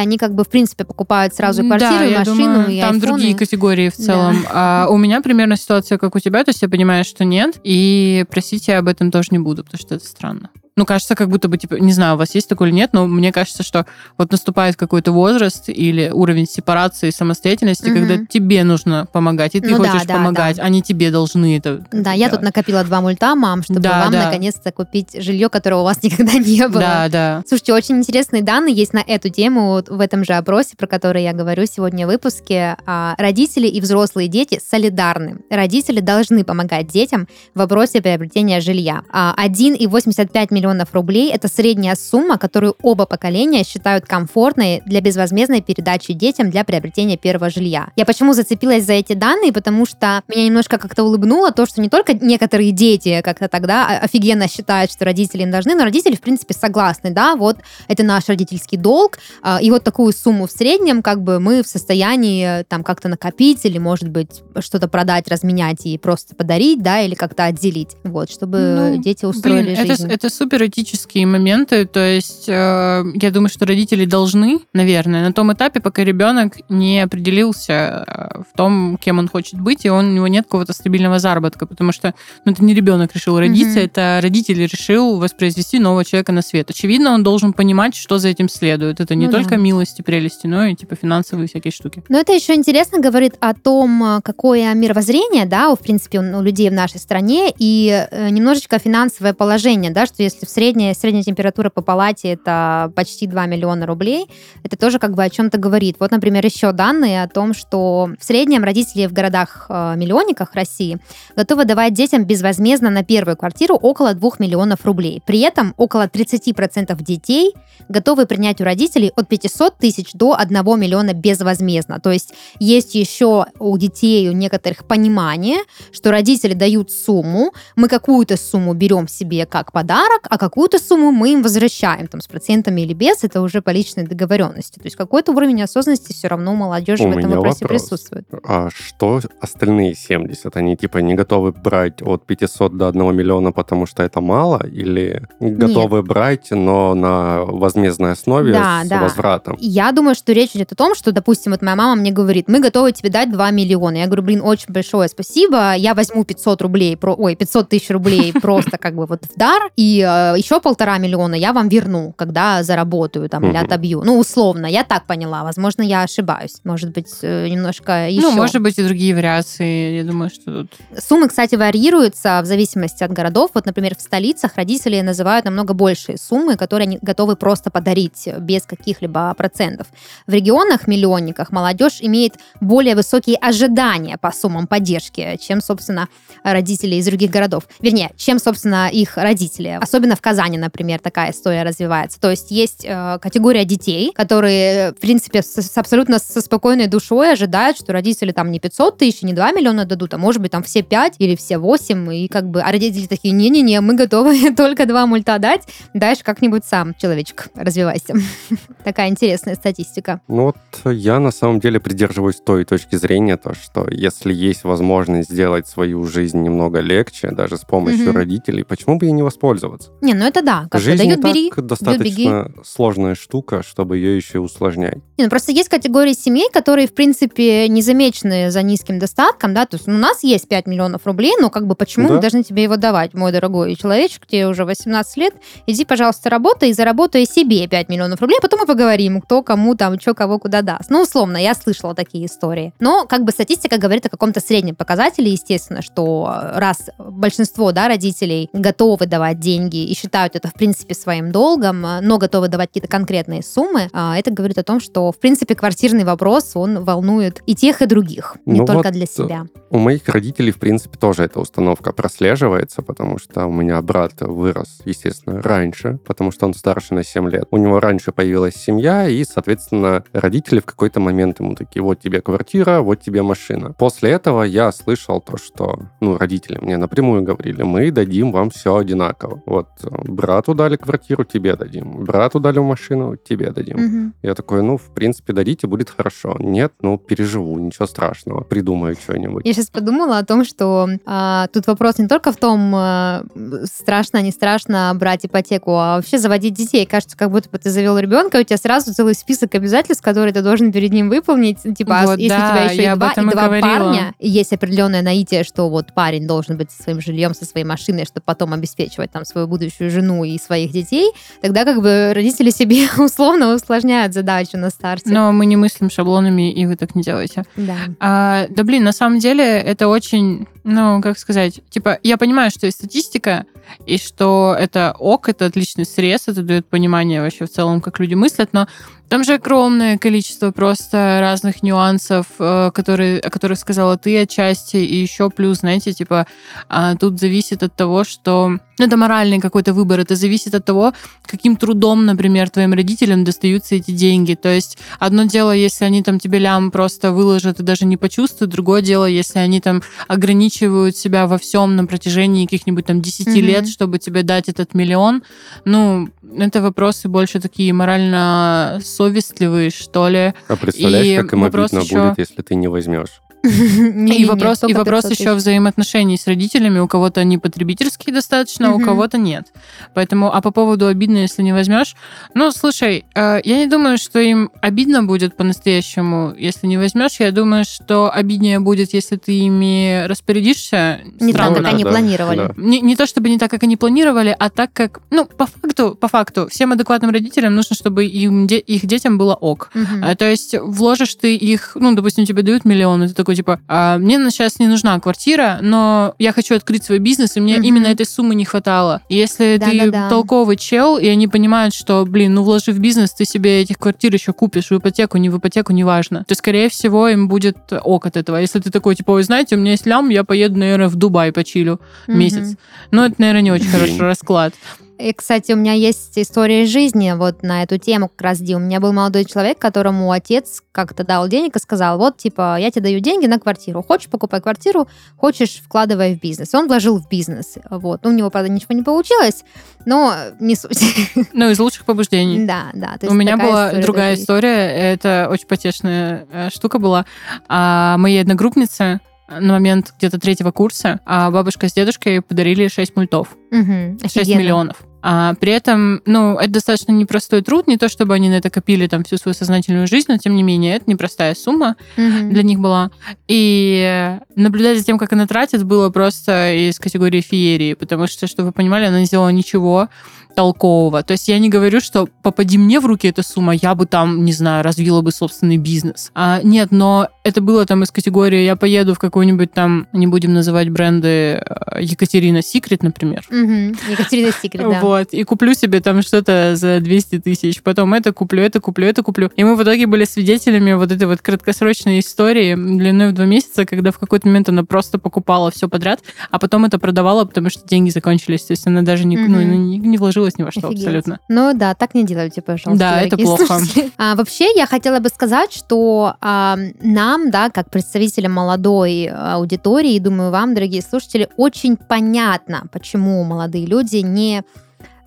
они 0.00 0.18
как 0.18 0.34
бы 0.34 0.44
в 0.44 0.48
принципе 0.48 0.84
покупают 0.84 1.34
сразу 1.34 1.62
и 1.62 1.66
квартиру, 1.66 1.92
да, 1.98 2.04
и 2.06 2.18
машину, 2.18 2.36
думаю, 2.36 2.68
и 2.70 2.80
там 2.80 2.94
айфоны. 2.94 3.00
другие 3.00 3.34
категории 3.34 3.88
в 3.88 3.96
Да. 3.96 4.02
целом. 4.04 4.36
А 4.52 4.86
у 4.90 4.96
меня 4.96 5.20
примерно 5.20 5.56
ситуация, 5.56 5.98
как 5.98 6.14
у 6.14 6.20
тебя, 6.20 6.44
то 6.44 6.50
есть 6.50 6.62
я 6.62 6.68
понимаю, 6.68 7.04
что 7.04 7.24
нет, 7.24 7.56
и 7.64 8.24
просить 8.30 8.68
я 8.68 8.78
об 8.78 8.88
этом 8.88 9.10
тоже 9.10 9.28
не 9.30 9.38
буду, 9.38 9.64
потому 9.64 9.80
что 9.80 9.94
это 9.94 10.06
странно. 10.06 10.50
Ну, 10.76 10.86
кажется, 10.86 11.14
как 11.14 11.28
будто 11.28 11.48
бы, 11.48 11.58
типа, 11.58 11.74
не 11.74 11.92
знаю, 11.92 12.14
у 12.14 12.18
вас 12.18 12.34
есть 12.34 12.48
такое 12.48 12.68
или 12.68 12.74
нет, 12.76 12.90
но 12.92 13.06
мне 13.06 13.32
кажется, 13.32 13.62
что 13.62 13.86
вот 14.16 14.30
наступает 14.32 14.76
какой-то 14.76 15.12
возраст 15.12 15.68
или 15.68 16.10
уровень 16.10 16.46
сепарации 16.46 17.08
и 17.08 17.12
самостоятельности, 17.12 17.88
Мгм. 17.88 17.94
когда 17.94 18.24
тебе 18.26 18.64
нужно 18.64 19.06
помогать, 19.12 19.54
и 19.54 19.60
ты 19.60 19.70
Ну 19.70 19.82
да, 19.82 19.90
хочешь 19.90 20.06
да, 20.06 20.14
помогать, 20.14 20.58
а 20.58 20.68
не 20.68 20.80
тебе 20.82 21.10
должны 21.10 21.56
это 21.58 21.84
Да, 21.92 22.12
я 22.12 22.28
тут 22.30 22.42
накопила 22.42 22.82
два 22.84 23.00
мульта, 23.00 23.34
мам, 23.34 23.62
чтобы 23.62 23.80
Да, 23.80 24.04
вам 24.04 24.12
да. 24.12 24.24
наконец-то 24.26 24.72
купить 24.72 25.20
жилье, 25.22 25.48
которого 25.48 25.80
у 25.80 25.84
вас 25.84 26.02
никогда 26.02 26.34
не 26.34 26.66
было. 26.68 26.80
Да, 26.80 27.08
да. 27.08 27.42
Слушайте, 27.46 27.74
очень 27.74 27.96
интересные 27.98 28.42
данные 28.42 28.74
есть 28.74 28.92
на 28.92 29.02
эту 29.06 29.28
тему 29.28 29.68
вот 29.72 29.88
в 29.88 30.00
этом 30.00 30.24
же 30.24 30.32
опросе, 30.34 30.76
про 30.76 30.86
который 30.86 31.22
я 31.24 31.32
говорю 31.32 31.66
сегодня 31.66 32.06
в 32.06 32.10
выпуске. 32.10 32.76
А, 32.86 33.14
Родители 33.18 33.66
и 33.66 33.80
взрослые 33.80 34.28
дети 34.28 34.60
солидарны. 34.66 35.38
Родители 35.50 36.00
должны 36.00 36.44
помогать 36.44 36.86
детям 36.88 37.26
в 37.54 37.58
вопросе 37.58 38.00
приобретения 38.00 38.60
жилья. 38.60 39.02
А, 39.12 39.34
1,85 39.36 40.59
миллионов 40.60 40.92
рублей– 40.92 41.32
это 41.34 41.48
средняя 41.48 41.96
сумма, 41.96 42.36
которую 42.38 42.76
оба 42.82 43.06
поколения 43.06 43.64
считают 43.64 44.04
комфортной 44.04 44.82
для 44.84 45.00
безвозмездной 45.00 45.62
передачи 45.62 46.12
детям 46.12 46.50
для 46.50 46.64
приобретения 46.64 47.16
первого 47.16 47.50
жилья. 47.50 47.88
Я 47.96 48.04
почему 48.04 48.34
зацепилась 48.34 48.84
за 48.84 48.92
эти 48.92 49.14
данные? 49.14 49.52
Потому 49.52 49.86
что 49.86 50.22
меня 50.28 50.44
немножко 50.44 50.78
как-то 50.78 51.04
улыбнуло 51.04 51.50
то, 51.50 51.64
что 51.66 51.80
не 51.80 51.88
только 51.88 52.12
некоторые 52.12 52.72
дети 52.72 53.22
как-то 53.24 53.48
тогда 53.48 53.98
офигенно 54.00 54.48
считают, 54.48 54.92
что 54.92 55.04
родители 55.04 55.42
им 55.42 55.50
должны, 55.50 55.74
но 55.74 55.84
родители, 55.84 56.14
в 56.14 56.20
принципе, 56.20 56.54
согласны, 56.54 57.10
да, 57.10 57.36
вот 57.36 57.56
это 57.88 58.02
наш 58.02 58.28
родительский 58.28 58.76
долг, 58.76 59.18
а, 59.42 59.58
и 59.62 59.70
вот 59.70 59.82
такую 59.84 60.12
сумму 60.12 60.46
в 60.46 60.50
среднем 60.50 61.02
как 61.02 61.22
бы 61.22 61.40
мы 61.40 61.62
в 61.62 61.66
состоянии 61.66 62.60
э, 62.60 62.64
там 62.64 62.84
как-то 62.84 63.08
накопить 63.08 63.64
или, 63.64 63.78
может 63.78 64.08
быть, 64.08 64.42
что-то 64.58 64.88
продать, 64.88 65.28
разменять 65.28 65.86
и 65.86 65.96
просто 65.96 66.34
подарить, 66.34 66.82
да, 66.82 67.00
или 67.00 67.14
как-то 67.14 67.44
отделить, 67.44 67.96
вот, 68.04 68.30
чтобы 68.30 68.58
Ну, 68.58 69.02
дети 69.02 69.24
устроили 69.24 69.74
Блин, 69.74 69.78
это, 69.78 69.86
жизнь. 69.96 70.10
это 70.10 70.28
супер 70.28 70.49
этические 70.58 71.26
моменты. 71.26 71.84
То 71.86 72.00
есть 72.00 72.48
э, 72.48 73.04
я 73.14 73.30
думаю, 73.30 73.48
что 73.48 73.66
родители 73.66 74.04
должны, 74.04 74.60
наверное, 74.72 75.24
на 75.26 75.32
том 75.32 75.52
этапе, 75.52 75.80
пока 75.80 76.04
ребенок 76.04 76.54
не 76.68 77.00
определился 77.00 78.04
э, 78.06 78.42
в 78.52 78.56
том, 78.56 78.98
кем 79.02 79.18
он 79.18 79.28
хочет 79.28 79.60
быть, 79.60 79.84
и 79.84 79.90
он, 79.90 80.06
у 80.06 80.12
него 80.12 80.28
нет 80.28 80.44
какого-то 80.44 80.72
стабильного 80.72 81.18
заработка, 81.18 81.66
потому 81.66 81.92
что 81.92 82.14
ну, 82.44 82.52
это 82.52 82.64
не 82.64 82.74
ребенок 82.74 83.14
решил 83.14 83.38
родиться, 83.38 83.78
Мгм. 83.78 83.86
это 83.86 84.20
родитель 84.22 84.60
решил 84.66 85.18
воспроизвести 85.18 85.78
нового 85.78 86.04
человека 86.04 86.32
на 86.32 86.42
свет. 86.42 86.70
Очевидно, 86.70 87.12
он 87.14 87.22
должен 87.22 87.52
понимать, 87.52 87.94
что 87.94 88.18
за 88.18 88.28
этим 88.28 88.48
следует. 88.48 89.00
Это 89.00 89.14
не 89.14 89.26
Ну 89.26 89.32
только 89.32 89.50
да. 89.50 89.56
милости, 89.56 90.02
прелести, 90.02 90.46
но 90.46 90.66
и 90.66 90.74
типа 90.74 90.96
финансовые 90.96 91.48
всякие 91.48 91.72
штуки. 91.72 92.02
Но 92.08 92.18
это 92.18 92.32
еще 92.32 92.54
интересно 92.54 92.98
говорит 93.00 93.34
о 93.40 93.54
том, 93.54 94.02
а, 94.02 94.20
какое 94.22 94.72
мировоззрение, 94.74 95.46
да, 95.46 95.74
в 95.74 95.78
принципе, 95.80 96.18
у 96.20 96.42
людей 96.42 96.68
в 96.70 96.72
нашей 96.72 96.98
стране, 97.00 97.52
и 97.58 98.06
э, 98.10 98.30
немножечко 98.30 98.78
финансовое 98.78 99.34
положение, 99.34 99.90
да, 99.90 100.06
что 100.06 100.22
если 100.22 100.39
в 100.46 100.50
средняя, 100.50 100.94
температура 100.94 101.70
по 101.70 101.82
палате 101.82 102.32
это 102.32 102.92
почти 102.94 103.26
2 103.26 103.46
миллиона 103.46 103.86
рублей, 103.86 104.26
это 104.62 104.76
тоже 104.76 104.98
как 104.98 105.14
бы 105.14 105.24
о 105.24 105.30
чем-то 105.30 105.58
говорит. 105.58 105.96
Вот, 106.00 106.10
например, 106.10 106.44
еще 106.44 106.72
данные 106.72 107.22
о 107.22 107.28
том, 107.28 107.54
что 107.54 108.10
в 108.18 108.24
среднем 108.24 108.64
родители 108.64 109.06
в 109.06 109.12
городах-миллионниках 109.12 110.54
России 110.54 110.98
готовы 111.36 111.64
давать 111.64 111.94
детям 111.94 112.24
безвозмездно 112.24 112.90
на 112.90 113.02
первую 113.04 113.36
квартиру 113.36 113.74
около 113.74 114.14
2 114.14 114.30
миллионов 114.38 114.84
рублей. 114.84 115.22
При 115.26 115.40
этом 115.40 115.74
около 115.76 116.06
30% 116.06 117.02
детей 117.02 117.54
готовы 117.88 118.26
принять 118.26 118.60
у 118.60 118.64
родителей 118.64 119.12
от 119.16 119.28
500 119.28 119.76
тысяч 119.78 120.12
до 120.12 120.36
1 120.38 120.80
миллиона 120.80 121.12
безвозмездно. 121.12 122.00
То 122.00 122.10
есть 122.10 122.34
есть 122.58 122.94
еще 122.94 123.46
у 123.58 123.76
детей, 123.78 124.28
у 124.28 124.32
некоторых 124.32 124.86
понимание, 124.86 125.58
что 125.92 126.10
родители 126.10 126.54
дают 126.54 126.90
сумму, 126.90 127.52
мы 127.76 127.88
какую-то 127.88 128.36
сумму 128.36 128.74
берем 128.74 129.08
себе 129.08 129.46
как 129.46 129.72
подарок, 129.72 130.26
а 130.30 130.38
какую-то 130.38 130.78
сумму 130.78 131.10
мы 131.10 131.32
им 131.32 131.42
возвращаем, 131.42 132.06
там, 132.06 132.20
с 132.20 132.28
процентами 132.28 132.82
или 132.82 132.94
без, 132.94 133.24
это 133.24 133.42
уже 133.42 133.60
по 133.62 133.70
личной 133.70 134.04
договоренности. 134.06 134.78
То 134.78 134.84
есть 134.84 134.96
какой-то 134.96 135.32
уровень 135.32 135.62
осознанности 135.62 136.12
все 136.12 136.28
равно 136.28 136.52
у 136.52 136.56
молодежи 136.56 137.02
У 137.04 137.08
в 137.08 137.10
этом 137.10 137.24
меня 137.26 137.36
вопросе 137.36 137.64
вопрос. 137.64 137.82
присутствует. 137.82 138.26
А 138.44 138.68
что 138.70 139.20
остальные 139.40 139.94
70? 139.96 140.56
Они 140.56 140.76
типа 140.76 140.98
не 140.98 141.14
готовы 141.14 141.50
брать 141.52 142.00
от 142.00 142.24
500 142.26 142.76
до 142.76 142.88
1 142.88 143.16
миллиона, 143.16 143.50
потому 143.50 143.86
что 143.86 144.04
это 144.04 144.20
мало? 144.20 144.64
Или 144.64 145.22
готовы 145.40 146.02
брать, 146.02 146.52
но 146.52 146.94
на 146.94 147.40
возмездной 147.44 148.12
основе 148.12 148.52
Да, 148.52 148.82
с 148.84 148.88
да. 148.88 149.00
возвратом? 149.02 149.56
Я 149.60 149.90
думаю, 149.90 150.14
что 150.14 150.32
речь 150.32 150.54
идет 150.54 150.70
о 150.72 150.76
том, 150.76 150.94
что, 150.94 151.10
допустим, 151.10 151.50
вот 151.52 151.62
моя 151.62 151.74
мама 151.74 152.00
мне 152.00 152.12
говорит, 152.12 152.48
мы 152.48 152.60
готовы 152.60 152.92
тебе 152.92 153.10
дать 153.10 153.32
2 153.32 153.50
миллиона. 153.50 153.96
Я 153.96 154.06
говорю, 154.06 154.22
блин, 154.22 154.42
очень 154.44 154.72
большое 154.72 155.08
спасибо, 155.08 155.74
я 155.74 155.94
возьму 155.94 156.24
500 156.24 156.62
рублей, 156.62 156.96
про, 156.96 157.14
ой, 157.14 157.34
500 157.34 157.68
тысяч 157.68 157.90
рублей 157.90 158.32
просто 158.40 158.78
как 158.78 158.94
бы 158.94 159.06
вот 159.06 159.24
в 159.24 159.36
дар, 159.36 159.70
и 159.76 160.00
э, 160.06 160.19
еще 160.36 160.60
полтора 160.60 160.98
миллиона 160.98 161.34
я 161.34 161.52
вам 161.52 161.68
верну, 161.68 162.12
когда 162.16 162.62
заработаю 162.62 163.28
там 163.28 163.44
или 163.44 163.56
Мгм. 163.56 163.64
отобью. 163.64 164.02
Ну, 164.04 164.18
условно, 164.18 164.66
я 164.66 164.84
так 164.84 165.06
поняла, 165.06 165.42
возможно, 165.44 165.82
я 165.82 166.02
ошибаюсь. 166.02 166.56
Может 166.64 166.90
быть, 166.92 167.12
э, 167.22 167.48
немножко 167.48 168.08
еще. 168.08 168.20
Ну, 168.22 168.32
может 168.32 168.60
быть, 168.62 168.78
и 168.78 168.82
другие 168.82 169.14
вариации. 169.14 169.96
Я 169.96 170.04
думаю, 170.04 170.30
что 170.30 170.62
тут... 170.62 170.72
Суммы, 170.98 171.28
кстати, 171.28 171.54
варьируются 171.56 172.40
в 172.42 172.46
зависимости 172.46 173.04
от 173.04 173.12
городов. 173.12 173.50
Вот, 173.54 173.66
например, 173.66 173.96
в 173.96 174.00
столицах 174.00 174.56
родители 174.56 175.00
называют 175.00 175.44
намного 175.44 175.74
большие 175.74 176.18
суммы, 176.18 176.56
которые 176.56 176.86
они 176.86 176.98
готовы 177.02 177.36
просто 177.36 177.70
подарить 177.70 178.28
без 178.40 178.62
каких-либо 178.64 179.32
процентов. 179.34 179.86
В 180.26 180.32
регионах, 180.32 180.86
миллионниках, 180.86 181.50
молодежь 181.52 181.98
имеет 182.00 182.34
более 182.60 182.94
высокие 182.94 183.36
ожидания 183.36 184.18
по 184.18 184.32
суммам 184.32 184.66
поддержки, 184.66 185.38
чем, 185.40 185.60
собственно, 185.60 186.08
родители 186.44 186.96
из 186.96 187.06
других 187.06 187.30
городов. 187.30 187.64
Вернее, 187.80 188.10
чем, 188.16 188.38
собственно, 188.38 188.88
их 188.90 189.16
родители. 189.16 189.78
Особенно 189.80 190.09
в 190.16 190.20
Казани, 190.20 190.58
например, 190.58 191.00
такая 191.00 191.30
история 191.30 191.62
развивается. 191.62 192.20
То 192.20 192.30
есть 192.30 192.50
есть 192.50 192.84
э, 192.84 193.18
категория 193.20 193.64
детей, 193.64 194.12
которые, 194.14 194.92
в 194.92 195.00
принципе, 195.00 195.42
с, 195.42 195.56
с 195.56 195.78
абсолютно 195.78 196.18
со 196.18 196.40
спокойной 196.40 196.86
душой 196.86 197.32
ожидают, 197.32 197.78
что 197.78 197.92
родители 197.92 198.32
там 198.32 198.50
не 198.50 198.60
500 198.60 198.98
тысяч, 198.98 199.22
не 199.22 199.32
2 199.32 199.52
миллиона 199.52 199.84
дадут, 199.84 200.14
а 200.14 200.18
может 200.18 200.40
быть 200.40 200.50
там 200.50 200.62
все 200.62 200.82
5 200.82 201.16
или 201.18 201.36
все 201.36 201.58
8, 201.58 202.14
и 202.14 202.28
как 202.28 202.48
бы, 202.48 202.60
а 202.60 202.70
родители 202.70 203.06
такие, 203.06 203.32
не-не-не, 203.32 203.80
мы 203.80 203.94
готовы 203.94 204.54
только 204.56 204.86
два 204.86 205.06
мульта 205.06 205.38
дать, 205.38 205.62
дальше 205.94 206.24
как-нибудь 206.24 206.64
сам, 206.64 206.94
человечек, 206.94 207.48
развивайся. 207.54 208.14
Такая 208.84 209.08
интересная 209.08 209.54
статистика. 209.54 210.20
Ну 210.28 210.44
вот 210.44 210.56
я 210.92 211.18
на 211.18 211.30
самом 211.30 211.60
деле 211.60 211.80
придерживаюсь 211.80 212.36
той 212.36 212.64
точки 212.64 212.96
зрения, 212.96 213.36
то, 213.36 213.54
что 213.54 213.88
если 213.90 214.32
есть 214.32 214.64
возможность 214.64 215.30
сделать 215.30 215.66
свою 215.66 216.04
жизнь 216.04 216.40
немного 216.40 216.80
легче, 216.80 217.30
даже 217.30 217.56
с 217.56 217.60
помощью 217.60 218.12
родителей, 218.12 218.64
почему 218.64 218.98
бы 218.98 219.06
ей 219.06 219.12
не 219.12 219.22
воспользоваться? 219.22 219.90
Не, 220.00 220.14
ну 220.14 220.24
это 220.24 220.42
да, 220.42 220.66
как 220.70 220.80
жизнь 220.80 220.98
дают, 220.98 221.20
так 221.20 221.32
бери, 221.32 221.52
достаточно 221.56 222.52
сложная 222.64 223.14
штука, 223.14 223.62
чтобы 223.62 223.98
ее 223.98 224.16
еще 224.16 224.38
усложнять. 224.38 224.98
Не, 225.18 225.24
ну 225.24 225.30
просто 225.30 225.52
есть 225.52 225.68
категории 225.68 226.12
семей, 226.12 226.48
которые, 226.52 226.86
в 226.88 226.94
принципе, 226.94 227.68
не 227.68 227.82
замечены 227.82 228.50
за 228.50 228.62
низким 228.62 228.98
достатком, 228.98 229.54
да, 229.54 229.66
то 229.66 229.76
есть 229.76 229.86
ну, 229.86 229.94
у 229.94 229.98
нас 229.98 230.22
есть 230.22 230.48
5 230.48 230.66
миллионов 230.66 231.06
рублей, 231.06 231.32
но 231.40 231.50
как 231.50 231.66
бы 231.66 231.74
почему 231.74 232.08
Да. 232.08 232.14
мы 232.14 232.20
должны 232.20 232.42
тебе 232.42 232.62
его 232.62 232.76
давать, 232.76 233.14
мой 233.14 233.32
дорогой 233.32 233.74
человечек, 233.76 234.26
тебе 234.26 234.46
уже 234.46 234.64
18 234.64 235.16
лет, 235.16 235.34
иди, 235.66 235.84
пожалуйста, 235.84 236.30
работай 236.30 236.70
и 236.70 236.72
заработай 236.72 237.26
себе 237.26 237.66
5 237.68 237.88
миллионов 237.88 238.20
рублей, 238.20 238.38
а 238.38 238.42
потом 238.42 238.60
мы 238.60 238.66
поговорим, 238.66 239.20
кто 239.20 239.42
кому 239.42 239.74
там, 239.74 240.00
что 240.00 240.14
кого 240.14 240.38
куда 240.38 240.62
даст. 240.62 240.90
Ну, 240.90 241.02
условно, 241.02 241.36
я 241.36 241.54
слышала 241.54 241.94
такие 241.94 242.26
истории. 242.26 242.72
Но 242.80 243.06
как 243.06 243.24
бы 243.24 243.32
статистика 243.32 243.78
говорит 243.78 244.06
о 244.06 244.08
каком-то 244.08 244.40
среднем 244.40 244.74
показателе, 244.74 245.30
естественно, 245.32 245.82
что 245.82 246.32
раз 246.54 246.90
большинство, 246.98 247.72
да, 247.72 247.88
родителей 247.88 248.48
готовы 248.52 249.06
давать 249.06 249.38
деньги 249.40 249.89
и 249.90 249.94
считают 249.94 250.36
это, 250.36 250.48
в 250.48 250.54
принципе, 250.54 250.94
своим 250.94 251.32
долгом, 251.32 251.84
а, 251.84 252.00
но 252.00 252.18
готовы 252.18 252.46
давать 252.46 252.68
какие-то 252.68 252.88
конкретные 252.88 253.42
суммы, 253.42 253.88
а, 253.92 254.16
это 254.16 254.30
говорит 254.30 254.56
о 254.58 254.62
том, 254.62 254.78
что, 254.78 255.10
в 255.10 255.18
принципе, 255.18 255.56
квартирный 255.56 256.04
вопрос, 256.04 256.52
он 256.54 256.84
волнует 256.84 257.42
и 257.46 257.56
тех, 257.56 257.82
и 257.82 257.86
других, 257.86 258.36
не 258.46 258.60
Ну 258.60 258.66
только 258.66 258.84
вот, 258.84 258.92
для 258.92 259.06
себя. 259.06 259.46
У 259.70 259.78
моих 259.78 260.08
родителей, 260.08 260.52
в 260.52 260.60
принципе, 260.60 260.96
тоже 260.96 261.24
эта 261.24 261.40
установка 261.40 261.92
прослеживается, 261.92 262.82
потому 262.82 263.18
что 263.18 263.46
у 263.46 263.52
меня 263.52 263.82
брат 263.82 264.12
вырос, 264.20 264.80
естественно, 264.84 265.42
раньше, 265.42 265.98
потому 266.06 266.30
что 266.30 266.46
он 266.46 266.54
старше 266.54 266.94
на 266.94 267.02
7 267.02 267.28
лет. 267.28 267.48
У 267.50 267.56
него 267.56 267.80
раньше 267.80 268.12
появилась 268.12 268.54
семья, 268.54 269.08
и, 269.08 269.24
соответственно, 269.24 270.04
родители 270.12 270.60
в 270.60 270.66
какой-то 270.66 271.00
момент 271.00 271.40
ему 271.40 271.56
такие, 271.56 271.82
вот 271.82 272.00
тебе 272.00 272.20
квартира, 272.20 272.80
вот 272.80 273.00
тебе 273.00 273.22
машина. 273.22 273.74
После 273.76 274.10
этого 274.10 274.44
я 274.44 274.70
слышал 274.70 275.20
то, 275.20 275.36
что, 275.36 275.80
ну, 276.00 276.16
родители 276.16 276.58
мне 276.60 276.76
напрямую 276.76 277.24
говорили, 277.24 277.64
мы 277.64 277.90
дадим 277.90 278.30
вам 278.30 278.50
все 278.50 278.76
одинаково. 278.76 279.42
Вот 279.46 279.79
брату 279.90 280.54
дали 280.54 280.76
квартиру, 280.76 281.24
тебе 281.24 281.56
дадим. 281.56 282.04
Брату 282.04 282.40
дали 282.40 282.58
машину, 282.58 283.16
тебе 283.16 283.50
дадим. 283.50 283.76
Мгм. 283.76 284.14
Я 284.22 284.34
такой, 284.34 284.62
ну, 284.62 284.76
в 284.76 284.92
принципе, 284.94 285.32
дадите, 285.32 285.66
будет 285.66 285.90
хорошо. 285.90 286.36
Нет, 286.38 286.72
ну, 286.82 286.98
переживу, 286.98 287.58
ничего 287.58 287.86
страшного, 287.86 288.42
придумаю 288.42 288.96
что-нибудь. 288.96 289.46
Я 289.46 289.52
сейчас 289.52 289.68
подумала 289.70 290.18
о 290.18 290.24
том, 290.24 290.44
что 290.44 290.88
а, 291.06 291.46
тут 291.48 291.66
вопрос 291.66 291.98
не 291.98 292.08
только 292.08 292.32
в 292.32 292.36
том, 292.36 292.72
а, 292.74 293.22
страшно, 293.64 294.22
не 294.22 294.30
страшно 294.30 294.92
брать 294.94 295.26
ипотеку, 295.26 295.72
а 295.72 295.96
вообще 295.96 296.18
заводить 296.18 296.54
детей. 296.54 296.86
Кажется, 296.86 297.16
как 297.16 297.30
будто 297.30 297.48
бы 297.50 297.58
ты 297.58 297.70
завел 297.70 297.98
ребенка, 297.98 298.36
у 298.36 298.42
тебя 298.42 298.56
сразу 298.56 298.92
целый 298.92 299.14
список 299.14 299.54
обязательств, 299.54 300.02
которые 300.02 300.32
ты 300.32 300.42
должен 300.42 300.72
перед 300.72 300.92
ним 300.92 301.08
выполнить. 301.08 301.58
Типа, 301.76 302.00
а 302.00 302.06
Вот, 302.06 302.18
если 302.18 302.36
да, 302.36 302.48
у 302.48 302.52
тебя 302.52 302.64
еще 302.70 302.92
и 302.92 302.96
два, 302.96 303.12
и 303.12 303.20
и 303.20 303.30
два 303.30 303.44
говорила. 303.44 303.66
парня, 303.66 304.14
и 304.18 304.28
есть 304.28 304.52
определенное 304.52 305.02
наитие, 305.02 305.44
что 305.44 305.68
вот 305.68 305.92
парень 305.94 306.26
должен 306.26 306.56
быть 306.56 306.70
со 306.70 306.82
своим 306.82 307.00
жильем, 307.00 307.34
со 307.34 307.44
своей 307.44 307.66
машиной, 307.66 308.04
чтобы 308.04 308.22
потом 308.24 308.52
обеспечивать 308.52 309.10
там 309.10 309.24
свою 309.24 309.46
будущую 309.46 309.69
жену 309.78 310.24
и 310.24 310.38
своих 310.38 310.72
детей, 310.72 311.10
тогда 311.40 311.64
как 311.64 311.80
бы 311.80 312.12
родители 312.14 312.50
себе 312.50 312.88
условно 312.98 313.54
усложняют 313.54 314.14
задачу 314.14 314.56
на 314.56 314.70
старте. 314.70 315.10
Но 315.10 315.32
мы 315.32 315.46
не 315.46 315.56
мыслим 315.56 315.90
шаблонами, 315.90 316.52
и 316.52 316.66
вы 316.66 316.76
так 316.76 316.94
не 316.94 317.02
делаете. 317.02 317.44
Да. 317.56 317.76
А, 317.98 318.46
да 318.48 318.64
блин, 318.64 318.84
на 318.84 318.92
самом 318.92 319.18
деле 319.18 319.44
это 319.44 319.88
очень, 319.88 320.46
ну, 320.64 321.00
как 321.00 321.18
сказать, 321.18 321.60
типа, 321.70 321.98
я 322.02 322.16
понимаю, 322.16 322.50
что 322.50 322.66
есть 322.66 322.78
статистика, 322.78 323.44
и 323.86 323.98
что 323.98 324.56
это 324.58 324.94
ок, 324.98 325.28
это 325.28 325.46
отличный 325.46 325.84
срез, 325.84 326.28
это 326.28 326.42
дает 326.42 326.66
понимание 326.66 327.20
вообще 327.20 327.46
в 327.46 327.50
целом, 327.50 327.80
как 327.80 328.00
люди 328.00 328.14
мыслят, 328.14 328.50
но 328.52 328.66
там 329.10 329.24
же 329.24 329.34
огромное 329.34 329.98
количество 329.98 330.52
просто 330.52 331.18
разных 331.20 331.64
нюансов, 331.64 332.26
э, 332.38 332.70
которые, 332.72 333.18
о 333.18 333.28
которых 333.28 333.58
сказала 333.58 333.96
ты 333.96 334.22
отчасти, 334.22 334.76
и 334.76 334.96
еще 334.96 335.30
плюс, 335.30 335.58
знаете, 335.58 335.92
типа, 335.92 336.28
а, 336.68 336.94
тут 336.94 337.18
зависит 337.18 337.64
от 337.64 337.74
того, 337.74 338.04
что... 338.04 338.58
Ну, 338.78 338.86
это 338.86 338.96
моральный 338.96 339.40
какой-то 339.40 339.74
выбор, 339.74 340.00
это 340.00 340.14
зависит 340.14 340.54
от 340.54 340.64
того, 340.64 340.94
каким 341.26 341.56
трудом, 341.56 342.06
например, 342.06 342.48
твоим 342.50 342.72
родителям 342.72 343.24
достаются 343.24 343.74
эти 343.74 343.90
деньги. 343.90 344.34
То 344.34 344.48
есть 344.48 344.78
одно 344.98 345.24
дело, 345.24 345.50
если 345.52 345.84
они 345.84 346.02
там 346.02 346.18
тебе 346.18 346.38
лям 346.38 346.70
просто 346.70 347.12
выложат 347.12 347.60
и 347.60 347.62
даже 347.64 347.84
не 347.84 347.96
почувствуют, 347.98 348.52
другое 348.52 348.80
дело, 348.80 349.04
если 349.04 349.38
они 349.40 349.60
там 349.60 349.82
ограничивают 350.08 350.96
себя 350.96 351.26
во 351.26 351.36
всем 351.36 351.76
на 351.76 351.84
протяжении 351.84 352.46
каких-нибудь 352.46 352.86
там 352.86 353.02
10 353.02 353.26
Мгм. 353.26 353.36
лет, 353.36 353.59
чтобы 353.68 353.98
тебе 353.98 354.22
дать 354.22 354.48
этот 354.48 354.74
миллион. 354.74 355.22
Ну, 355.64 356.08
это 356.38 356.62
вопросы 356.62 357.08
больше 357.08 357.40
такие 357.40 357.72
морально 357.72 358.80
совестливые, 358.82 359.70
что 359.70 360.08
ли. 360.08 360.34
А 360.48 360.56
представляешь, 360.56 361.06
И 361.06 361.16
как 361.16 361.32
им 361.32 361.44
обидно 361.44 361.78
еще- 361.80 362.02
будет, 362.08 362.18
если 362.18 362.42
ты 362.42 362.54
не 362.54 362.68
возьмешь? 362.68 363.20
И 363.42 364.24
вопрос, 364.26 364.62
и 364.66 364.74
вопрос 364.74 365.10
еще 365.10 365.34
взаимоотношений 365.34 366.16
с 366.16 366.26
родителями. 366.26 366.78
У 366.78 366.88
кого-то 366.88 367.20
они 367.20 367.38
потребительские 367.38 368.14
достаточно, 368.14 368.70
а 368.70 368.74
у 368.74 368.80
кого-то 368.80 369.18
нет. 369.18 369.46
Поэтому, 369.94 370.34
а 370.34 370.40
по 370.40 370.50
поводу 370.50 370.86
обидно, 370.86 371.18
если 371.18 371.42
не 371.42 371.52
возьмешь. 371.52 371.94
Ну, 372.34 372.50
слушай, 372.52 373.04
э, 373.14 373.40
я 373.44 373.56
не 373.56 373.66
думаю, 373.66 373.98
что 373.98 374.18
им 374.18 374.50
обидно 374.60 375.02
будет 375.02 375.36
по-настоящему, 375.36 376.34
если 376.36 376.66
не 376.66 376.76
возьмешь. 376.76 377.18
Я 377.18 377.32
думаю, 377.32 377.64
что 377.64 378.10
обиднее 378.12 378.60
будет, 378.60 378.94
если 378.94 379.16
ты 379.16 379.32
ими 379.32 380.06
распорядишься. 380.06 381.00
Не 381.20 381.32
так, 381.32 381.42
Странно. 381.42 381.56
как 381.56 381.74
они 381.74 381.84
планировали. 381.84 382.52
Не, 382.56 382.96
то 382.96 383.06
чтобы 383.06 383.30
не 383.30 383.38
так, 383.38 383.50
как 383.50 383.62
они 383.62 383.76
планировали, 383.76 384.34
а 384.38 384.50
так 384.50 384.72
как, 384.72 385.00
ну, 385.10 385.24
по 385.24 385.46
факту, 385.46 385.94
по 385.94 386.08
факту, 386.08 386.48
всем 386.48 386.72
адекватным 386.72 387.10
родителям 387.10 387.54
нужно, 387.54 387.74
чтобы 387.74 388.04
им, 388.04 388.46
их 388.46 388.86
детям 388.86 389.18
было 389.18 389.34
ок. 389.34 389.70
А, 390.02 390.14
то 390.14 390.28
есть 390.28 390.54
вложишь 390.60 391.14
ты 391.14 391.36
их, 391.36 391.72
ну, 391.74 391.94
допустим, 391.94 392.24
тебе 392.24 392.42
дают 392.42 392.64
миллион, 392.64 393.04
и 393.04 393.08
ты 393.08 393.14
такой, 393.14 393.29
типа, 393.34 393.60
«А, 393.68 393.98
мне 393.98 394.18
сейчас 394.30 394.58
не 394.58 394.66
нужна 394.66 394.98
квартира, 395.00 395.58
но 395.62 396.14
я 396.18 396.32
хочу 396.32 396.54
открыть 396.54 396.84
свой 396.84 396.98
бизнес, 396.98 397.36
и 397.36 397.40
мне 397.40 397.56
Мгм. 397.56 397.62
именно 397.64 397.86
этой 397.86 398.06
суммы 398.06 398.34
не 398.34 398.44
хватало. 398.44 399.02
И 399.08 399.16
если 399.16 399.58
ты 399.58 399.78
Да-да-да. 399.86 400.08
толковый 400.08 400.56
чел, 400.56 400.98
и 400.98 401.06
они 401.08 401.28
понимают, 401.28 401.74
что, 401.74 402.04
блин, 402.06 402.34
ну, 402.34 402.42
вложи 402.42 402.72
в 402.72 402.78
бизнес, 402.78 403.12
ты 403.12 403.24
себе 403.24 403.60
этих 403.62 403.78
квартир 403.78 404.12
еще 404.12 404.32
купишь, 404.32 404.70
в 404.70 404.76
ипотеку, 404.78 405.18
не 405.18 405.28
в 405.30 405.38
ипотеку, 405.38 405.72
неважно, 405.72 406.24
то, 406.26 406.34
скорее 406.34 406.68
всего, 406.68 407.08
им 407.08 407.28
будет 407.28 407.56
ок 407.72 408.06
от 408.06 408.16
этого. 408.16 408.36
Если 408.36 408.60
ты 408.60 408.70
такой, 408.70 408.94
типа, 408.96 409.12
вы 409.12 409.22
знаете, 409.22 409.56
у 409.56 409.58
меня 409.58 409.72
есть 409.72 409.86
лям, 409.86 410.08
я 410.08 410.24
поеду, 410.24 410.58
наверное, 410.58 410.88
в 410.88 410.96
Дубай 410.96 411.32
почилю 411.32 411.80
Мгм. 412.06 412.18
месяц. 412.18 412.56
Ну, 412.90 413.04
это, 413.04 413.14
наверное, 413.18 413.42
не 413.42 413.52
очень 413.52 413.68
хороший 413.68 414.00
расклад. 414.00 414.54
И, 415.00 415.12
кстати, 415.12 415.52
у 415.52 415.56
меня 415.56 415.72
есть 415.72 416.12
история 416.16 416.64
из 416.64 416.70
жизни 416.70 417.12
вот 417.16 417.42
на 417.42 417.62
эту 417.62 417.78
тему 417.78 418.08
как 418.08 418.20
раз, 418.20 418.38
Ди. 418.38 418.54
У 418.54 418.58
меня 418.58 418.80
был 418.80 418.92
молодой 418.92 419.24
человек, 419.24 419.58
которому 419.58 420.12
отец 420.12 420.62
как-то 420.72 421.04
дал 421.04 421.26
денег 421.28 421.56
и 421.56 421.58
сказал, 421.58 421.98
вот, 421.98 422.18
типа, 422.18 422.58
я 422.58 422.70
тебе 422.70 422.82
даю 422.82 423.00
деньги 423.00 423.26
на 423.26 423.38
квартиру. 423.38 423.82
Хочешь, 423.82 424.08
покупай 424.08 424.40
квартиру, 424.40 424.88
хочешь, 425.16 425.62
вкладывай 425.64 426.14
в 426.14 426.20
бизнес. 426.20 426.54
Он 426.54 426.68
вложил 426.68 426.98
в 426.98 427.08
бизнес. 427.08 427.56
Вот. 427.70 428.00
Ну, 428.04 428.10
у 428.10 428.12
него, 428.12 428.30
правда, 428.30 428.50
ничего 428.50 428.74
не 428.74 428.82
получилось, 428.82 429.44
но 429.86 430.14
не 430.38 430.54
суть. 430.54 430.80
Ну, 431.32 431.48
из 431.50 431.58
лучших 431.58 431.84
побуждений. 431.84 432.44
Да, 432.44 432.66
да. 432.74 432.96
У 433.08 433.14
меня 433.14 433.36
была 433.36 433.68
история 433.68 433.82
другая 433.82 434.10
есть. 434.10 434.22
история. 434.22 434.92
Это 434.92 435.28
очень 435.30 435.46
потешная 435.46 436.26
э, 436.30 436.50
штука 436.50 436.78
была. 436.78 437.06
А, 437.48 437.96
моей 437.96 438.20
одногруппнице 438.20 439.00
на 439.28 439.52
момент 439.52 439.94
где-то 439.96 440.18
третьего 440.18 440.50
курса 440.50 441.00
а 441.06 441.30
бабушка 441.30 441.68
с 441.68 441.72
дедушкой 441.72 442.20
подарили 442.20 442.68
6 442.68 442.96
мультов. 442.96 443.36
Мгм, 443.50 443.98
6 444.02 444.16
офигенно. 444.16 444.38
миллионов. 444.38 444.76
А 445.02 445.34
при 445.34 445.52
этом, 445.52 446.02
ну, 446.06 446.36
это 446.38 446.50
достаточно 446.50 446.92
непростой 446.92 447.42
труд, 447.42 447.66
не 447.66 447.78
то 447.78 447.88
чтобы 447.88 448.14
они 448.14 448.28
на 448.28 448.34
это 448.34 448.50
копили 448.50 448.86
там 448.86 449.02
всю 449.04 449.16
свою 449.16 449.34
сознательную 449.34 449.86
жизнь, 449.86 450.06
но 450.08 450.18
тем 450.18 450.34
не 450.34 450.42
менее, 450.42 450.76
это 450.76 450.90
непростая 450.90 451.34
сумма 451.34 451.76
Мгм. 451.96 452.30
для 452.32 452.42
них 452.42 452.58
была. 452.60 452.90
И 453.28 454.18
наблюдать 454.36 454.78
за 454.78 454.84
тем, 454.84 454.98
как 454.98 455.12
она 455.12 455.26
тратит, 455.26 455.64
было 455.64 455.90
просто 455.90 456.52
из 456.54 456.78
категории 456.78 457.20
феерии, 457.20 457.74
потому 457.74 458.06
что, 458.06 458.26
чтобы 458.26 458.48
вы 458.48 458.52
понимали, 458.52 458.84
она 458.86 459.00
не 459.00 459.06
сделала 459.06 459.30
ничего 459.30 459.88
толкового. 460.34 461.02
То 461.02 461.12
есть 461.12 461.28
я 461.28 461.38
не 461.38 461.48
говорю, 461.48 461.80
что 461.80 462.08
попади 462.22 462.58
мне 462.58 462.80
в 462.80 462.86
руки 462.86 463.08
эта 463.08 463.22
сумма, 463.22 463.54
я 463.54 463.74
бы 463.74 463.86
там, 463.86 464.24
не 464.24 464.32
знаю, 464.32 464.64
развила 464.64 465.02
бы 465.02 465.12
собственный 465.12 465.56
бизнес. 465.56 466.10
А, 466.14 466.40
нет, 466.42 466.70
но 466.70 467.08
это 467.24 467.40
было 467.40 467.66
там 467.66 467.82
из 467.82 467.90
категории, 467.90 468.44
я 468.44 468.56
поеду 468.56 468.94
в 468.94 468.98
какой-нибудь 468.98 469.52
там, 469.52 469.86
не 469.92 470.06
будем 470.06 470.32
называть 470.32 470.70
бренды, 470.70 471.08
э, 471.08 471.42
Екатерина 471.80 472.42
Секрет, 472.42 472.82
например. 472.82 473.26
Екатерина 473.30 474.32
Секрет, 474.32 474.68
да. 474.68 474.80
Вот, 474.80 475.12
и 475.12 475.24
куплю 475.24 475.54
себе 475.54 475.80
там 475.80 476.02
что-то 476.02 476.56
за 476.56 476.80
200 476.80 477.20
тысяч, 477.20 477.62
потом 477.62 477.94
это 477.94 478.12
куплю, 478.12 478.42
это 478.42 478.60
куплю, 478.60 478.86
это 478.86 479.02
куплю. 479.02 479.30
И 479.36 479.44
мы 479.44 479.56
в 479.56 479.62
итоге 479.62 479.86
были 479.86 480.04
свидетелями 480.04 480.72
вот 480.72 480.90
этой 480.92 481.06
вот 481.06 481.20
краткосрочной 481.20 482.00
истории 482.00 482.54
длиной 482.54 483.10
в 483.10 483.12
два 483.12 483.26
месяца, 483.26 483.66
когда 483.66 483.90
в 483.90 483.98
какой-то 483.98 484.28
момент 484.28 484.48
она 484.48 484.64
просто 484.64 484.98
покупала 484.98 485.50
все 485.50 485.68
подряд, 485.68 486.00
а 486.30 486.38
потом 486.38 486.64
это 486.64 486.78
продавала, 486.78 487.24
потому 487.24 487.50
что 487.50 487.66
деньги 487.66 487.90
закончились. 487.90 488.44
То 488.44 488.52
есть 488.52 488.66
она 488.66 488.82
даже 488.82 489.06
не, 489.06 489.16
ну, 489.16 489.40
не, 489.40 489.78
не 489.78 489.98
вложилась 490.20 490.38
ни 490.38 490.42
во 490.42 490.50
что 490.50 490.68
Офигеть. 490.68 490.84
абсолютно. 490.84 491.20
Ну 491.28 491.52
да, 491.54 491.74
так 491.74 491.94
не 491.94 492.04
делайте, 492.04 492.42
пожалуйста. 492.42 492.78
Да, 492.78 493.00
это 493.00 493.16
плохо. 493.16 493.46
слушатели. 493.46 493.90
А, 493.98 494.14
вообще, 494.14 494.48
я 494.54 494.66
хотела 494.66 495.00
бы 495.00 495.08
сказать, 495.08 495.52
что 495.52 496.14
а, 496.20 496.56
нам, 496.80 497.30
да, 497.30 497.50
как 497.50 497.70
представителям 497.70 498.32
молодой 498.32 499.06
аудитории, 499.06 499.94
и 499.94 500.00
думаю, 500.00 500.30
вам, 500.30 500.54
дорогие 500.54 500.82
слушатели, 500.82 501.28
очень 501.36 501.76
понятно, 501.76 502.66
почему 502.72 503.22
молодые 503.24 503.66
люди 503.66 503.96
не 503.96 504.42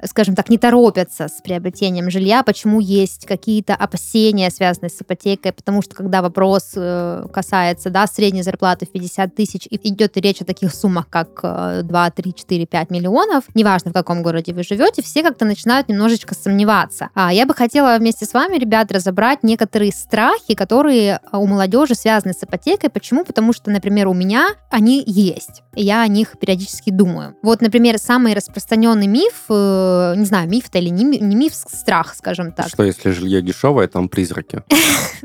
скажем 0.05 0.35
так, 0.35 0.49
не 0.49 0.57
торопятся 0.57 1.27
с 1.27 1.41
приобретением 1.41 2.09
жилья, 2.09 2.43
почему 2.43 2.79
есть 2.79 3.25
какие-то 3.25 3.75
опасения, 3.75 4.49
связанные 4.49 4.89
с 4.89 5.01
ипотекой, 5.01 5.51
потому 5.53 5.81
что 5.81 5.95
когда 5.95 6.21
вопрос 6.21 6.71
э, 6.75 7.25
касается 7.31 7.89
да, 7.89 8.07
средней 8.07 8.43
зарплаты 8.43 8.85
в 8.85 8.91
50 8.91 9.35
тысяч, 9.35 9.67
и 9.69 9.79
идет 9.89 10.17
речь 10.17 10.41
о 10.41 10.45
таких 10.45 10.73
суммах, 10.73 11.09
как 11.09 11.39
э, 11.43 11.81
2, 11.83 12.11
3, 12.11 12.33
4, 12.33 12.65
5 12.65 12.89
миллионов, 12.89 13.43
неважно, 13.53 13.91
в 13.91 13.93
каком 13.93 14.23
городе 14.23 14.53
вы 14.53 14.63
живете, 14.63 15.01
все 15.01 15.23
как-то 15.23 15.45
начинают 15.45 15.89
немножечко 15.89 16.35
сомневаться. 16.35 17.09
А 17.13 17.33
я 17.33 17.45
бы 17.45 17.53
хотела 17.53 17.97
вместе 17.97 18.25
с 18.25 18.33
вами, 18.33 18.57
ребят, 18.57 18.91
разобрать 18.91 19.43
некоторые 19.43 19.91
страхи, 19.91 20.55
которые 20.55 21.19
у 21.31 21.45
молодежи 21.45 21.95
связаны 21.95 22.33
с 22.33 22.43
ипотекой. 22.43 22.89
Почему? 22.89 23.23
Потому 23.23 23.53
что, 23.53 23.69
например, 23.71 24.07
у 24.07 24.13
меня 24.13 24.49
они 24.69 25.03
есть. 25.05 25.63
И 25.75 25.83
я 25.83 26.01
о 26.01 26.07
них 26.07 26.37
периодически 26.39 26.89
думаю. 26.89 27.35
Вот, 27.41 27.61
например, 27.61 27.97
самый 27.97 28.33
распространенный 28.33 29.07
миф, 29.07 29.45
э, 29.49 29.92
не 30.15 30.25
знаю, 30.25 30.49
миф 30.49 30.65
это 30.69 30.79
или 30.79 30.89
не, 30.89 31.03
не 31.03 31.35
миф, 31.35 31.53
страх, 31.53 32.15
скажем 32.15 32.51
так. 32.51 32.67
Что 32.67 32.83
если 32.83 33.11
жилье 33.11 33.41
дешевое, 33.41 33.87
там 33.87 34.09
призраки? 34.09 34.63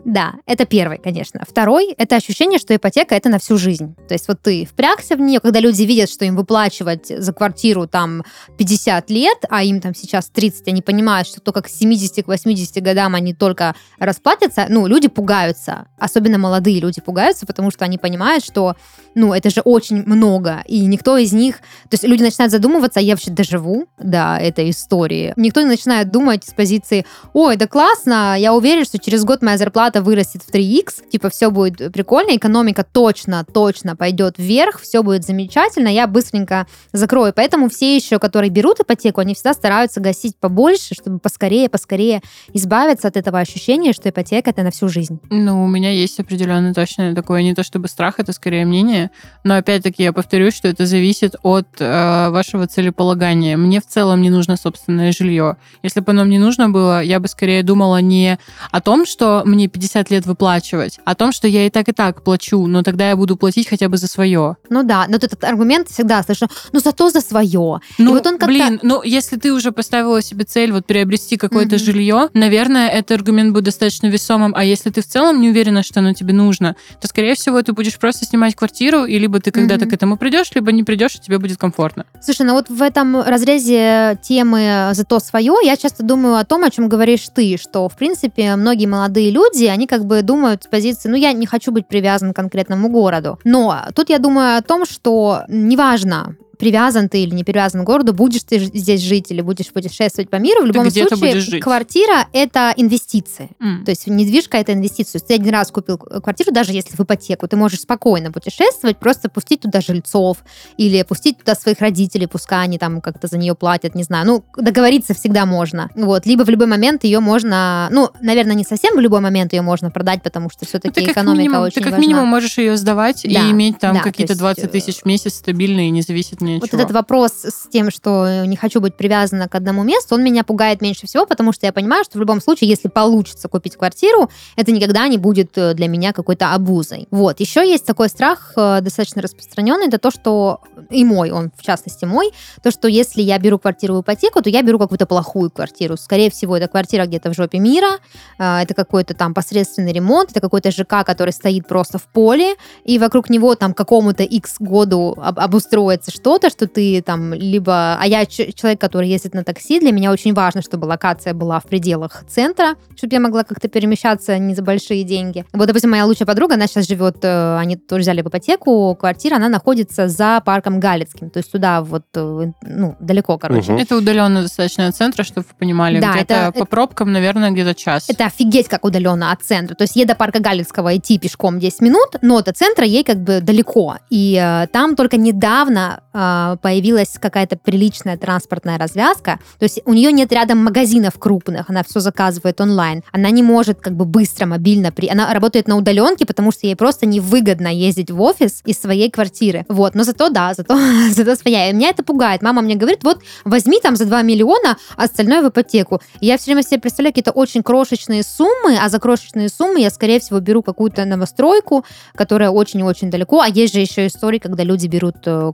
Да, 0.04 0.34
это 0.46 0.64
первый, 0.64 0.98
конечно. 0.98 1.42
Второй— 1.46 1.92
это 1.98 2.16
ощущение, 2.16 2.58
что 2.58 2.74
ипотека— 2.74 3.14
это 3.16 3.28
на 3.28 3.38
всю 3.38 3.58
жизнь. 3.58 3.94
То 4.06 4.14
есть 4.14 4.28
вот 4.28 4.40
ты 4.40 4.64
впрягся 4.64 5.16
в 5.16 5.20
нее, 5.20 5.40
когда 5.40 5.60
люди 5.60 5.82
видят, 5.82 6.08
что 6.08 6.24
им 6.24 6.36
выплачивать 6.36 7.08
за 7.08 7.32
квартиру 7.32 7.86
там 7.86 8.22
50 8.56 9.10
лет, 9.10 9.38
а 9.50 9.62
им 9.64 9.80
там 9.80 9.94
сейчас 9.94 10.30
30, 10.30 10.68
они 10.68 10.82
понимают, 10.82 11.28
что 11.28 11.40
только 11.40 11.62
к 11.62 11.68
70 11.68 12.24
к 12.24 12.28
80 12.28 12.82
годам 12.82 13.14
они 13.14 13.34
только 13.34 13.74
расплатятся, 13.98 14.66
ну, 14.68 14.86
люди 14.86 15.08
пугаются. 15.08 15.88
Особенно 15.98 16.38
молодые 16.38 16.80
люди 16.80 17.00
пугаются, 17.00 17.44
потому 17.44 17.70
что 17.70 17.84
они 17.84 17.98
понимают, 17.98 18.44
что, 18.44 18.76
ну, 19.14 19.34
это 19.34 19.50
же 19.50 19.60
очень 19.60 20.04
много, 20.04 20.62
и 20.66 20.86
никто 20.86 21.18
из 21.18 21.32
них... 21.32 21.58
То 21.58 21.94
есть 21.94 22.04
люди 22.04 22.22
начинают 22.22 22.52
задумываться, 22.52 23.00
а 23.00 23.02
я 23.02 23.14
вообще 23.14 23.30
доживу 23.30 23.88
до 23.98 24.38
этой 24.40 24.57
этой 24.58 24.70
истории. 24.70 25.32
Никто 25.36 25.60
не 25.60 25.68
начинает 25.68 26.10
думать 26.10 26.44
с 26.44 26.52
позиции, 26.52 27.06
ой, 27.32 27.56
да 27.56 27.66
классно, 27.66 28.36
я 28.38 28.54
уверен, 28.54 28.84
что 28.84 28.98
через 28.98 29.24
год 29.24 29.40
моя 29.42 29.56
зарплата 29.56 30.02
вырастет 30.02 30.42
в 30.42 30.52
3х, 30.52 31.08
типа 31.10 31.30
все 31.30 31.50
будет 31.50 31.92
прикольно, 31.92 32.36
экономика 32.36 32.84
точно, 32.84 33.44
точно 33.44 33.94
пойдет 33.94 34.34
вверх, 34.38 34.80
все 34.80 35.02
будет 35.02 35.24
замечательно, 35.24 35.88
я 35.88 36.06
быстренько 36.06 36.66
закрою. 36.92 37.32
Поэтому 37.34 37.68
все 37.68 37.94
еще, 37.94 38.18
которые 38.18 38.50
берут 38.50 38.80
ипотеку, 38.80 39.20
они 39.20 39.34
всегда 39.34 39.54
стараются 39.54 40.00
гасить 40.00 40.36
побольше, 40.36 40.94
чтобы 40.94 41.18
поскорее, 41.20 41.68
поскорее 41.68 42.20
избавиться 42.52 43.08
от 43.08 43.16
этого 43.16 43.38
ощущения, 43.38 43.92
что 43.92 44.08
ипотека 44.08 44.50
это 44.50 44.62
на 44.62 44.70
всю 44.70 44.88
жизнь. 44.88 45.20
Ну, 45.30 45.64
у 45.64 45.68
меня 45.68 45.92
есть 45.92 46.18
определенно 46.18 46.74
точно 46.74 47.14
такое, 47.14 47.42
не 47.42 47.54
то 47.54 47.62
чтобы 47.62 47.88
страх, 47.88 48.14
это 48.18 48.32
скорее 48.32 48.66
мнение, 48.66 49.10
но 49.44 49.56
опять-таки 49.56 50.02
я 50.02 50.12
повторюсь, 50.12 50.54
что 50.54 50.68
это 50.68 50.86
зависит 50.86 51.36
от 51.42 51.68
э, 51.78 52.28
вашего 52.30 52.66
целеполагания. 52.66 53.56
Мне 53.56 53.80
в 53.80 53.86
целом 53.86 54.20
не 54.20 54.30
нужно 54.30 54.47
собственное 54.56 55.12
жилье. 55.12 55.56
Если 55.82 56.00
бы 56.00 56.12
оно 56.12 56.24
мне 56.24 56.38
нужно 56.38 56.68
было, 56.68 57.02
я 57.02 57.20
бы 57.20 57.28
скорее 57.28 57.62
думала 57.62 58.00
не 58.00 58.38
о 58.70 58.80
том, 58.80 59.06
что 59.06 59.42
мне 59.44 59.68
50 59.68 60.10
лет 60.10 60.26
выплачивать, 60.26 60.98
а 61.04 61.12
о 61.12 61.14
том, 61.14 61.32
что 61.32 61.48
я 61.48 61.66
и 61.66 61.70
так 61.70 61.88
и 61.88 61.92
так 61.92 62.22
плачу, 62.22 62.66
но 62.66 62.82
тогда 62.82 63.10
я 63.10 63.16
буду 63.16 63.36
платить 63.36 63.68
хотя 63.68 63.88
бы 63.88 63.96
за 63.96 64.06
свое. 64.06 64.56
Ну 64.70 64.82
да, 64.82 65.06
но 65.08 65.16
этот 65.16 65.42
аргумент 65.44 65.88
всегда 65.88 66.22
слышу, 66.22 66.46
ну 66.72 66.80
зато 66.80 67.10
за 67.10 67.20
свое. 67.20 67.80
Ну, 67.98 68.12
вот 68.12 68.26
он 68.26 68.38
блин, 68.38 68.78
ну 68.82 69.02
если 69.02 69.36
ты 69.36 69.52
уже 69.52 69.72
поставила 69.72 70.22
себе 70.22 70.44
цель 70.44 70.72
вот 70.72 70.86
приобрести 70.86 71.36
какое-то 71.36 71.76
mm-hmm. 71.76 71.84
жилье, 71.84 72.28
наверное, 72.34 72.88
этот 72.88 73.12
аргумент 73.12 73.52
будет 73.52 73.64
достаточно 73.64 74.06
весомым, 74.06 74.54
а 74.56 74.64
если 74.64 74.90
ты 74.90 75.02
в 75.02 75.06
целом 75.06 75.40
не 75.40 75.50
уверена, 75.50 75.82
что 75.82 76.00
оно 76.00 76.12
тебе 76.12 76.32
нужно, 76.32 76.76
то, 77.00 77.08
скорее 77.08 77.34
всего, 77.34 77.62
ты 77.62 77.72
будешь 77.72 77.98
просто 77.98 78.24
снимать 78.24 78.54
квартиру, 78.54 79.04
и 79.04 79.18
либо 79.18 79.40
ты 79.40 79.50
когда-то 79.50 79.84
mm-hmm. 79.84 79.90
к 79.90 79.92
этому 79.92 80.16
придешь, 80.16 80.50
либо 80.54 80.72
не 80.72 80.84
придешь, 80.84 81.16
и 81.16 81.20
тебе 81.20 81.38
будет 81.38 81.58
комфортно. 81.58 82.04
Слушай, 82.22 82.46
ну 82.46 82.54
вот 82.54 82.68
в 82.68 82.82
этом 82.82 83.20
разрезе 83.22 84.18
темы 84.28 84.90
«зато 84.92 85.20
свое» 85.20 85.54
я 85.64 85.76
часто 85.76 86.02
думаю 86.02 86.36
о 86.36 86.44
том, 86.44 86.64
о 86.64 86.70
чем 86.70 86.88
говоришь 86.88 87.28
ты, 87.34 87.56
что, 87.56 87.88
в 87.88 87.96
принципе, 87.96 88.56
многие 88.56 88.86
молодые 88.86 89.30
люди, 89.30 89.64
они 89.64 89.86
как 89.86 90.04
бы 90.04 90.22
думают 90.22 90.64
с 90.64 90.66
позиции, 90.66 91.08
ну, 91.08 91.16
я 91.16 91.32
не 91.32 91.46
хочу 91.46 91.72
быть 91.72 91.88
привязан 91.88 92.32
к 92.32 92.36
конкретному 92.36 92.88
городу. 92.88 93.38
Но 93.44 93.84
тут 93.94 94.10
я 94.10 94.18
думаю 94.18 94.58
о 94.58 94.62
том, 94.62 94.84
что 94.84 95.42
неважно, 95.48 96.36
привязан 96.58 97.08
ты 97.08 97.22
или 97.22 97.34
не 97.34 97.44
привязан 97.44 97.82
к 97.82 97.84
городу, 97.84 98.12
будешь 98.12 98.42
ты 98.42 98.58
здесь 98.58 99.00
жить 99.00 99.30
или 99.30 99.40
будешь 99.40 99.68
путешествовать 99.68 100.28
по 100.30 100.36
миру, 100.36 100.62
в 100.62 100.66
любом 100.66 100.90
случае 100.90 101.60
квартира— 101.60 102.26
это 102.32 102.72
инвестиции. 102.76 103.50
Mm. 103.60 103.84
То 103.84 103.90
есть 103.90 104.06
недвижка— 104.06 104.56
это 104.58 104.72
инвестиция. 104.72 105.20
Ты 105.20 105.34
один 105.34 105.50
раз 105.50 105.70
купил 105.70 105.98
квартиру, 105.98 106.52
даже 106.52 106.72
если 106.72 106.96
в 106.96 107.00
ипотеку, 107.00 107.46
ты 107.48 107.56
можешь 107.56 107.80
спокойно 107.80 108.32
путешествовать, 108.32 108.98
просто 108.98 109.28
пустить 109.28 109.60
туда 109.60 109.80
жильцов 109.80 110.38
или 110.76 111.02
пустить 111.02 111.38
туда 111.38 111.54
своих 111.54 111.80
родителей, 111.80 112.26
пускай 112.26 112.64
они 112.64 112.78
там 112.78 113.00
как-то 113.00 113.26
за 113.28 113.38
нее 113.38 113.54
платят, 113.54 113.94
не 113.94 114.02
знаю. 114.02 114.26
Ну, 114.26 114.44
договориться 114.56 115.14
всегда 115.14 115.46
можно. 115.46 115.90
Вот. 115.94 116.26
Либо 116.26 116.44
в 116.44 116.48
любой 116.48 116.66
момент 116.66 117.04
ее 117.04 117.20
можно, 117.20 117.88
ну, 117.90 118.10
наверное, 118.20 118.54
не 118.54 118.64
совсем 118.64 118.96
в 118.96 119.00
любой 119.00 119.20
момент 119.20 119.52
ее 119.52 119.62
можно 119.62 119.90
продать, 119.90 120.22
потому 120.22 120.50
что 120.50 120.66
все-таки 120.66 121.00
ну, 121.00 121.12
экономика 121.12 121.42
минимум, 121.42 121.62
очень 121.62 121.74
Ты 121.74 121.80
как 121.82 121.92
важна. 121.92 122.06
минимум 122.06 122.28
можешь 122.28 122.58
ее 122.58 122.76
сдавать 122.76 123.22
да, 123.24 123.28
и 123.28 123.50
иметь 123.50 123.78
там 123.78 123.94
да, 123.94 124.02
какие-то 124.02 124.36
20 124.36 124.70
тысяч 124.70 124.98
в 125.02 125.04
месяц 125.04 125.34
стабильные, 125.34 125.90
не 125.90 126.02
зависит 126.02 126.40
ни 126.40 126.47
от 126.56 126.60
Вот 126.62 126.74
этот 126.74 126.90
вопрос 126.92 127.32
с 127.44 127.68
тем, 127.70 127.90
что 127.90 128.44
не 128.44 128.56
хочу 128.56 128.80
быть 128.80 128.96
привязана 128.96 129.48
к 129.48 129.54
одному 129.54 129.82
месту, 129.82 130.14
он 130.14 130.24
меня 130.24 130.44
пугает 130.44 130.80
меньше 130.80 131.06
всего, 131.06 131.26
потому 131.26 131.52
что 131.52 131.66
я 131.66 131.72
понимаю, 131.72 132.04
что 132.04 132.18
в 132.18 132.20
любом 132.20 132.40
случае, 132.40 132.70
если 132.70 132.88
получится 132.88 133.48
купить 133.48 133.76
квартиру, 133.76 134.30
это 134.56 134.72
никогда 134.72 135.06
не 135.08 135.18
будет 135.18 135.56
э, 135.56 135.74
для 135.74 135.88
меня 135.88 136.12
какой-то 136.12 136.54
обузой. 136.54 137.06
Вот. 137.10 137.40
Еще 137.40 137.68
есть 137.68 137.84
такой 137.86 138.08
страх, 138.08 138.52
э, 138.56 138.80
достаточно 138.80 139.22
распространенный, 139.22 139.88
это 139.88 139.98
то, 139.98 140.10
что 140.10 140.60
и 140.90 141.04
мой, 141.04 141.30
он 141.30 141.50
в 141.56 141.62
частности 141.62 142.04
мой, 142.04 142.30
то, 142.62 142.70
что 142.70 142.88
если 142.88 143.22
я 143.22 143.38
беру 143.38 143.58
квартиру 143.58 143.96
в 143.96 144.00
ипотеку, 144.02 144.42
то 144.42 144.50
я 144.50 144.62
беру 144.62 144.78
какую-то 144.78 145.06
плохую 145.06 145.50
квартиру. 145.50 145.96
Скорее 145.96 146.30
всего, 146.30 146.56
это 146.56 146.68
квартира 146.68 147.06
где-то 147.06 147.32
в 147.32 147.36
жопе 147.36 147.58
мира, 147.58 147.98
э, 148.38 148.58
это 148.62 148.74
какой-то 148.74 149.14
там 149.14 149.34
посредственный 149.34 149.92
ремонт, 149.92 150.30
это 150.30 150.40
какой-то 150.40 150.70
ЖК, 150.70 151.04
который 151.04 151.32
стоит 151.32 151.66
просто 151.66 151.98
в 151.98 152.04
поле, 152.04 152.54
и 152.84 152.98
вокруг 152.98 153.30
него 153.30 153.54
там 153.54 153.74
какому-то 153.74 154.22
X 154.22 154.56
году 154.58 155.16
обустроится 155.18 156.10
что-то, 156.38 156.50
что 156.50 156.66
ты 156.68 157.02
там 157.02 157.34
либо... 157.34 157.96
А 158.00 158.06
я 158.06 158.24
человек, 158.26 158.80
который 158.80 159.08
ездит 159.08 159.34
на 159.34 159.42
такси, 159.42 159.80
для 159.80 159.90
меня 159.90 160.12
очень 160.12 160.34
важно, 160.34 160.62
чтобы 160.62 160.84
локация 160.84 161.34
была 161.34 161.58
в 161.58 161.64
пределах 161.64 162.24
центра, 162.28 162.76
чтобы 162.96 163.14
я 163.14 163.20
могла 163.20 163.42
как-то 163.42 163.68
перемещаться 163.68 164.38
не 164.38 164.54
за 164.54 164.62
большие 164.62 165.02
деньги. 165.02 165.44
Вот, 165.52 165.66
допустим, 165.66 165.90
моя 165.90 166.06
лучшая 166.06 166.26
подруга, 166.26 166.54
она 166.54 166.66
сейчас 166.66 166.86
живет, 166.86 167.16
э, 167.22 167.56
они 167.58 167.76
тоже 167.76 168.02
взяли 168.02 168.22
в 168.22 168.28
ипотеку, 168.28 168.94
квартира, 168.94 169.36
она 169.36 169.48
находится 169.48 170.08
за 170.08 170.40
парком 170.44 170.78
Галицким, 170.78 171.30
то 171.30 171.38
есть 171.38 171.50
туда 171.50 171.82
вот, 171.82 172.04
э, 172.14 172.52
ну, 172.62 172.96
далеко, 173.00 173.36
короче. 173.38 173.72
Угу. 173.72 173.80
Это 173.80 173.96
удаленно 173.96 174.42
достаточно 174.42 174.86
от 174.86 174.94
центра, 174.94 175.24
чтобы 175.24 175.46
вы 175.48 175.54
понимали. 175.58 176.00
Да, 176.00 176.12
где-то 176.12 176.34
это, 176.34 176.52
по 176.52 176.64
пробкам, 176.66 177.12
наверное, 177.12 177.50
где-то 177.50 177.74
час. 177.74 178.08
Это 178.08 178.26
офигеть 178.26 178.68
как 178.68 178.84
удаленно 178.84 179.32
от 179.32 179.42
центра. 179.42 179.74
То 179.74 179.82
есть 179.82 179.96
ей 179.96 180.04
до 180.04 180.14
парка 180.14 180.38
Галицкого 180.38 180.96
идти 180.96 181.18
пешком 181.18 181.58
10 181.58 181.80
минут, 181.80 182.16
но 182.22 182.40
до 182.42 182.52
центра 182.52 182.84
ей 182.84 183.02
как 183.02 183.18
бы 183.18 183.40
далеко. 183.40 183.96
И 184.10 184.40
э, 184.40 184.68
там 184.68 184.94
только 184.94 185.16
недавно 185.16 186.02
э, 186.12 186.18
появилась 186.62 186.88
появилась 186.88 187.18
какая-то 187.18 187.56
приличная 187.56 188.16
транспортная 188.16 188.78
развязка, 188.78 189.38
то 189.58 189.64
есть 189.64 189.80
у 189.84 189.92
нее 189.92 190.12
нет 190.12 190.32
рядом 190.32 190.58
магазинов 190.64 191.18
крупных, 191.18 191.68
она 191.70 191.82
все 191.82 192.00
заказывает 192.00 192.60
онлайн, 192.60 193.02
она 193.12 193.30
не 193.30 193.42
может 193.42 193.80
как 193.80 193.94
бы 193.94 194.04
быстро, 194.04 194.46
мобильно, 194.46 194.90
при... 194.90 195.08
она 195.08 195.32
работает 195.32 195.68
на 195.68 195.76
удаленке, 195.76 196.24
потому 196.24 196.52
что 196.52 196.66
ей 196.66 196.76
просто 196.76 197.06
невыгодно 197.06 197.68
ездить 197.68 198.10
в 198.10 198.20
офис 198.20 198.62
из 198.64 198.80
своей 198.80 199.10
квартиры. 199.10 199.64
Вот, 199.68 199.94
но 199.94 200.04
зато 200.04 200.28
да, 200.30 200.54
зато, 200.54 200.78
зато 201.10 201.34
своя. 201.36 201.70
И 201.70 201.72
меня 201.72 201.90
это 201.90 202.02
пугает. 202.02 202.42
Мама 202.42 202.62
мне 202.62 202.74
говорит, 202.74 203.04
вот 203.04 203.20
возьми 203.44 203.80
там 203.82 203.96
за 203.96 204.04
2 204.04 204.22
миллиона, 204.22 204.76
а 204.96 205.04
остальное 205.04 205.42
в 205.42 205.48
ипотеку. 205.48 206.00
И 206.20 206.26
я 206.26 206.36
все 206.36 206.46
время 206.46 206.62
себе 206.62 206.80
представляю 206.80 207.12
какие-то 207.12 207.32
очень 207.32 207.62
крошечные 207.62 208.22
суммы, 208.22 208.78
а 208.80 208.88
за 208.88 208.98
крошечные 208.98 209.48
суммы 209.48 209.80
я, 209.80 209.90
скорее 209.90 210.20
всего, 210.20 210.40
беру 210.40 210.62
какую-то 210.62 211.04
новостройку, 211.04 211.84
которая 212.14 212.50
очень-очень 212.50 213.10
далеко. 213.10 213.40
А 213.40 213.48
есть 213.48 213.74
же 213.74 213.80
еще 213.80 214.06
истории, 214.06 214.38
когда 214.38 214.64
люди 214.64 214.86
берут 214.86 215.16
э, 215.26 215.52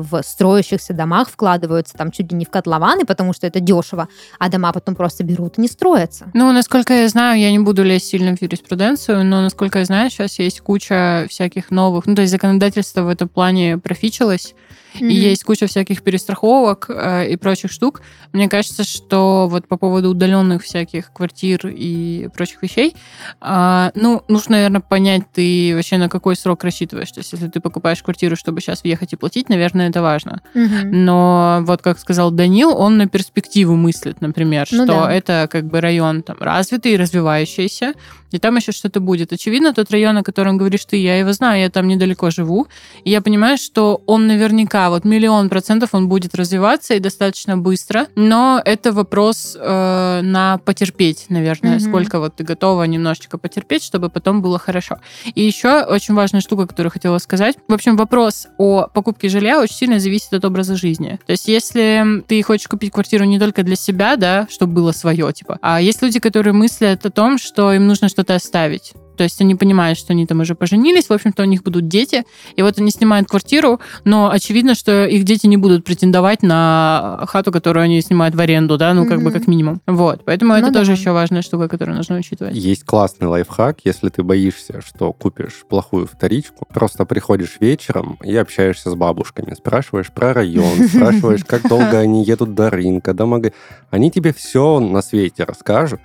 в 0.00 0.22
строящихся 0.22 0.92
домах 0.92 1.28
вкладываются 1.28 1.94
там 1.94 2.10
чуть 2.10 2.30
ли 2.32 2.38
не 2.38 2.44
в 2.44 2.50
котлованы, 2.50 3.04
потому 3.04 3.32
что 3.32 3.46
это 3.46 3.60
дешево, 3.60 4.08
а 4.38 4.48
дома 4.48 4.72
потом 4.72 4.94
просто 4.94 5.24
берут 5.24 5.58
и 5.58 5.60
не 5.60 5.68
строятся. 5.68 6.30
Ну, 6.34 6.52
насколько 6.52 6.92
я 6.92 7.08
знаю, 7.08 7.40
я 7.40 7.50
не 7.50 7.58
буду 7.58 7.84
лезть 7.84 8.06
сильно 8.06 8.36
в 8.36 8.42
юриспруденцию, 8.42 9.24
но, 9.24 9.40
насколько 9.42 9.78
я 9.78 9.84
знаю, 9.84 10.10
сейчас 10.10 10.38
есть 10.38 10.60
куча 10.60 11.26
всяких 11.28 11.70
новых, 11.70 12.06
ну, 12.06 12.14
то 12.14 12.22
есть 12.22 12.32
законодательство 12.32 13.02
в 13.02 13.08
этом 13.08 13.28
плане 13.28 13.78
профичилось, 13.78 14.54
Mm-hmm. 15.00 15.10
И 15.10 15.14
есть 15.14 15.44
куча 15.44 15.66
всяких 15.66 16.02
перестраховок 16.02 16.86
э, 16.88 17.30
и 17.30 17.36
прочих 17.36 17.72
штук. 17.72 18.02
Мне 18.32 18.48
кажется, 18.48 18.84
что 18.84 19.48
вот 19.48 19.66
по 19.66 19.76
поводу 19.76 20.10
удаленных 20.10 20.62
всяких 20.62 21.12
квартир 21.12 21.66
и 21.66 22.28
прочих 22.34 22.62
вещей, 22.62 22.94
э, 23.40 23.90
ну, 23.94 24.22
нужно, 24.28 24.56
наверное, 24.56 24.80
понять, 24.80 25.22
ты 25.32 25.72
вообще 25.74 25.98
на 25.98 26.08
какой 26.08 26.36
срок 26.36 26.64
рассчитываешь. 26.64 27.10
То 27.10 27.20
есть, 27.20 27.32
если 27.32 27.48
ты 27.48 27.60
покупаешь 27.60 28.02
квартиру, 28.02 28.36
чтобы 28.36 28.60
сейчас 28.60 28.82
въехать 28.82 29.12
и 29.12 29.16
платить, 29.16 29.48
наверное, 29.48 29.88
это 29.88 30.02
важно. 30.02 30.42
Mm-hmm. 30.54 30.84
Но 30.84 31.60
вот, 31.62 31.82
как 31.82 31.98
сказал 31.98 32.30
Данил, 32.30 32.70
он 32.76 32.98
на 32.98 33.06
перспективу 33.06 33.76
мыслит, 33.76 34.20
например, 34.20 34.66
ну, 34.70 34.84
что 34.84 35.00
да. 35.04 35.12
это 35.12 35.48
как 35.50 35.66
бы 35.66 35.80
район 35.80 36.22
там 36.22 36.36
развитый, 36.40 36.96
развивающийся, 36.96 37.94
и 38.30 38.38
там 38.38 38.56
еще 38.56 38.72
что-то 38.72 39.00
будет. 39.00 39.32
Очевидно, 39.32 39.72
тот 39.72 39.90
район, 39.90 40.18
о 40.18 40.22
котором 40.22 40.58
говоришь 40.58 40.84
ты, 40.84 40.96
я 40.96 41.18
его 41.18 41.32
знаю, 41.32 41.60
я 41.60 41.70
там 41.70 41.88
недалеко 41.88 42.30
живу, 42.30 42.68
и 43.04 43.10
я 43.10 43.20
понимаю, 43.20 43.56
что 43.56 44.02
он 44.06 44.26
наверняка, 44.26 44.87
вот 44.90 45.04
миллион 45.04 45.48
процентов 45.48 45.90
он 45.92 46.08
будет 46.08 46.34
развиваться 46.34 46.94
и 46.94 47.00
достаточно 47.00 47.56
быстро, 47.56 48.06
но 48.14 48.60
это 48.64 48.92
вопрос 48.92 49.56
э, 49.58 50.20
на 50.22 50.58
потерпеть, 50.58 51.26
наверное, 51.28 51.76
mm-hmm. 51.76 51.88
сколько 51.88 52.20
вот 52.20 52.36
ты 52.36 52.44
готова 52.44 52.84
немножечко 52.84 53.38
потерпеть, 53.38 53.82
чтобы 53.84 54.08
потом 54.10 54.42
было 54.42 54.58
хорошо. 54.58 54.98
И 55.34 55.42
еще 55.42 55.82
очень 55.84 56.14
важная 56.14 56.40
штука, 56.40 56.66
которую 56.66 56.92
хотела 56.92 57.18
сказать. 57.18 57.56
В 57.68 57.74
общем, 57.74 57.96
вопрос 57.96 58.46
о 58.58 58.88
покупке 58.88 59.28
жилья 59.28 59.60
очень 59.60 59.76
сильно 59.76 59.98
зависит 59.98 60.32
от 60.32 60.44
образа 60.44 60.76
жизни. 60.76 61.18
То 61.26 61.32
есть, 61.32 61.48
если 61.48 62.22
ты 62.26 62.42
хочешь 62.42 62.68
купить 62.68 62.92
квартиру 62.92 63.24
не 63.24 63.38
только 63.38 63.62
для 63.62 63.76
себя, 63.76 64.16
да, 64.16 64.46
чтобы 64.50 64.74
было 64.74 64.92
свое, 64.92 65.32
типа, 65.32 65.58
а 65.62 65.80
есть 65.80 66.02
люди, 66.02 66.20
которые 66.20 66.52
мыслят 66.52 67.04
о 67.06 67.10
том, 67.10 67.38
что 67.38 67.72
им 67.72 67.86
нужно 67.86 68.08
что-то 68.08 68.34
оставить. 68.34 68.92
То 69.18 69.24
есть 69.24 69.40
они 69.40 69.56
понимают, 69.56 69.98
что 69.98 70.12
они 70.12 70.26
там 70.26 70.38
уже 70.40 70.54
поженились, 70.54 71.08
в 71.08 71.12
общем-то, 71.12 71.42
у 71.42 71.46
них 71.46 71.64
будут 71.64 71.88
дети, 71.88 72.24
и 72.54 72.62
вот 72.62 72.78
они 72.78 72.92
снимают 72.92 73.28
квартиру, 73.28 73.80
но 74.04 74.30
очевидно, 74.30 74.76
что 74.76 75.06
их 75.06 75.24
дети 75.24 75.48
не 75.48 75.56
будут 75.56 75.84
претендовать 75.84 76.44
на 76.44 77.24
хату, 77.26 77.50
которую 77.50 77.82
они 77.82 78.00
снимают 78.00 78.36
в 78.36 78.40
аренду, 78.40 78.78
да, 78.78 78.94
ну, 78.94 79.06
как 79.06 79.18
mm-hmm. 79.18 79.24
бы 79.24 79.32
как 79.32 79.48
минимум. 79.48 79.80
Вот, 79.88 80.22
поэтому 80.24 80.52
ну, 80.52 80.58
это 80.60 80.68
да. 80.68 80.78
тоже 80.78 80.92
еще 80.92 81.10
важная 81.10 81.42
штука, 81.42 81.66
которую 81.66 81.96
нужно 81.96 82.16
учитывать. 82.16 82.54
Есть 82.54 82.84
классный 82.84 83.26
лайфхак, 83.26 83.80
если 83.82 84.08
ты 84.08 84.22
боишься, 84.22 84.82
что 84.86 85.12
купишь 85.12 85.64
плохую 85.68 86.06
вторичку, 86.06 86.64
просто 86.72 87.04
приходишь 87.04 87.56
вечером 87.58 88.18
и 88.22 88.36
общаешься 88.36 88.88
с 88.88 88.94
бабушками, 88.94 89.52
спрашиваешь 89.54 90.12
про 90.12 90.32
район, 90.32 90.88
спрашиваешь, 90.88 91.44
как 91.44 91.68
долго 91.68 91.98
они 91.98 92.22
едут 92.22 92.54
до 92.54 92.70
рынка, 92.70 93.14
до 93.14 93.26
магазина. 93.26 93.56
Они 93.90 94.12
тебе 94.12 94.32
все 94.32 94.78
на 94.78 95.02
свете 95.02 95.42
расскажут, 95.42 96.00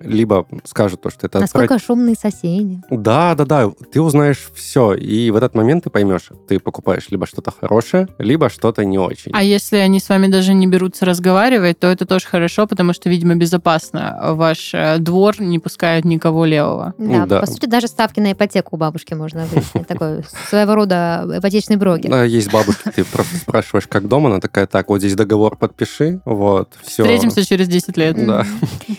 либо 0.00 0.46
скажут 0.64 1.02
то, 1.02 1.10
что 1.10 1.26
это... 1.26 1.40
Насколько 1.40 1.78
шумные 1.78 2.14
соседи 2.14 2.45
соседи. 2.46 2.80
Да, 2.90 3.34
да, 3.34 3.44
да, 3.44 3.70
ты 3.92 4.00
узнаешь 4.00 4.48
все, 4.54 4.94
и 4.94 5.30
в 5.30 5.36
этот 5.36 5.54
момент 5.54 5.84
ты 5.84 5.90
поймешь, 5.90 6.28
ты 6.48 6.58
покупаешь 6.58 7.06
либо 7.10 7.26
что-то 7.26 7.50
хорошее, 7.50 8.08
либо 8.18 8.48
что-то 8.48 8.84
не 8.84 8.98
очень. 8.98 9.32
А 9.34 9.42
если 9.42 9.76
они 9.76 10.00
с 10.00 10.08
вами 10.08 10.28
даже 10.28 10.54
не 10.54 10.66
берутся 10.66 11.04
разговаривать, 11.04 11.78
то 11.78 11.86
это 11.88 12.06
тоже 12.06 12.26
хорошо, 12.26 12.66
потому 12.66 12.92
что, 12.92 13.08
видимо, 13.08 13.34
безопасно. 13.34 14.18
Ваш 14.34 14.72
э, 14.74 14.98
двор 14.98 15.40
не 15.40 15.58
пускает 15.58 16.04
никого 16.04 16.44
левого. 16.44 16.94
Да, 16.98 17.26
Да. 17.26 17.40
по 17.40 17.46
сути, 17.46 17.66
даже 17.66 17.88
ставки 17.88 18.20
на 18.20 18.32
ипотеку 18.32 18.76
у 18.76 18.78
бабушки 18.78 19.14
можно 19.14 19.46
выяснить. 19.46 19.86
Такой 19.88 20.24
своего 20.48 20.74
рода 20.74 21.24
ипотечный 21.38 21.76
брокер. 21.76 22.10
Да, 22.10 22.24
есть 22.24 22.52
бабушки, 22.52 22.90
ты 22.94 23.04
просто 23.04 23.36
спрашиваешь, 23.42 23.86
как 23.86 24.08
дома, 24.08 24.30
она 24.30 24.40
такая, 24.40 24.66
так, 24.66 24.88
вот 24.88 24.98
здесь 24.98 25.14
договор 25.14 25.56
подпиши, 25.56 26.20
вот, 26.24 26.74
все. 26.82 27.02
Встретимся 27.02 27.44
через 27.44 27.68
10 27.68 27.96
лет. 27.96 28.26
Да. 28.26 28.44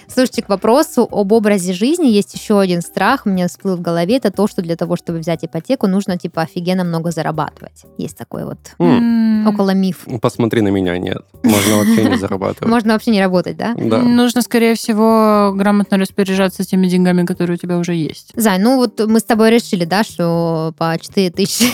Слушайте, 0.08 0.43
к 0.43 0.50
вопросу 0.50 1.08
об 1.10 1.32
образе 1.32 1.74
жизни 1.74 2.08
есть 2.08 2.34
еще 2.34 2.60
один 2.60 2.82
страх, 2.82 3.26
у 3.26 3.30
меня 3.38 3.47
всплыл 3.47 3.77
в 3.77 3.81
голове, 3.81 4.17
это 4.17 4.31
то, 4.31 4.47
что 4.47 4.61
для 4.61 4.75
того, 4.75 4.95
чтобы 4.95 5.19
взять 5.19 5.45
ипотеку, 5.45 5.88
нужно, 5.88 6.17
типа, 6.17 6.41
офигенно 6.41 6.83
много 6.83 7.11
зарабатывать. 7.11 7.83
Есть 7.97 8.17
такой 8.17 8.45
вот 8.45 8.57
М, 8.79 9.47
около 9.47 9.71
миф. 9.73 10.05
Посмотри 10.21 10.61
на 10.61 10.69
меня, 10.69 10.97
нет. 10.97 11.21
Можно 11.43 11.77
вообще 11.77 12.03
не 12.09 12.17
зарабатывать. 12.17 12.69
Можно 12.69 12.93
вообще 12.93 13.11
не 13.11 13.21
работать, 13.21 13.57
да? 13.57 13.73
Да. 13.77 13.99
Нужно, 14.01 14.41
скорее 14.41 14.75
всего, 14.75 15.53
грамотно 15.55 15.97
распоряжаться 15.97 16.63
теми 16.63 16.88
деньгами, 16.88 17.25
которые 17.25 17.55
у 17.55 17.57
тебя 17.57 17.77
уже 17.77 17.93
есть. 17.93 18.31
Зай, 18.35 18.57
ну 18.59 18.77
вот 18.77 18.99
мы 19.07 19.19
с 19.19 19.23
тобой 19.23 19.51
решили, 19.51 19.85
да, 19.85 20.03
что 20.03 20.73
по 20.77 20.97
4 20.99 21.29
тысячи 21.31 21.65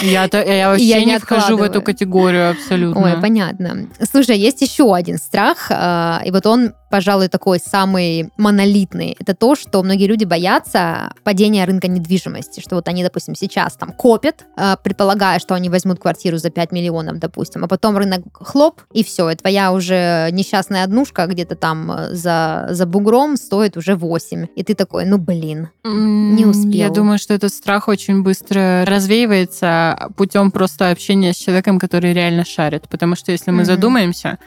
Я-то 0.00 0.42
я 0.42 0.70
вообще 0.70 0.84
Я 0.84 1.00
не 1.00 1.14
не 1.14 1.18
вхожу 1.18 1.56
в 1.56 1.62
эту 1.62 1.82
категорию 1.82 2.50
абсолютно. 2.50 3.02
Ой, 3.02 3.20
понятно. 3.20 3.88
Слушай, 4.10 4.38
есть 4.38 4.62
еще 4.62 4.94
один 4.94 5.18
страх, 5.18 5.66
э, 5.70 6.20
и 6.24 6.30
вот 6.30 6.46
он, 6.46 6.72
пожалуй, 6.90 7.28
такой 7.28 7.60
самый 7.60 8.30
монолитный. 8.36 9.16
Это 9.18 9.34
то, 9.34 9.54
что 9.54 9.82
многие 9.82 10.06
люди 10.06 10.24
боятся 10.24 11.12
падения 11.22 11.64
рынка 11.64 11.88
недвижимости, 11.88 12.60
что 12.60 12.76
вот 12.76 12.88
они, 12.88 13.02
допустим, 13.02 13.34
сейчас 13.34 13.74
там 13.74 13.92
копят, 13.92 14.46
э, 14.56 14.76
предполагая, 14.82 15.38
что 15.38 15.54
они 15.54 15.68
возьмут 15.68 16.00
квартиру 16.00 16.38
за 16.38 16.50
5 16.50 16.72
миллионов, 16.72 17.18
допустим, 17.18 17.64
а 17.64 17.68
потом 17.68 17.96
рынок 17.98 18.22
хлоп, 18.32 18.80
и 18.92 19.04
все, 19.04 19.30
и 19.30 19.36
твоя 19.36 19.72
уже 19.72 20.28
несчастная 20.32 20.84
однушка 20.84 21.26
где-то 21.26 21.56
там 21.56 21.92
э, 21.92 22.14
за, 22.14 22.68
за 22.70 22.86
бугром 22.86 23.36
стоит 23.36 23.76
уже 23.76 23.96
8. 23.96 24.46
И 24.56 24.64
ты 24.64 24.74
такой, 24.74 25.04
ну 25.04 25.18
блин. 25.18 25.68
Не 25.84 26.46
успел. 26.46 26.72
Я 26.72 26.88
думаю, 26.88 27.18
что 27.18 27.34
этот 27.34 27.52
страх 27.52 27.88
очень 27.88 28.22
быстро 28.22 28.84
развеивается 28.86 29.73
путем 30.16 30.50
просто 30.50 30.90
общения 30.90 31.32
с 31.32 31.36
человеком, 31.36 31.78
который 31.78 32.12
реально 32.12 32.44
шарит. 32.44 32.88
Потому 32.88 33.16
что 33.16 33.32
если 33.32 33.50
мы 33.50 33.58
Мгм. 33.58 33.66
задумаемся, 33.66 34.38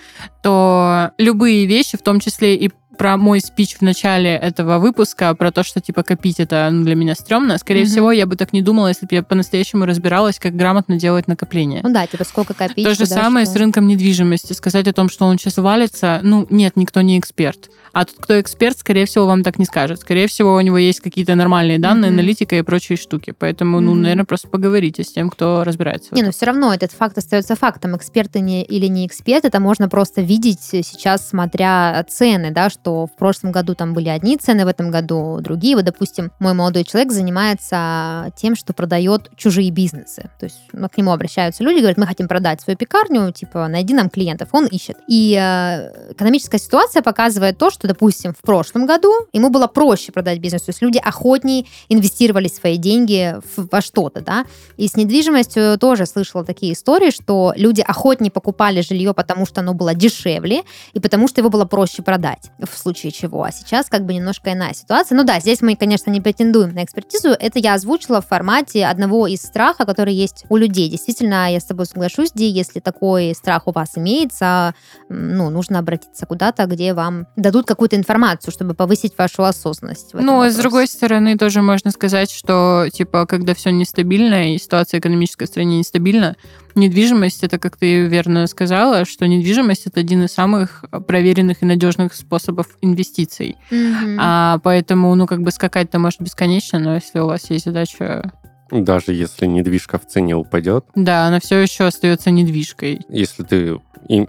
то 0.44 1.12
любые 1.18 1.66
вещи, 1.66 1.98
в 1.98 2.02
том 2.02 2.20
числе 2.20 2.56
и 2.56 2.72
про 2.98 3.18
мой 3.18 3.40
спич 3.40 3.76
в 3.78 3.82
начале 3.82 4.32
этого 4.36 4.80
выпуска, 4.80 5.34
про 5.36 5.52
то, 5.52 5.64
что, 5.64 5.80
типа, 5.82 6.04
копить 6.04 6.40
это 6.40 6.70
ну, 6.72 6.84
для 6.84 6.96
меня 6.96 7.16
стрёмно, 7.16 7.58
скорее 7.58 7.82
Мгм. 7.84 7.90
всего, 7.90 8.12
я 8.12 8.26
бы 8.26 8.36
так 8.36 8.54
не 8.54 8.62
думала, 8.62 8.88
если 8.88 9.06
бы 9.06 9.16
я 9.16 9.24
по-настоящему 9.24 9.86
разбиралась, 9.86 10.40
как 10.40 10.56
грамотно 10.56 10.98
делать 10.98 11.28
накопление. 11.28 11.82
Ну 11.84 11.94
да, 11.94 12.06
типа 12.08 12.24
сколько 12.24 12.54
копить. 12.54 12.84
То 12.84 12.94
же 12.96 13.06
самое 13.06 13.46
что. 13.46 13.54
с 13.54 13.58
рынком 13.58 13.88
недвижимости. 13.88 14.54
Сказать 14.54 14.88
о 14.88 14.94
том, 14.94 15.10
что 15.10 15.26
он 15.26 15.38
сейчас 15.38 15.58
валится, 15.58 16.20
ну, 16.24 16.48
нет, 16.50 16.76
никто 16.76 17.02
не 17.02 17.20
эксперт. 17.20 17.70
А 17.94 18.06
тот, 18.06 18.16
кто 18.20 18.40
эксперт, 18.40 18.78
скорее 18.78 19.06
всего, 19.06 19.26
вам 19.26 19.44
так 19.44 19.58
не 19.58 19.66
скажет. 19.66 20.00
Скорее 20.02 20.28
всего, 20.28 20.54
у 20.56 20.62
него 20.62 20.78
есть 20.78 21.00
какие-то 21.00 21.36
нормальные 21.36 21.80
данные, 21.80 22.12
Мгм. 22.12 22.20
аналитика 22.20 22.56
и 22.58 22.62
прочие 22.62 22.98
штуки. 22.98 23.34
Поэтому, 23.38 23.80
ну, 23.80 23.92
Мгм. 23.94 24.02
наверное, 24.04 24.26
просто 24.26 24.48
поговорите 24.50 25.04
с 25.04 25.12
тем, 25.12 25.30
кто 25.30 25.64
разбирается. 25.64 26.14
Не, 26.14 26.24
ну 26.24 26.32
все 26.32 26.46
равно 26.46 26.74
этот 26.74 26.92
факт 26.92 27.18
остается 27.18 27.56
фактом. 27.56 27.96
Эксперты 27.96 28.40
не, 28.40 28.64
или 28.64 28.88
не 28.88 29.08
эксперт, 29.08 29.46
это 29.46 29.60
можно 29.60 29.90
просто 29.90 30.22
видеть 30.22 30.62
сейчас, 30.62 31.28
смотря 31.30 32.06
цены, 32.10 32.52
да, 32.52 32.70
что 32.70 32.87
в 32.92 33.16
прошлом 33.18 33.52
году 33.52 33.76
там 33.76 33.94
были 33.94 34.10
одни 34.10 34.38
цены, 34.38 34.66
в 34.66 34.68
этом 34.68 34.92
году 34.92 35.40
другие. 35.42 35.76
Вот, 35.76 35.86
допустим, 35.86 36.32
мой 36.40 36.54
молодой 36.54 36.84
человек 36.84 37.12
занимается 37.12 38.32
тем, 38.36 38.56
что 38.56 38.74
продает 38.74 39.30
чужие 39.36 39.72
бизнесы. 39.72 40.30
То 40.40 40.46
есть 40.46 40.60
ну, 40.74 40.90
к 40.90 40.98
нему 40.98 41.12
обращаются 41.12 41.64
люди, 41.64 41.80
говорят, 41.80 41.98
мы 41.98 42.06
хотим 42.06 42.28
продать 42.28 42.62
свою 42.62 42.78
пекарню, 42.78 43.32
типа, 43.32 43.68
найди 43.68 43.94
нам 43.94 44.10
клиентов. 44.10 44.50
Он 44.52 44.66
ищет. 44.66 44.98
И 45.08 45.34
э, 45.40 46.12
экономическая 46.14 46.60
ситуация 46.60 47.02
показывает 47.02 47.58
то, 47.58 47.70
что, 47.70 47.88
допустим, 47.88 48.34
в 48.34 48.42
прошлом 48.42 48.86
году 48.86 49.12
ему 49.34 49.50
было 49.50 49.68
проще 49.68 50.12
продать 50.12 50.40
бизнес. 50.40 50.64
То 50.64 50.70
есть 50.70 50.82
люди 50.82 50.98
охотнее 50.98 51.66
инвестировали 51.90 52.48
свои 52.48 52.78
деньги 52.78 53.36
в- 53.56 53.68
во 53.72 53.82
что-то, 53.82 54.22
да. 54.22 54.46
И 54.78 54.88
с 54.88 54.96
недвижимостью 54.96 55.78
тоже 55.78 56.06
слышала 56.06 56.44
такие 56.46 56.74
истории, 56.74 57.12
что 57.12 57.54
люди 57.56 57.82
охотнее 57.82 58.32
покупали 58.32 58.82
жилье, 58.82 59.14
потому 59.14 59.46
что 59.46 59.62
оно 59.62 59.74
было 59.74 59.94
дешевле, 59.94 60.64
и 60.94 61.00
потому 61.00 61.28
что 61.28 61.42
его 61.42 61.50
было 61.50 61.66
проще 61.66 62.02
продать, 62.02 62.52
в 62.60 62.77
случае 62.78 63.12
чего. 63.12 63.44
А 63.44 63.52
сейчас 63.52 63.88
как 63.88 64.06
бы 64.06 64.14
немножко 64.14 64.54
иная 64.54 64.74
ситуация. 64.74 65.16
Ну 65.16 65.24
да, 65.24 65.40
здесь 65.40 65.62
мы, 65.62 65.76
конечно, 65.76 66.10
не 66.10 66.22
претендуем 66.22 66.74
на 66.74 66.84
экспертизу. 66.84 67.30
Это 67.30 67.60
я 67.60 67.74
озвучила 67.74 68.22
в 68.22 68.28
формате 68.28 68.86
одного 68.86 69.28
из 69.28 69.42
страха, 69.42 69.86
который 69.86 70.14
есть 70.14 70.46
у 70.50 70.58
людей. 70.58 70.90
Действительно, 70.90 71.52
я 71.52 71.60
с 71.60 71.66
тобой 71.66 71.86
соглашусь, 71.86 72.32
Ди, 72.34 72.46
если 72.46 72.80
такой 72.80 73.34
страх 73.36 73.68
у 73.68 73.72
вас 73.72 73.90
имеется, 73.96 74.74
ну, 75.10 75.50
нужно 75.50 75.80
обратиться 75.80 76.26
куда-то, 76.26 76.66
где 76.66 76.94
вам 76.94 77.28
дадут 77.36 77.66
какую-то 77.66 77.96
информацию, 77.96 78.52
чтобы 78.52 78.74
повысить 78.74 79.18
вашу 79.18 79.44
осознанность. 79.44 80.14
Ну, 80.14 80.42
а 80.42 80.50
с 80.50 80.56
другой 80.56 80.88
стороны, 80.88 81.38
тоже 81.38 81.62
можно 81.62 81.92
сказать, 81.92 82.32
что, 82.32 82.88
типа, 82.92 83.26
когда 83.26 83.54
все 83.54 83.72
нестабильно 83.72 84.54
и 84.54 84.58
ситуация 84.58 85.00
экономическая 85.00 85.46
в 85.46 85.50
стране 85.50 85.80
нестабильна, 85.80 86.36
недвижимость, 86.78 87.44
это, 87.44 87.58
как 87.60 87.76
ты 87.78 88.08
верно 88.08 88.48
сказала, 88.48 89.06
что 89.06 89.28
недвижимость 89.28 89.88
это 89.88 90.00
один 90.00 90.24
из 90.24 90.32
самых 90.34 90.86
проверенных 91.08 91.62
и 91.62 91.66
надежных 91.66 92.14
способов 92.14 92.68
инвестиций. 92.82 93.58
Мгм. 93.72 94.18
А 94.20 94.60
поэтому, 94.64 95.14
ну, 95.16 95.26
как 95.28 95.42
бы 95.42 95.52
скакать-то 95.52 96.00
может 96.00 96.22
бесконечно, 96.22 96.80
но 96.80 96.96
если 96.96 97.20
у 97.20 97.26
вас 97.28 97.50
есть 97.50 97.66
задача 97.66 98.32
Даже 98.72 99.14
если 99.14 99.46
недвижка 99.46 99.98
в 99.98 100.06
цене 100.08 100.36
упадет, 100.36 100.86
Да, 100.96 101.28
она 101.28 101.40
все 101.40 101.58
еще 101.60 101.86
остается 101.86 102.32
недвижкой. 102.32 103.02
если 103.10 103.44
ты 103.44 103.80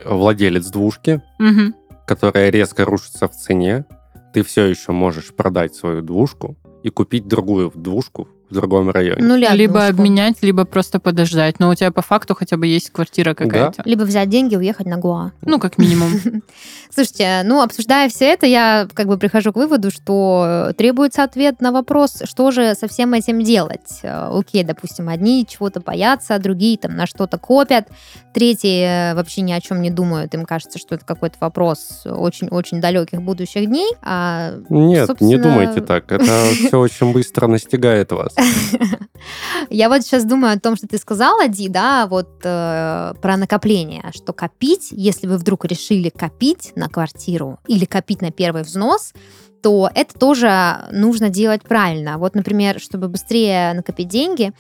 владелец 0.05 0.67
двушки, 0.71 1.21
Мгм. 1.39 1.75
которая 2.07 2.51
резко 2.51 2.85
рушится 2.85 3.29
в 3.29 3.33
цене, 3.33 3.85
ты 4.33 4.43
все 4.43 4.65
еще 4.67 4.93
можешь 4.93 5.35
продать 5.35 5.75
свою 5.75 6.03
двушку 6.03 6.57
и 6.83 6.91
купить 6.91 7.27
другую 7.27 7.73
двушку 7.75 8.29
в 8.51 8.55
другом 8.55 8.91
районе. 8.91 9.23
Ну, 9.23 9.37
или 9.37 9.47
Либо 9.53 9.87
обменять, 9.87 10.43
либо 10.43 10.65
просто 10.65 11.01
подождать. 11.01 11.61
Но 11.61 11.69
у 11.71 11.75
тебя 11.75 11.91
по 11.91 12.03
факту 12.03 12.35
хотя 12.35 12.57
бы 12.57 12.67
есть 12.67 12.91
квартира 12.91 13.35
какая-то. 13.35 13.83
Либо 13.85 14.03
взять 14.03 14.29
деньги 14.29 14.55
и 14.55 14.57
уехать 14.57 14.87
на 14.87 14.97
Гоа. 14.97 15.33
Ну, 15.43 15.59
как 15.59 15.79
минимум. 15.79 16.13
Слушайте, 16.95 17.43
ну, 17.45 17.61
обсуждая 17.63 18.09
все 18.09 18.27
это, 18.27 18.47
я 18.47 18.89
как 18.95 19.07
бы 19.07 19.19
прихожу 19.19 19.53
к 19.53 19.57
выводу, 19.57 19.91
что 19.91 20.73
требуется 20.77 21.23
ответ 21.23 21.61
на 21.61 21.73
вопрос, 21.73 22.23
что 22.25 22.51
же 22.51 22.75
со 22.75 22.89
всем 22.89 23.13
этим 23.13 23.43
делать. 23.43 24.01
Э, 24.03 24.31
Окей, 24.33 24.65
допустим, 24.65 25.09
одни 25.09 25.47
чего-то 25.47 25.81
боятся, 25.81 26.39
другие 26.39 26.79
там 26.79 26.97
на 26.97 27.07
что-то 27.07 27.39
копят, 27.39 27.89
третьи 28.33 29.13
э, 29.13 29.15
вообще 29.15 29.43
ни 29.43 29.53
о 29.53 29.61
чем 29.61 29.83
не 29.83 29.91
думают, 29.91 30.35
им 30.35 30.45
кажется, 30.47 30.79
что 30.79 30.95
это 30.95 31.05
какой-то 31.05 31.37
вопрос 31.41 32.03
очень-очень 32.05 32.81
далеких 32.81 33.21
будущих 33.23 33.67
дней. 33.67 33.93
А, 34.03 34.55
Нет, 34.71 35.07
собственно- 35.07 35.29
не 35.29 35.37
думайте 35.37 35.81
так. 35.83 36.11
Это 36.11 36.25
все 36.55 36.79
очень 36.81 37.13
быстро 37.13 37.47
настигает 37.49 38.13
вас. 38.13 38.35
Я 39.71 39.89
вот 39.89 40.03
сейчас 40.03 40.25
думаю 40.25 40.55
о 40.55 40.61
том, 40.61 40.77
что 40.77 40.87
ты 40.87 40.99
сказала, 40.99 41.49
Ди, 41.49 41.69
да, 41.69 42.07
вот 42.07 42.29
э, 42.43 43.15
про 43.21 43.37
накопление, 43.37 44.11
что 44.15 44.33
копить, 44.33 44.89
если 44.91 45.27
вы 45.27 45.37
вдруг 45.37 45.65
решили 45.65 46.09
копить 46.09 46.73
на 46.77 46.89
квартиру 46.89 47.59
или 47.67 47.85
копить 47.85 48.23
на 48.23 48.31
первый 48.31 48.63
взнос, 48.63 49.13
то 49.63 49.91
это 49.95 50.19
тоже 50.19 50.87
нужно 50.91 51.29
делать 51.29 51.63
правильно. 51.63 52.19
Вот, 52.19 52.35
например, 52.35 52.81
чтобы 52.81 53.09
быстрее 53.09 53.73
накопить 53.75 54.09
деньги, 54.09 54.53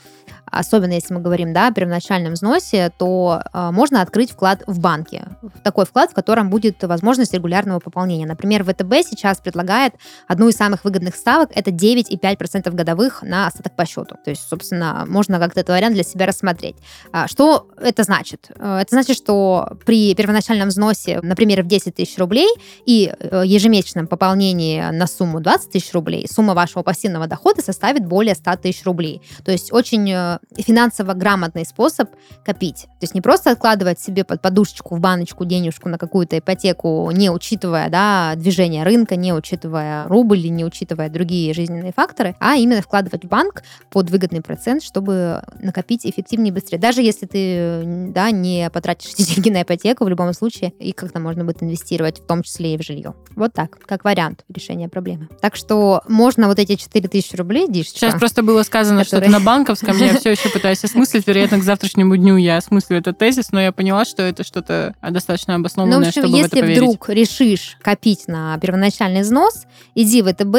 особенно 0.51 0.92
если 0.92 1.14
мы 1.14 1.20
говорим 1.20 1.53
да, 1.53 1.68
о 1.68 1.72
первоначальном 1.72 2.34
взносе, 2.34 2.90
то 2.99 3.42
э, 3.53 3.70
можно 3.70 4.03
открыть 4.03 4.30
вклад 4.32 4.62
в 4.66 4.80
банке. 4.80 5.26
Такой 5.62 5.84
вклад, 5.84 6.11
в 6.11 6.14
котором 6.14 6.51
будет 6.51 6.82
возможность 6.84 7.34
регулярного 7.34 7.80
пополнения. 7.80 8.26
Например, 8.26 8.64
ВТБ 8.64 9.07
сейчас 9.09 9.38
предлагает 9.38 9.94
одну 10.26 10.49
из 10.49 10.57
самых 10.57 10.84
выгодных 10.84 11.14
ставок, 11.16 11.51
это 11.55 11.70
9,5% 11.70 12.70
годовых 12.70 13.22
на 13.22 13.46
остаток 13.46 13.76
по 13.76 13.84
счету. 13.86 14.16
То 14.24 14.30
есть, 14.30 14.49
собственно, 14.49 15.05
можно 15.07 15.38
как-то 15.38 15.61
этот 15.61 15.74
вариант 15.74 15.94
для 15.94 16.05
себя 16.05 16.26
рассмотреть. 16.26 16.76
А, 17.12 17.28
Что 17.28 17.68
это 17.80 18.03
значит? 18.03 18.51
Э, 18.57 18.78
Это 18.80 18.94
значит, 18.94 19.16
что 19.16 19.76
при 19.84 20.14
первоначальном 20.14 20.68
взносе, 20.68 21.20
например, 21.22 21.62
в 21.62 21.66
10 21.66 21.94
тысяч 21.94 22.16
рублей 22.18 22.49
и 22.86 23.12
э, 23.18 23.42
ежемесячном 23.44 24.07
пополнении 24.07 24.88
на 24.93 25.07
сумму 25.07 25.41
20 25.41 25.70
тысяч 25.70 25.93
рублей, 25.93 26.26
сумма 26.30 26.55
вашего 26.55 26.82
пассивного 26.82 27.26
дохода 27.26 27.62
составит 27.62 28.07
более 28.07 28.34
100 28.34 28.57
тысяч 28.57 28.84
рублей. 28.84 29.22
То 29.45 29.53
есть 29.53 29.72
очень 29.72 30.11
э, 30.11 30.39
финансово 30.57 31.14
грамотный 31.14 31.64
способ 31.64 32.11
копить. 32.45 32.82
То 32.82 33.03
есть 33.03 33.14
не 33.14 33.20
просто 33.20 33.51
откладывать 33.51 34.01
себе 34.01 34.24
под 34.24 34.43
подушечку 34.43 34.97
в 34.97 35.01
баночку 35.01 35.45
денежку 35.45 35.89
на 35.89 35.99
какую-то 35.99 36.39
ипотеку, 36.39 37.11
не 37.12 37.30
учитывая 37.30 37.89
да, 37.89 38.34
движение 38.36 38.84
рынка, 38.84 39.16
не 39.16 39.32
учитывая 39.32 40.07
рубль, 40.09 40.49
не 40.49 40.64
учитывая 40.64 41.09
другие 41.09 41.55
жизненные 41.55 41.93
факторы, 41.93 42.36
а 42.41 42.57
именно 42.57 42.82
вкладывать 42.82 43.24
в 43.24 43.28
банк 43.28 43.62
под 43.91 44.11
выгодный 44.11 44.43
процент, 44.43 44.82
чтобы 44.82 45.43
накопить 45.61 46.07
эффективнее 46.07 46.51
и 46.51 46.55
быстрее. 46.55 46.78
Даже 46.78 47.03
если 47.03 47.26
ты 47.26 47.82
да, 48.12 48.30
не 48.30 48.70
потратишь 48.70 49.12
эти 49.12 49.34
деньги 49.34 49.51
на 49.51 49.62
ипотеку, 49.62 50.05
в 50.05 50.09
любом 50.09 50.32
случае 50.32 50.70
их 50.78 50.95
как-то 50.95 51.20
можно 51.20 51.45
будет 51.45 51.62
инвестировать, 51.62 52.20
в 52.20 52.26
том 52.26 52.43
числе 52.43 52.74
и 52.74 52.78
в 52.78 52.82
жилье. 52.82 53.14
Вот 53.36 53.53
так, 53.53 53.78
как 53.86 54.05
вариант 54.05 54.45
решения 54.49 54.78
решения 54.79 54.89
проблемы. 54.89 55.29
Так 55.41 55.57
что 55.57 56.03
можно 56.09 56.47
вот 56.49 56.59
эти 56.59 56.76
4000 56.76 57.37
рублей, 57.37 57.66
Дишечка, 57.68 57.99
Сейчас 57.99 58.18
просто 58.18 58.43
было 58.43 58.62
сказано 58.62 59.05
Которые- 59.05 59.29
что-то 59.29 59.39
на 59.39 59.45
банковском, 59.45 59.97
я 59.99 60.16
все 60.18 60.31
еще 60.31 60.49
пытаюсь 60.49 60.83
осмыслить. 60.85 61.26
Вероятно, 61.26 61.59
к 61.59 61.62
завтрашнему 61.62 62.16
дню 62.16 62.37
я 62.37 62.57
осмыслю 62.57 62.99
этот 62.99 63.18
тезис, 63.18 63.51
но 63.53 63.61
я 63.61 63.72
поняла, 63.72 64.05
что 64.05 64.22
это 64.22 64.45
что-то 64.45 64.95
достаточно 65.03 65.55
Ну, 65.55 65.59
в 65.59 65.61
обоснованное, 65.62 66.09
общем, 66.09 66.22
чтобы 66.22 66.37
если 66.37 66.62
вдруг 66.62 67.09
решишь 67.09 67.76
копить 67.83 68.29
на 68.29 68.59
первоначальный 68.59 69.22
взнос, 69.22 69.64
иди 69.95 70.22
в 70.22 70.33
ВТБ, 70.33 70.57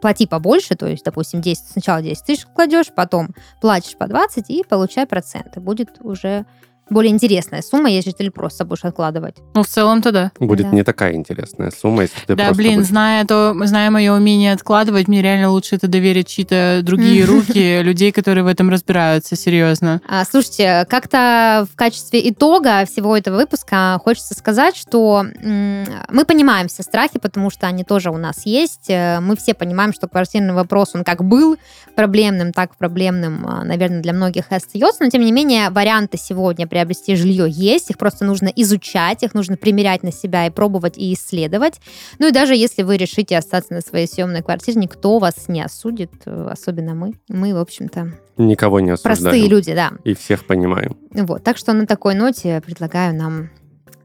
плати 0.00 0.26
побольше, 0.26 0.76
то 0.76 0.86
есть, 0.86 1.04
допустим, 1.04 1.42
10, 1.42 1.64
сначала 1.72 2.00
10 2.00 2.24
тысяч 2.24 2.46
кладешь, 2.54 2.86
потом 2.94 3.34
платишь 3.60 3.96
по 3.96 4.06
20 4.06 4.48
и 4.48 4.64
получай 4.66 5.06
проценты. 5.06 5.60
Будет 5.60 5.98
уже 6.00 6.46
более 6.90 7.12
интересная 7.12 7.62
сумма, 7.62 7.90
если 7.90 8.10
ты 8.12 8.30
просто 8.30 8.64
будешь 8.64 8.84
откладывать. 8.84 9.36
Ну, 9.54 9.62
в 9.62 9.66
целом-то 9.68 10.12
да. 10.12 10.32
Будет 10.38 10.70
Да. 10.70 10.76
не 10.76 10.82
такая 10.84 11.14
интересная 11.14 11.70
сумма, 11.70 12.02
если 12.02 12.16
ты 12.26 12.34
Да, 12.36 12.44
просто 12.46 12.54
блин, 12.56 12.74
будешь- 12.76 12.88
зная 12.88 13.24
то, 13.24 13.54
зная 13.64 13.90
мое 13.90 14.12
умение 14.12 14.52
откладывать, 14.52 15.08
мне 15.08 15.22
реально 15.22 15.50
лучше 15.50 15.76
это 15.76 15.88
доверить 15.88 16.28
чьи-то 16.28 16.80
другие 16.82 17.24
руки, 17.24 17.80
людей, 17.82 18.12
которые 18.12 18.44
в 18.44 18.48
этом 18.48 18.70
разбираются, 18.70 19.36
серьезно. 19.36 20.00
А, 20.08 20.24
слушайте, 20.24 20.86
как-то 20.88 21.66
в 21.72 21.76
качестве 21.76 22.28
итога 22.28 22.84
всего 22.86 23.16
этого 23.16 23.36
выпуска 23.36 23.98
хочется 24.04 24.34
сказать, 24.34 24.76
что 24.76 25.24
мы 25.42 26.24
понимаем 26.26 26.68
все 26.68 26.82
страхи, 26.82 27.18
потому 27.18 27.50
что 27.50 27.66
они 27.66 27.84
тоже 27.84 28.10
у 28.10 28.16
нас 28.18 28.46
есть. 28.46 28.88
Э, 28.90 29.18
Мы 29.20 29.36
все 29.36 29.54
понимаем, 29.54 29.92
что 29.92 30.08
квартирный 30.08 30.54
вопрос, 30.54 30.90
он 30.94 31.04
как 31.04 31.22
был 31.24 31.56
проблемным, 31.94 32.52
так 32.52 32.76
проблемным, 32.76 33.46
а, 33.46 33.64
наверное, 33.64 34.00
для 34.00 34.12
многих 34.12 34.50
и 34.50 34.54
остается. 34.54 35.04
Но, 35.04 35.10
тем 35.10 35.22
не 35.22 35.32
менее, 35.32 35.70
варианты 35.70 36.16
сегодня 36.18 36.66
приобрести 36.80 37.14
жилье 37.14 37.46
есть. 37.48 37.90
Их 37.90 37.98
просто 37.98 38.24
нужно 38.24 38.48
изучать, 38.56 39.22
их 39.22 39.34
нужно 39.34 39.56
примерять 39.56 40.02
на 40.02 40.12
себя 40.12 40.46
и 40.46 40.50
пробовать 40.50 40.96
и 40.96 41.12
исследовать. 41.12 41.74
Ну 42.18 42.28
и 42.28 42.32
даже 42.32 42.54
если 42.54 42.82
вы 42.82 42.96
решите 42.96 43.36
остаться 43.36 43.74
на 43.74 43.80
своей 43.82 44.06
съемной 44.06 44.42
квартире, 44.42 44.80
никто 44.80 45.18
вас 45.18 45.48
не 45.48 45.62
осудит, 45.62 46.10
особенно 46.26 46.94
мы. 46.94 47.12
Мы, 47.28 47.52
в 47.52 47.58
общем-то, 47.58 48.14
Никого 48.38 48.80
не 48.80 48.90
осуждаем. 48.90 49.18
простые 49.18 49.48
люди, 49.48 49.74
да. 49.74 49.92
И 50.04 50.14
всех 50.14 50.46
понимаем. 50.46 50.96
Вот, 51.12 51.44
так 51.44 51.58
что 51.58 51.74
на 51.74 51.86
такой 51.86 52.14
ноте 52.14 52.62
предлагаю 52.64 53.14
нам 53.14 53.50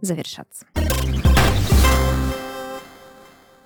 завершаться. 0.02 0.66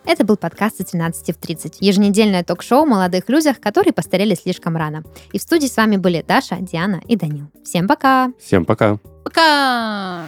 Это 0.09 0.25
был 0.25 0.37
подкаст 0.37 0.81
«С 0.81 0.85
12 0.85 1.35
в 1.35 1.39
30», 1.39 1.75
еженедельное 1.81 2.43
ток-шоу 2.43 2.81
о 2.81 2.85
молодых 2.87 3.29
людях, 3.29 3.59
которые 3.59 3.93
постарели 3.93 4.33
слишком 4.33 4.75
рано. 4.75 5.03
И 5.33 5.37
в 5.37 5.41
студии 5.43 5.67
с 5.67 5.77
вами 5.77 5.97
были 5.97 6.25
Даша, 6.27 6.57
Диана 6.59 6.99
и 7.07 7.15
Данил. 7.15 7.51
Всем 7.63 7.87
пока! 7.87 8.31
Всем 8.39 8.65
пока. 8.65 8.97
Пока! 9.23 10.25